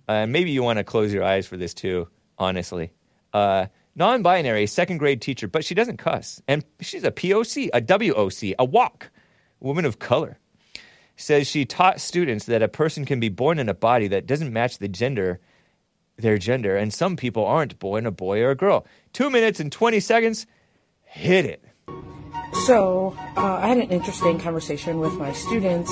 [0.08, 2.92] Uh, maybe you want to close your eyes for this too, honestly.
[3.32, 6.40] Uh, non binary second grade teacher, but she doesn't cuss.
[6.48, 9.10] And she's a POC, a WOC, a walk,
[9.60, 10.39] woman of color.
[11.20, 14.52] Says she taught students that a person can be born in a body that doesn't
[14.52, 15.38] match the gender
[16.16, 18.86] their gender, and some people aren't born a boy or a girl.
[19.14, 20.46] Two minutes and 20 seconds,
[21.02, 21.64] hit it.
[22.66, 25.90] So, uh, I had an interesting conversation with my students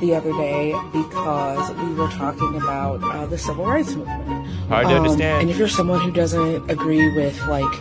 [0.00, 4.46] the other day because we were talking about uh, the civil rights movement.
[4.68, 5.42] Hard to Um, understand.
[5.42, 7.72] And if you're someone who doesn't agree with like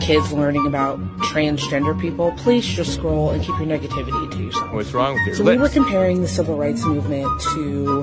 [0.00, 4.72] kids learning about transgender people, please just scroll and keep your negativity to yourself.
[4.72, 8.02] What's wrong with your So we were comparing the civil rights movement to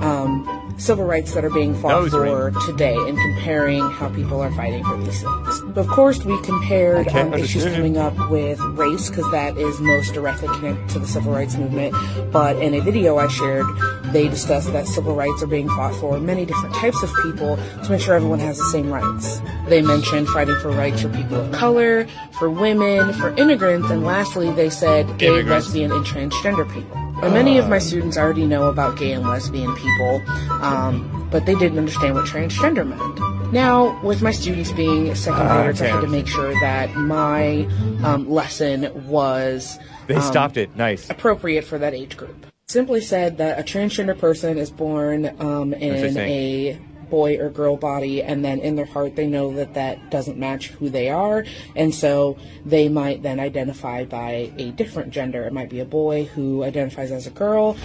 [0.00, 4.52] um, civil rights that are being fought Nose for today and comparing how people are
[4.52, 5.76] fighting for these things.
[5.76, 10.48] Of course, we compared um, issues coming up with race because that is most directly
[10.48, 11.94] connected to the civil rights movement.
[12.32, 13.66] But in a video I shared,
[14.12, 17.90] they discussed that civil rights are being fought for many different types of people to
[17.90, 19.40] make sure everyone has the same rights.
[19.68, 22.06] They mentioned fighting for rights for people of color,
[22.38, 26.96] for women, for immigrants, and lastly, they said gay, lesbian, and transgender people.
[27.22, 30.22] And many of my students already know about gay and lesbian people,
[30.64, 33.52] um, but they didn't understand what transgender meant.
[33.52, 37.68] Now, with my students being second Ah, graders, I had to make sure that my
[38.02, 39.78] um, lesson was
[40.08, 40.74] They um, stopped it.
[40.76, 41.08] Nice.
[41.10, 42.46] appropriate for that age group.
[42.66, 46.78] Simply said that a transgender person is born um, in a
[47.10, 50.68] boy or girl body, and then in their heart they know that that doesn't match
[50.68, 51.44] who they are,
[51.76, 55.44] and so they might then identify by a different gender.
[55.44, 57.76] It might be a boy who identifies as a girl,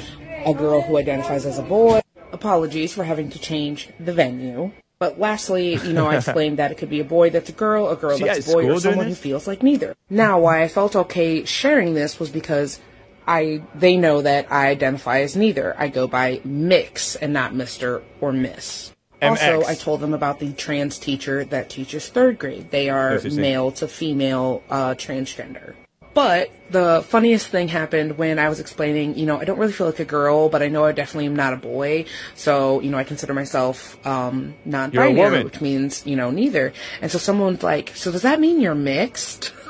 [0.45, 2.01] a girl who identifies as a boy.
[2.31, 4.71] Apologies for having to change the venue.
[4.99, 7.87] But lastly, you know, I explained that it could be a boy that's a girl,
[7.89, 9.95] a girl She that's a boy, or someone who feels like neither.
[10.09, 12.79] Now, why I felt okay sharing this was because
[13.25, 15.75] I they know that I identify as neither.
[15.77, 18.01] I go by mix and not Mr.
[18.19, 18.93] or Miss.
[19.21, 19.65] Also, MX.
[19.65, 22.71] I told them about the trans teacher that teaches third grade.
[22.71, 23.41] They are What's his name?
[23.43, 25.75] male to female uh, transgender.
[26.19, 29.87] But the funniest thing happened when I was explaining, you know, I don't really feel
[29.87, 32.07] like a girl, but I know I definitely am not a boy.
[32.35, 36.73] So, you know, I consider myself um, non binary, which means, you know, neither.
[37.01, 39.53] And so someone's like, so does that mean you're mixed?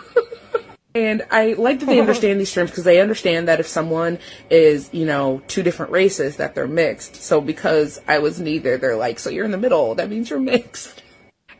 [0.95, 4.17] And I like that they understand these terms because they understand that if someone
[4.49, 7.15] is, you know, two different races, that they're mixed.
[7.17, 9.93] So because I was neither, they're like, so you're in the middle.
[9.93, 11.03] That means you're mixed.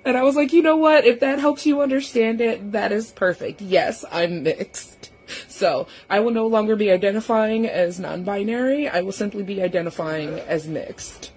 [0.09, 1.05] And I was like, you know what?
[1.05, 3.61] If that helps you understand it, that is perfect.
[3.61, 5.11] Yes, I'm mixed.
[5.47, 8.89] So I will no longer be identifying as non-binary.
[8.89, 11.31] I will simply be identifying as mixed.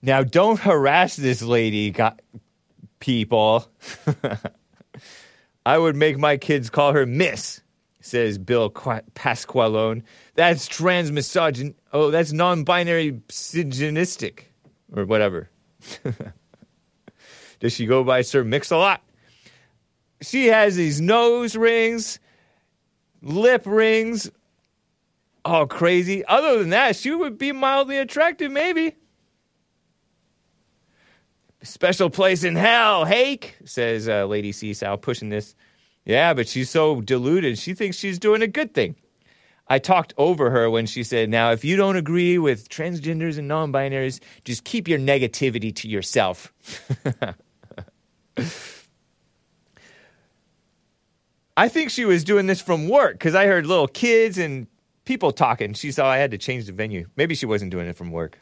[0.00, 2.16] Now, don't harass this lady, go-
[3.00, 3.68] people.
[5.66, 7.60] I would make my kids call her Miss,
[8.00, 10.04] says Bill Qua- Pasqualone.
[10.36, 11.74] That's transmisogyn.
[11.92, 14.50] Oh, that's non-binary misogynistic,
[14.90, 15.50] or whatever.
[17.60, 19.02] Does she go by Sir Mix-a-Lot?
[20.22, 22.18] She has these nose rings,
[23.22, 24.30] lip rings,
[25.44, 26.24] all crazy.
[26.24, 28.96] Other than that, she would be mildly attractive, maybe.
[31.62, 35.54] Special place in hell, Hake, says uh, Lady Seesaw, pushing this.
[36.06, 37.58] Yeah, but she's so deluded.
[37.58, 38.96] She thinks she's doing a good thing.
[39.68, 43.46] I talked over her when she said, Now, if you don't agree with transgenders and
[43.46, 46.52] non binaries, just keep your negativity to yourself.
[51.56, 54.66] I think she was doing this from work because I heard little kids and
[55.04, 55.74] people talking.
[55.74, 57.08] She saw I had to change the venue.
[57.16, 58.38] Maybe she wasn't doing it from work.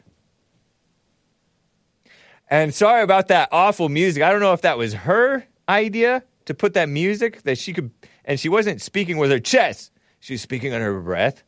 [2.49, 4.23] And sorry about that awful music.
[4.23, 7.91] I don't know if that was her idea to put that music that she could,
[8.25, 9.91] and she wasn't speaking with her chest.
[10.19, 11.43] She was speaking under her breath.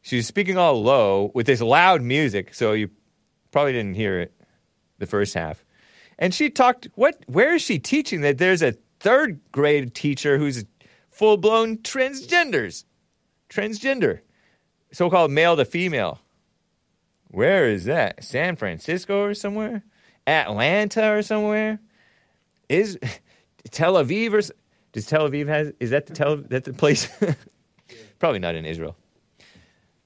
[0.00, 2.90] She was speaking all low with this loud music, so you
[3.52, 4.34] probably didn't hear it
[4.98, 5.64] the first half.
[6.18, 10.64] And she talked, what, where is she teaching that there's a third grade teacher who's
[11.10, 12.84] full blown transgenders?
[13.48, 14.20] Transgender,
[14.92, 16.20] so called male to female.
[17.28, 18.24] Where is that?
[18.24, 19.84] San Francisco or somewhere?
[20.26, 21.80] Atlanta or somewhere?
[22.68, 22.98] Is
[23.70, 24.54] Tel Aviv or
[24.92, 27.08] does Tel Aviv has is that the Tel that the place?
[28.18, 28.96] Probably not in Israel.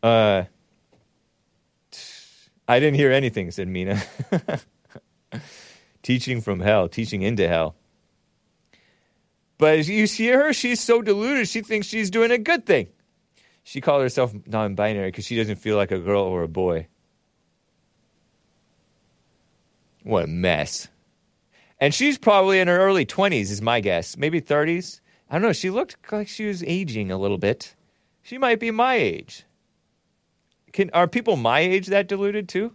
[0.02, 0.44] Uh,
[2.68, 4.02] I didn't hear anything," said Mina.
[6.06, 7.74] teaching from hell, teaching into hell.
[9.58, 11.48] But you see her, she's so deluded.
[11.48, 12.86] She thinks she's doing a good thing.
[13.64, 16.86] She called herself non-binary because she doesn't feel like a girl or a boy.
[20.04, 20.86] What a mess.
[21.80, 24.16] And she's probably in her early 20s, is my guess.
[24.16, 25.00] Maybe 30s.
[25.28, 25.52] I don't know.
[25.52, 27.74] She looked like she was aging a little bit.
[28.22, 29.42] She might be my age.
[30.72, 32.74] Can, are people my age that deluded too?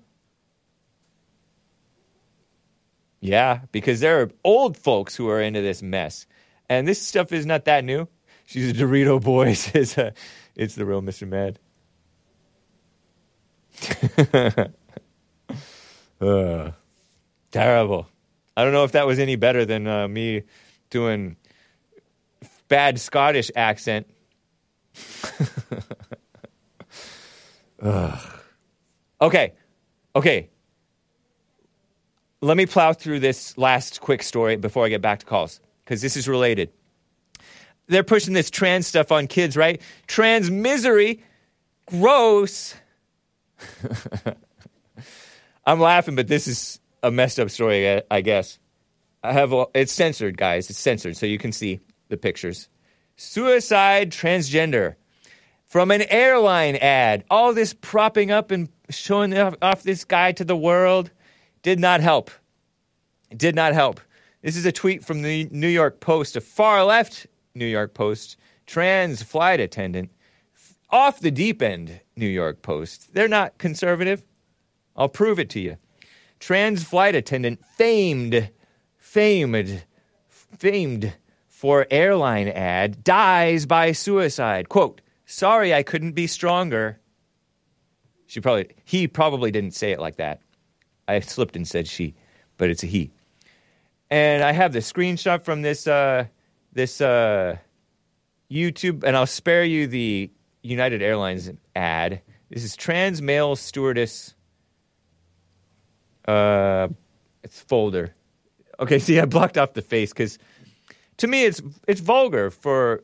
[3.22, 6.26] Yeah, because there are old folks who are into this mess.
[6.70, 8.08] And this stuff is not that new.
[8.46, 10.12] She's a Dorito boy, says uh,
[10.56, 11.28] it's the real Mr.
[11.28, 11.60] Mad.
[16.22, 16.72] uh,
[17.52, 18.08] terrible.
[18.58, 20.44] I don't know if that was any better than uh, me
[20.90, 21.38] doing
[22.68, 24.08] bad Scottish accent.
[29.22, 29.54] Okay,
[30.16, 30.50] okay.
[32.44, 36.02] Let me plow through this last quick story before I get back to calls because
[36.02, 36.72] this is related.
[37.88, 39.80] They're pushing this trans stuff on kids, right?
[40.08, 41.24] Trans misery,
[41.86, 42.74] gross.
[45.66, 48.58] I'm laughing, but this is a messed up story, I- guess.
[49.24, 50.72] I have a, it's censored, guys.
[50.72, 52.70] It's censored, so you can see the pictures.
[53.18, 54.96] Suicide transgender
[55.68, 57.24] from an airline ad.
[57.30, 61.12] All this propping up and showing off this guy to the world
[61.62, 62.32] did not help.
[63.36, 64.00] Did not help.
[64.42, 68.38] This is a tweet from the New York Post, a far left New York Post,
[68.66, 70.10] trans flight attendant,
[70.90, 73.14] off the deep end New York Post.
[73.14, 74.24] They're not conservative.
[74.96, 75.78] I'll prove it to you.
[76.40, 78.50] Trans flight attendant famed,
[78.98, 79.84] famed,
[80.28, 81.14] famed
[81.48, 84.68] for airline ad dies by suicide.
[84.68, 87.00] Quote, sorry I couldn't be stronger.
[88.26, 90.42] She probably, he probably didn't say it like that.
[91.08, 92.16] I slipped and said she,
[92.58, 93.12] but it's a he.
[94.10, 96.26] And I have the screenshot from this uh,
[96.74, 97.58] this uh,
[98.52, 100.30] YouTube, and I'll spare you the
[100.64, 102.22] United Airlines ad.
[102.50, 104.36] This is trans male stewardess.
[106.28, 106.90] Uh,
[107.44, 108.14] it's folder.
[108.80, 110.38] Okay, see, I blocked off the face because
[111.18, 113.04] to me it's it's vulgar for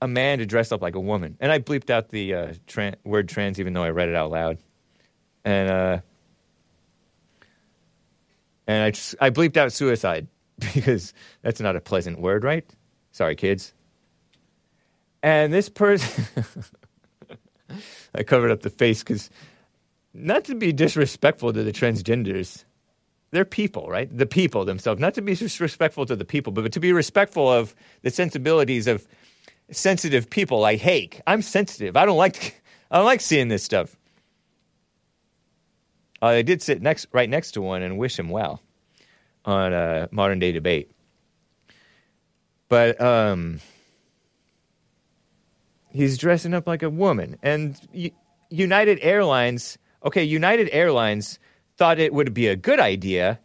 [0.00, 2.96] a man to dress up like a woman, and I bleeped out the uh, tran-
[3.04, 4.58] word trans even though I read it out loud.
[5.44, 6.00] And uh,
[8.68, 10.28] And I, just, I bleeped out suicide
[10.74, 12.64] because that's not a pleasant word, right?
[13.10, 13.72] Sorry, kids.
[15.22, 16.26] And this person,
[18.14, 19.30] I covered up the face because
[20.14, 22.64] not to be disrespectful to the transgenders,
[23.30, 24.16] they're people, right?
[24.16, 25.00] The people themselves.
[25.00, 29.06] Not to be disrespectful to the people, but to be respectful of the sensibilities of
[29.70, 31.20] sensitive people like Hake.
[31.26, 31.96] I'm sensitive.
[31.96, 33.97] I don't like I don't like seeing this stuff.
[36.20, 38.60] Uh, I did sit next right next to one and wish him well
[39.44, 40.90] on a modern day debate.
[42.68, 43.60] But um
[45.90, 47.76] he's dressing up like a woman and
[48.50, 51.38] United Airlines, okay, United Airlines
[51.76, 53.38] thought it would be a good idea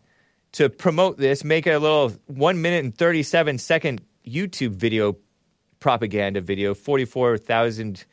[0.54, 5.18] to promote this, make a little 1 minute and 37 second YouTube video
[5.80, 8.06] propaganda video, 44,000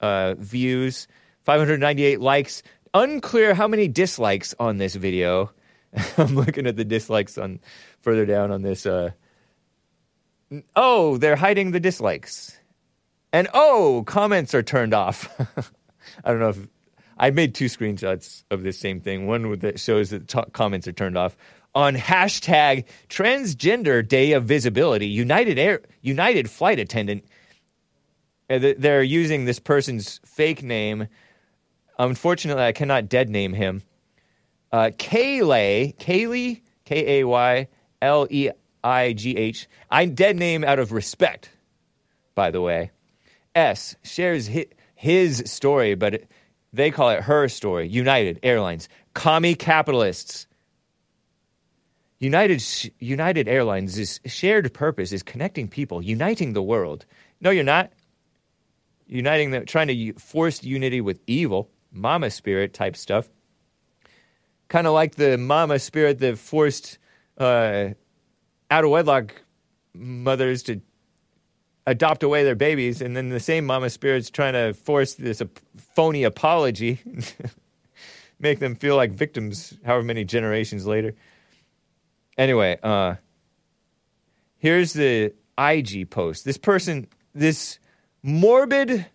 [0.00, 1.06] uh, views,
[1.44, 2.62] 598 likes.
[2.92, 5.52] Unclear how many dislikes on this video.
[6.18, 7.60] I'm looking at the dislikes on
[8.00, 8.86] further down on this.
[8.86, 9.10] Uh,
[10.74, 12.58] oh, they're hiding the dislikes.
[13.32, 15.28] And oh, comments are turned off.
[16.24, 16.68] I don't know if
[17.16, 19.26] I made two screenshots of this same thing.
[19.26, 21.36] One that shows that t- comments are turned off
[21.74, 25.06] on hashtag Transgender Day of Visibility.
[25.06, 27.24] United Air United flight attendant.
[28.48, 31.06] They're using this person's fake name.
[32.00, 33.82] Unfortunately, I cannot dead name him.
[34.72, 37.68] Uh, Kaylay, Kaylee, K A Y
[38.00, 38.48] L E
[38.82, 39.68] I G H.
[39.90, 41.50] I dead name out of respect,
[42.34, 42.90] by the way.
[43.54, 44.48] S shares
[44.94, 46.22] his, story, but
[46.72, 47.86] they call it her story.
[47.86, 50.46] United Airlines, commie capitalists.
[52.18, 52.64] United
[52.98, 57.04] United Airlines' shared purpose is connecting people, uniting the world.
[57.42, 57.92] No, you're not.
[59.06, 63.28] Uniting the trying to force unity with evil, mama spirit type stuff.
[64.68, 66.98] Kind of like the mama spirit that forced
[67.38, 67.88] uh,
[68.70, 69.42] out of wedlock
[69.94, 70.80] mothers to
[71.86, 75.58] adopt away their babies, and then the same mama spirit's trying to force this ap-
[75.96, 77.00] phony apology,
[78.38, 81.14] make them feel like victims, however many generations later.
[82.38, 83.16] Anyway, uh,
[84.58, 86.44] here's the IG post.
[86.44, 87.78] This person, this
[88.22, 89.06] morbid,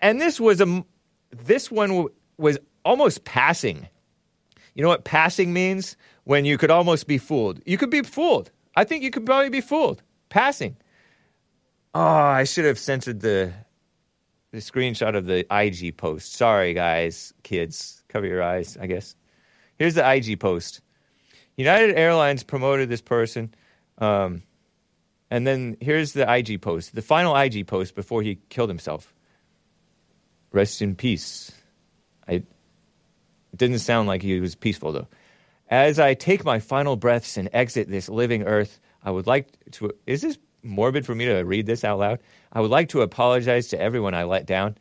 [0.00, 0.84] and this was a,
[1.30, 2.08] this one
[2.38, 3.88] was almost passing.
[4.74, 5.96] You know what passing means?
[6.24, 7.60] When you could almost be fooled.
[7.66, 8.50] You could be fooled.
[8.74, 10.02] I think you could probably be fooled.
[10.28, 10.76] Passing.
[11.94, 13.52] Oh, I should have censored the
[14.52, 16.34] the screenshot of the IG post.
[16.34, 18.76] Sorry, guys, kids, cover your eyes.
[18.80, 19.16] I guess.
[19.78, 20.80] Here's the IG post.
[21.56, 23.54] United Airlines promoted this person,
[23.98, 24.42] um,
[25.30, 26.94] and then here's the IG post.
[26.94, 29.14] The final IG post before he killed himself.
[30.52, 31.52] Rest in peace.
[32.28, 32.32] I.
[32.32, 32.44] It
[33.56, 35.08] didn't sound like he was peaceful though.
[35.68, 39.92] As I take my final breaths and exit this living earth, I would like to.
[40.06, 42.20] Is this morbid for me to read this out loud?
[42.52, 44.76] I would like to apologize to everyone I let down.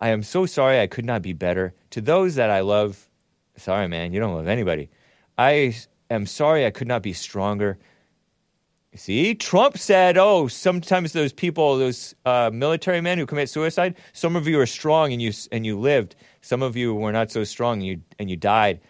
[0.00, 1.74] I am so sorry I could not be better.
[1.90, 3.08] To those that I love,
[3.56, 4.90] sorry, man, you don't love anybody.
[5.38, 5.76] I
[6.10, 7.78] am sorry I could not be stronger.
[8.94, 14.36] See, Trump said, "Oh, sometimes those people, those uh, military men who commit suicide, some
[14.36, 16.14] of you are strong and you and you lived.
[16.42, 18.80] Some of you were not so strong and you and you died."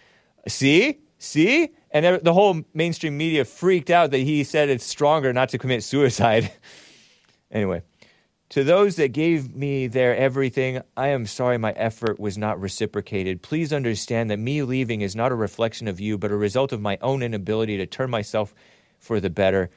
[0.49, 5.51] See, see, and the whole mainstream media freaked out that he said it's stronger not
[5.51, 6.51] to commit suicide.
[7.53, 7.83] anyway,
[8.49, 13.41] to those that gave me their everything, I am sorry my effort was not reciprocated.
[13.41, 16.81] Please understand that me leaving is not a reflection of you, but a result of
[16.81, 18.53] my own inability to turn myself
[18.99, 19.71] for the better.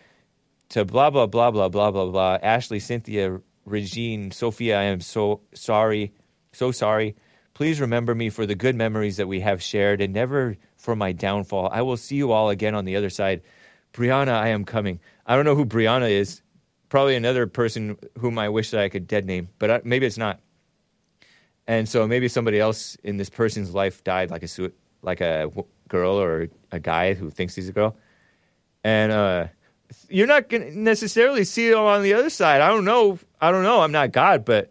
[0.75, 2.37] To blah, blah, blah, blah, blah, blah, blah.
[2.43, 6.11] Ashley, Cynthia, Regine, Sophia, I am so sorry,
[6.51, 7.15] so sorry.
[7.53, 11.13] Please remember me for the good memories that we have shared and never for my
[11.13, 11.69] downfall.
[11.71, 13.41] I will see you all again on the other side.
[13.93, 14.99] Brianna, I am coming.
[15.25, 16.41] I don't know who Brianna is
[16.89, 20.17] probably another person whom I wish that I could dead name, but I, maybe it's
[20.17, 20.41] not.
[21.67, 24.71] And so maybe somebody else in this person's life died, like a
[25.01, 25.49] like a
[25.87, 27.95] girl or a guy who thinks he's a girl,
[28.83, 29.47] and uh,
[30.09, 32.61] you're not going to necessarily see it on the other side.
[32.61, 33.19] I don't know.
[33.41, 33.81] I don't know.
[33.81, 34.69] I'm not God, but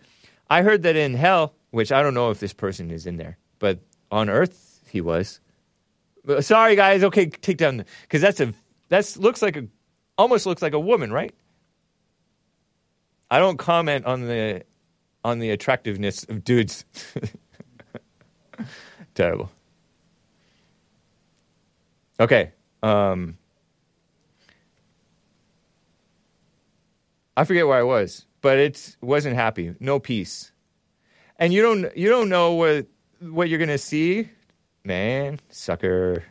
[0.49, 3.39] I heard that in hell, which I don't know if this person is in there,
[3.59, 3.81] but
[4.11, 5.41] on earth he was.
[6.25, 7.05] But sorry, guys.
[7.05, 8.55] Okay, take down because that's a
[8.89, 9.67] that's looks like a
[10.17, 11.35] almost looks like a woman, right?
[13.31, 14.63] I don't comment on the
[15.25, 16.85] on the attractiveness of dudes.
[19.15, 19.51] Terrible.
[22.21, 22.53] Okay.
[22.83, 23.39] Um,
[27.37, 29.75] I forget where I was, but it wasn't happy.
[29.81, 30.53] No peace.
[31.39, 32.87] And you don't you don't know what
[33.21, 34.29] what you're gonna see,
[34.85, 35.41] man.
[35.51, 36.25] Sucker.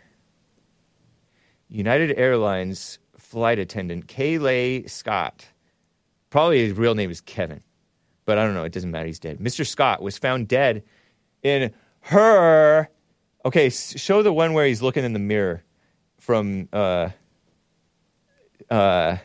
[1.67, 5.45] United Airlines flight attendant Kayleigh Scott.
[6.29, 7.63] Probably his real name is Kevin,
[8.25, 8.63] but I don't know.
[8.63, 9.07] It doesn't matter.
[9.07, 9.39] He's dead.
[9.39, 9.65] Mr.
[9.65, 10.83] Scott was found dead
[11.41, 12.89] in her.
[13.45, 15.63] Okay, show the one where he's looking in the mirror
[16.19, 16.69] from.
[16.71, 17.09] Uh,
[18.69, 19.17] uh,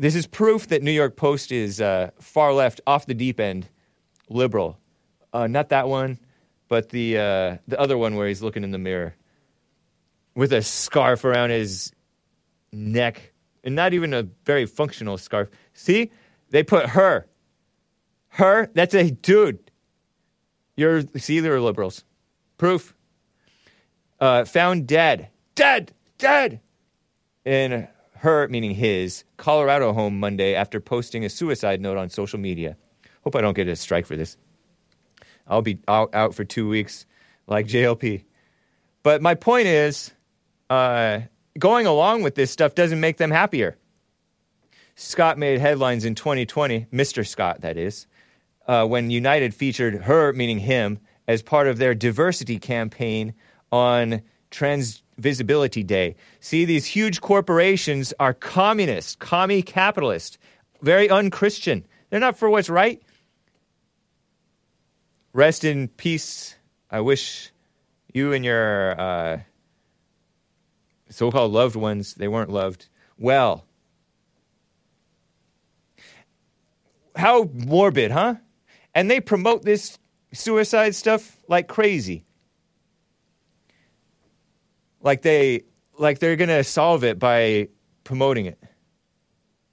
[0.00, 3.68] this is proof that New York Post is uh, far left, off the deep end,
[4.30, 4.78] liberal.
[5.30, 6.18] Uh, not that one,
[6.68, 9.14] but the uh, the other one where he's looking in the mirror
[10.34, 11.92] with a scarf around his
[12.72, 15.50] neck, and not even a very functional scarf.
[15.74, 16.10] See,
[16.48, 17.26] they put her,
[18.28, 18.70] her.
[18.72, 19.70] That's a dude.
[20.76, 22.04] You're see, they're liberals.
[22.56, 22.94] Proof.
[24.18, 26.60] Uh, found dead, dead, dead
[27.44, 27.88] in
[28.20, 32.76] her, meaning his, Colorado home Monday after posting a suicide note on social media.
[33.24, 34.36] Hope I don't get a strike for this.
[35.46, 37.06] I'll be out, out for two weeks
[37.46, 38.24] like JLP.
[39.02, 40.12] But my point is,
[40.68, 41.20] uh,
[41.58, 43.78] going along with this stuff doesn't make them happier.
[44.96, 47.26] Scott made headlines in 2020, Mr.
[47.26, 48.06] Scott, that is,
[48.66, 53.32] uh, when United featured her, meaning him, as part of their diversity campaign
[53.72, 54.20] on
[54.50, 56.16] Trans Visibility Day.
[56.40, 60.38] See, these huge corporations are communist, commie capitalist,
[60.82, 61.86] very unchristian.
[62.08, 63.02] They're not for what's right.
[65.32, 66.56] Rest in peace.
[66.90, 67.52] I wish
[68.12, 69.40] you and your uh,
[71.10, 72.88] so called loved ones, they weren't loved,
[73.18, 73.66] well.
[77.16, 78.36] How morbid, huh?
[78.94, 79.98] And they promote this
[80.32, 82.24] suicide stuff like crazy.
[85.02, 85.62] Like they
[85.98, 87.68] like they're to solve it by
[88.04, 88.58] promoting it.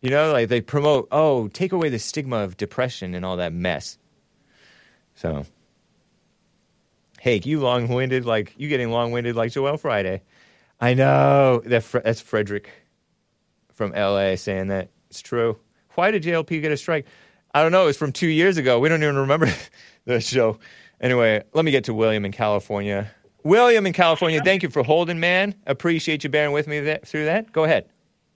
[0.02, 3.52] You know, like they promote, oh, take away the stigma of depression and all that
[3.52, 3.98] mess.
[5.16, 5.46] So,
[7.20, 10.22] hey, you long-winded like you getting long-winded like Joel Friday.
[10.80, 12.70] I know that Fre- that's Frederick
[13.74, 15.58] from LA saying that it's true.
[15.96, 17.08] Why did JLP get a strike?
[17.54, 17.84] I don't know.
[17.84, 18.80] It was from two years ago.
[18.80, 19.52] We don't even remember
[20.06, 20.60] the show.
[21.02, 23.12] Anyway, let me get to William in California.
[23.48, 25.56] William in California, thank you for holding, man.
[25.66, 27.54] Appreciate you bearing with me that, through that.
[27.54, 27.86] Go ahead.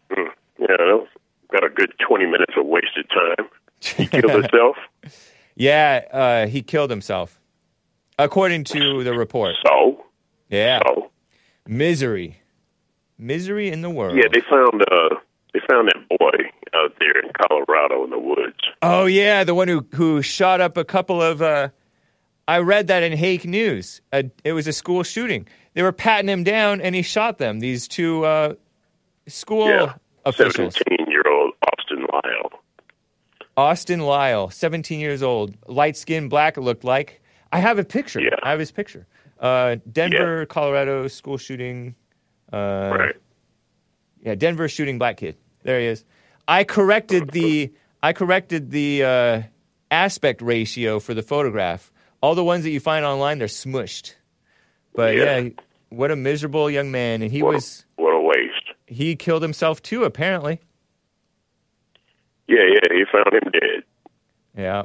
[0.10, 0.30] Hmm.
[0.58, 1.08] Yeah, that
[1.52, 3.48] got a good 20 minutes of wasted time.
[3.82, 4.78] He killed himself.
[5.56, 7.42] Yeah, uh, he killed himself,
[8.18, 9.56] according to the report.
[9.66, 10.06] So?
[10.50, 10.80] Yeah.
[10.86, 11.12] So?
[11.68, 12.42] Misery.
[13.18, 14.16] Misery in the world.
[14.16, 15.16] Yeah, they found uh
[15.54, 18.58] they found that boy out there in Colorado in the woods.
[18.82, 21.42] Oh yeah, the one who who shot up a couple of.
[21.42, 21.70] Uh,
[22.52, 24.02] I read that in Hake News.
[24.12, 25.48] Uh, it was a school shooting.
[25.74, 27.62] They were patting him down, and he shot them.
[27.62, 28.56] These two uh,
[29.26, 29.94] school yeah.
[30.26, 30.76] officials.
[30.76, 32.52] 17 year old Austin Lyle.
[33.56, 36.58] Austin Lyle, 17 years old, light skin, black.
[36.58, 37.22] It looked like.
[37.54, 38.20] I have a picture.
[38.20, 38.36] Yeah.
[38.44, 39.08] I have his picture.
[39.40, 41.96] Uh, Denver, Colorado school shooting.
[42.52, 43.16] Uh, right.
[44.24, 45.38] Yeah, Denver shooting black kid.
[45.64, 46.04] There he is.
[46.50, 47.72] I corrected the
[48.04, 49.42] I corrected the uh,
[49.90, 51.94] aspect ratio for the photograph.
[52.22, 54.14] All the ones that you find online, they're smushed.
[54.94, 55.38] But Yeah.
[55.40, 55.50] yeah,
[55.90, 58.74] what a miserable young man, and he What a- was What a waste.
[58.88, 60.04] he killed himself too.
[60.04, 60.60] Apparently,
[62.48, 63.84] Yeah, yeah, he found him dead
[64.58, 64.84] yeah.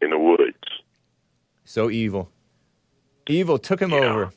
[0.00, 0.56] in the woods.
[1.64, 2.30] So evil.
[3.28, 4.30] Evil took him over.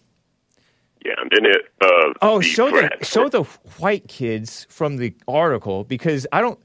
[1.03, 1.61] Yeah, and then it.
[1.81, 3.43] Uh, Oh, the show the show the
[3.79, 6.59] white kids from the article because I don't.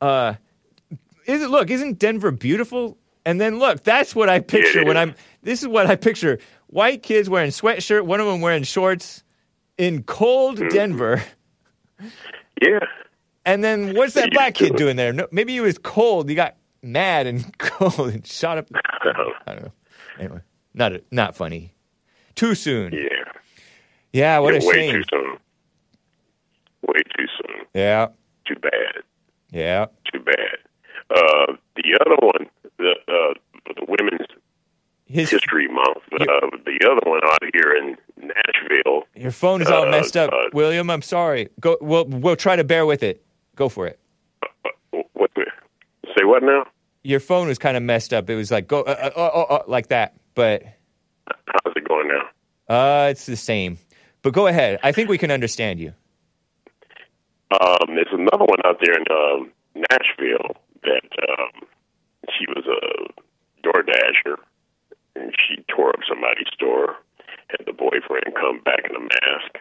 [0.00, 0.34] Uh,
[1.26, 1.70] is it look?
[1.70, 2.98] Isn't Denver beautiful?
[3.26, 4.96] And then look, that's what I picture when.
[4.96, 5.14] I'm.
[5.42, 6.38] This is what I picture:
[6.68, 9.22] white kids wearing sweatshirt, one of them wearing shorts,
[9.78, 10.68] in cold Mm-hmm.
[10.74, 11.22] Denver.
[12.62, 12.80] Yeah.
[13.44, 15.12] And then what's that black kid doing there?
[15.12, 16.28] No, maybe he was cold.
[16.28, 18.66] He got mad and cold and shot up.
[19.46, 19.72] I don't know.
[20.18, 20.40] Anyway,
[20.74, 21.74] not not funny.
[22.34, 22.92] Too soon.
[22.92, 23.00] Yeah.
[24.12, 24.94] Yeah, what Yeah, a way shame.
[24.94, 25.36] too soon.
[26.88, 27.66] Way too soon.
[27.74, 28.08] Yeah,
[28.46, 29.02] Too bad.
[29.52, 29.86] yeah.
[30.12, 30.56] Too bad.
[31.14, 32.46] Uh, the other one,
[32.80, 33.34] the uh,
[33.76, 34.26] the Women's
[35.06, 35.98] His History Month.
[36.12, 36.26] Uh,
[36.64, 39.04] the other one out here in Nashville.
[39.14, 40.90] Your phone is all Uh, messed up, uh, William.
[40.90, 41.48] I'm sorry.
[41.60, 41.76] Go.
[41.80, 43.22] We'll we'll try to bear with it.
[43.56, 43.98] Go for it.
[45.12, 45.30] What?
[46.18, 46.64] Say what now?
[47.02, 48.28] Your phone was kind of messed up.
[48.28, 50.62] It was like go uh, uh, uh, uh, uh, like that, but
[51.26, 52.24] How's it going now?
[52.74, 53.78] uh, it's the same.
[54.22, 54.78] But go ahead.
[54.82, 55.94] I think we can understand you.
[57.52, 61.66] Um, there's another one out there in um, Nashville that um,
[62.28, 63.22] she was a
[63.62, 64.38] door dasher
[65.16, 66.96] and she tore up somebody's store.
[67.48, 69.58] Had the boyfriend come back in a mask.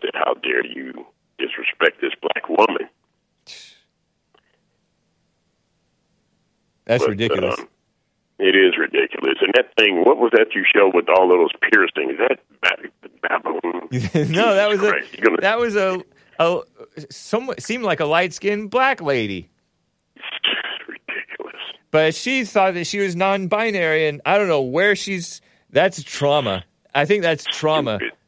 [0.00, 1.06] Said, "How dare you
[1.38, 2.88] disrespect this black woman?"
[6.84, 7.58] That's But, ridiculous.
[7.60, 7.68] um,
[8.38, 9.36] it is ridiculous.
[9.40, 12.18] And that thing, what was that you showed with all those piercings?
[12.18, 13.88] That ba- baboon.
[14.32, 16.02] no, that was a Christ, you're gonna- that was a
[16.38, 16.60] a
[17.10, 19.48] somewhat seemed like a light skinned black lady.
[21.92, 25.40] But she thought that she was non binary and I don't know where she's
[25.70, 26.64] that's trauma.
[26.94, 27.98] I think that's trauma.
[27.98, 28.18] Stupid.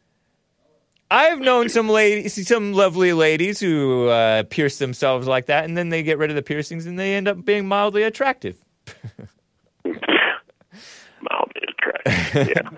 [1.10, 5.90] I've known some ladies, some lovely ladies who uh, pierce themselves like that, and then
[5.90, 8.56] they get rid of the piercings, and they end up being mildly attractive.
[9.84, 12.48] Mildly attractive.
[12.48, 12.70] Yeah.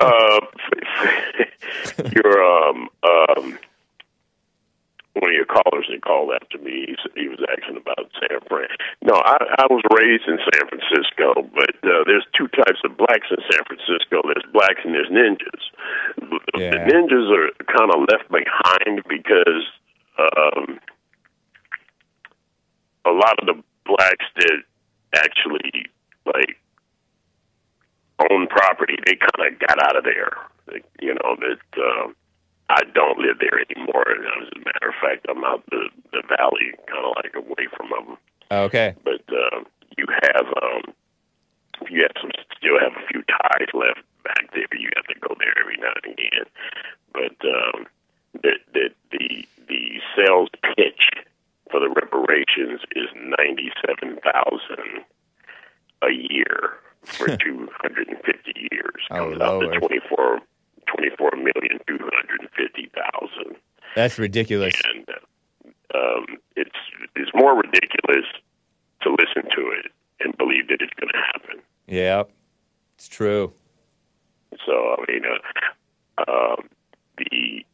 [0.00, 0.40] uh,
[2.14, 3.58] your um um
[5.14, 8.72] one of your callers that called after me, he, he was asking about San Fran.
[9.04, 13.28] No, I, I was raised in San Francisco, but uh, there's two types of blacks
[13.28, 14.24] in San Francisco.
[14.24, 15.64] There's blacks and there's ninjas.
[16.16, 19.68] The, the ninjas are kind of left behind because
[20.16, 20.80] um,
[23.04, 24.62] a lot of the blacks that
[25.14, 25.92] actually
[26.24, 26.56] like
[28.30, 30.32] own property, they kind of got out of there.
[31.00, 32.14] You know that um,
[32.72, 34.08] I don't live there anymore.
[34.08, 37.90] As a matter of fact, I'm out the the valley, kind of like away from
[37.92, 38.16] them.
[38.50, 38.94] Okay.
[39.04, 39.66] But um,
[39.98, 40.82] you have um,
[41.90, 44.64] you have some still have a few ties left back there.
[44.72, 46.46] You have to go there every now and again.
[47.12, 47.86] But um,
[48.42, 51.12] the the the the sales pitch
[51.70, 55.04] for the reparations is ninety seven thousand
[56.02, 59.02] a year for two hundred and fifty years.
[59.10, 60.40] Oh, Comes out to twenty four
[60.94, 63.56] twenty four million two hundred and fifty thousand
[63.94, 64.74] That's ridiculous.
[64.94, 65.08] and
[65.94, 66.76] um, it's
[67.16, 68.26] it's more ridiculous
[69.02, 71.62] to listen to it and believe that it's going to happen.
[71.86, 72.22] Yeah,
[72.94, 73.52] it's true.
[74.66, 76.68] So I mean, uh, um,
[77.18, 77.64] the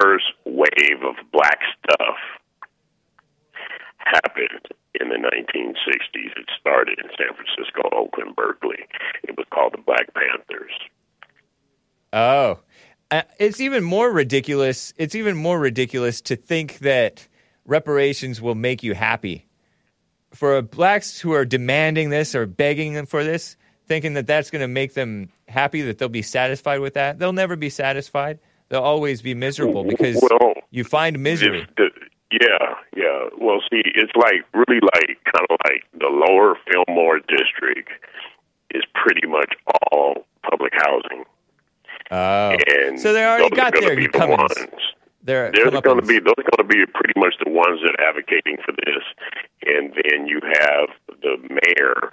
[0.00, 2.16] first wave of black stuff
[3.98, 4.66] happened
[5.00, 6.36] in the 1960s.
[6.36, 8.84] It started in San Francisco, Oakland, Berkeley.
[9.22, 10.72] It was called the Black Panthers.
[12.12, 12.60] Oh,
[13.10, 14.94] uh, it's even more ridiculous.
[14.96, 17.28] It's even more ridiculous to think that
[17.66, 19.46] reparations will make you happy.
[20.32, 23.56] For blacks who are demanding this or begging them for this,
[23.86, 27.34] thinking that that's going to make them happy, that they'll be satisfied with that, they'll
[27.34, 28.38] never be satisfied.
[28.70, 31.66] They'll always be miserable because Well, you find misery.
[31.76, 31.90] The,
[32.30, 33.28] yeah, yeah.
[33.38, 37.90] Well, see, it's like really like kind of like the lower Fillmore district
[38.70, 39.52] is pretty much
[39.90, 41.24] all public housing.
[42.12, 44.52] Oh, And so they already got their the Cummins.
[45.24, 47.94] They're There's going to be those are going to be pretty much the ones that
[47.98, 49.02] are advocating for this,
[49.64, 50.88] and then you have
[51.22, 52.12] the mayor,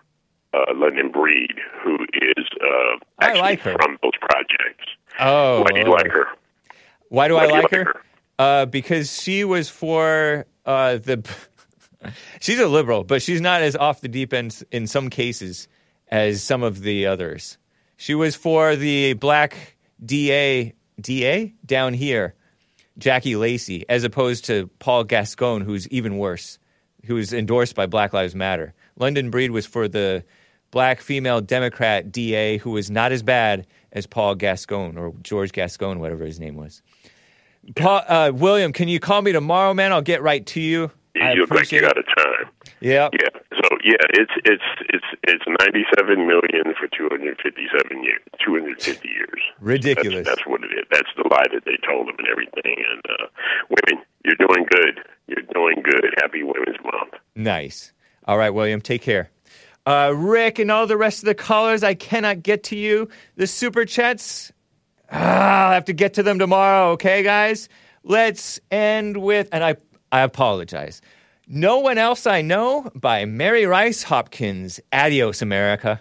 [0.53, 4.85] uh, London Breed, who is uh, actually like from those projects.
[5.19, 5.91] Oh, Why do you oh.
[5.91, 6.27] like her?
[7.09, 8.01] Why do Why I do like like her?
[8.37, 11.27] Uh, because she was for uh, the.
[12.39, 15.67] she's a liberal, but she's not as off the deep end in some cases
[16.09, 17.57] as some of the others.
[17.97, 22.35] She was for the black DA DA down here,
[22.97, 26.59] Jackie Lacey, as opposed to Paul Gascon, who's even worse,
[27.05, 28.73] who's endorsed by Black Lives Matter.
[28.97, 30.23] London Breed was for the
[30.71, 35.99] black female Democrat DA, who was not as bad as Paul Gascon or George Gascon,
[35.99, 36.81] whatever his name was.
[37.75, 39.91] Paul, uh, William, can you call me tomorrow, man?
[39.91, 40.91] I'll get right to you.
[41.21, 41.95] I you look like appreciate you it.
[41.95, 42.51] got a time.
[42.81, 43.09] Yeah.
[43.13, 43.29] Yeah.
[43.61, 48.21] So yeah, it's it's it's it's ninety seven million for two hundred fifty seven years,
[48.43, 49.41] two hundred fifty years.
[49.59, 50.25] Ridiculous.
[50.25, 50.85] That's, that's what it is.
[50.91, 52.75] That's the lie that they told them and everything.
[52.77, 53.27] And uh,
[53.69, 55.03] women, you're doing good.
[55.27, 56.13] You're doing good.
[56.17, 57.13] Happy Women's Month.
[57.35, 57.93] Nice.
[58.25, 59.29] All right, William, take care.
[59.85, 63.09] Uh, Rick and all the rest of the callers, I cannot get to you.
[63.37, 64.51] The super chats,
[65.11, 67.69] ah, I'll have to get to them tomorrow, okay, guys?
[68.03, 69.77] Let's end with, and I,
[70.11, 71.01] I apologize.
[71.51, 74.79] No One Else I Know by Mary Rice Hopkins.
[74.93, 75.99] Adios, America.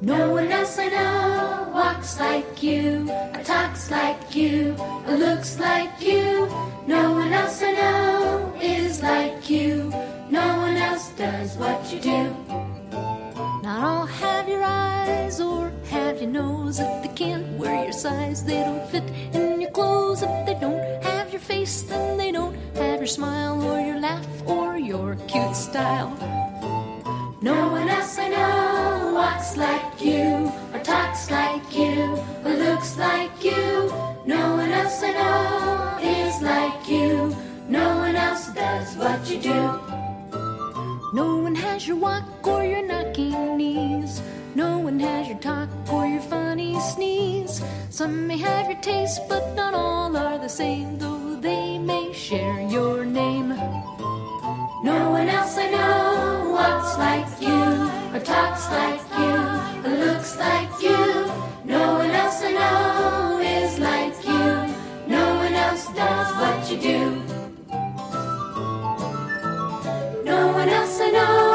[0.00, 4.74] No one else I know walks like you, or talks like you,
[5.06, 6.48] or looks like you.
[6.88, 9.90] No one else I know is like you.
[10.28, 12.75] No one else does what you do.
[13.66, 16.78] Not all have your eyes or have your nose.
[16.78, 19.02] If they can't wear your size, they don't fit
[19.34, 20.22] in your clothes.
[20.22, 24.24] If they don't have your face, then they don't have your smile or your laugh
[24.46, 26.14] or your cute style.
[27.42, 33.42] No one else I know walks like you, or talks like you, or looks like
[33.42, 33.90] you.
[34.26, 37.34] No one else I know is like you.
[37.68, 40.05] No one else does what you do.
[41.12, 44.20] No one has your walk or your knocking knees.
[44.56, 47.62] No one has your talk or your funny sneeze.
[47.90, 52.60] Some may have your taste, but not all are the same, though they may share
[52.62, 53.50] your name.
[54.82, 57.62] No one else I know walks like you,
[58.12, 61.30] or talks like you, or looks like you.
[61.64, 64.74] No one else I know is like you.
[65.06, 67.25] No one else does what you do.
[71.12, 71.45] One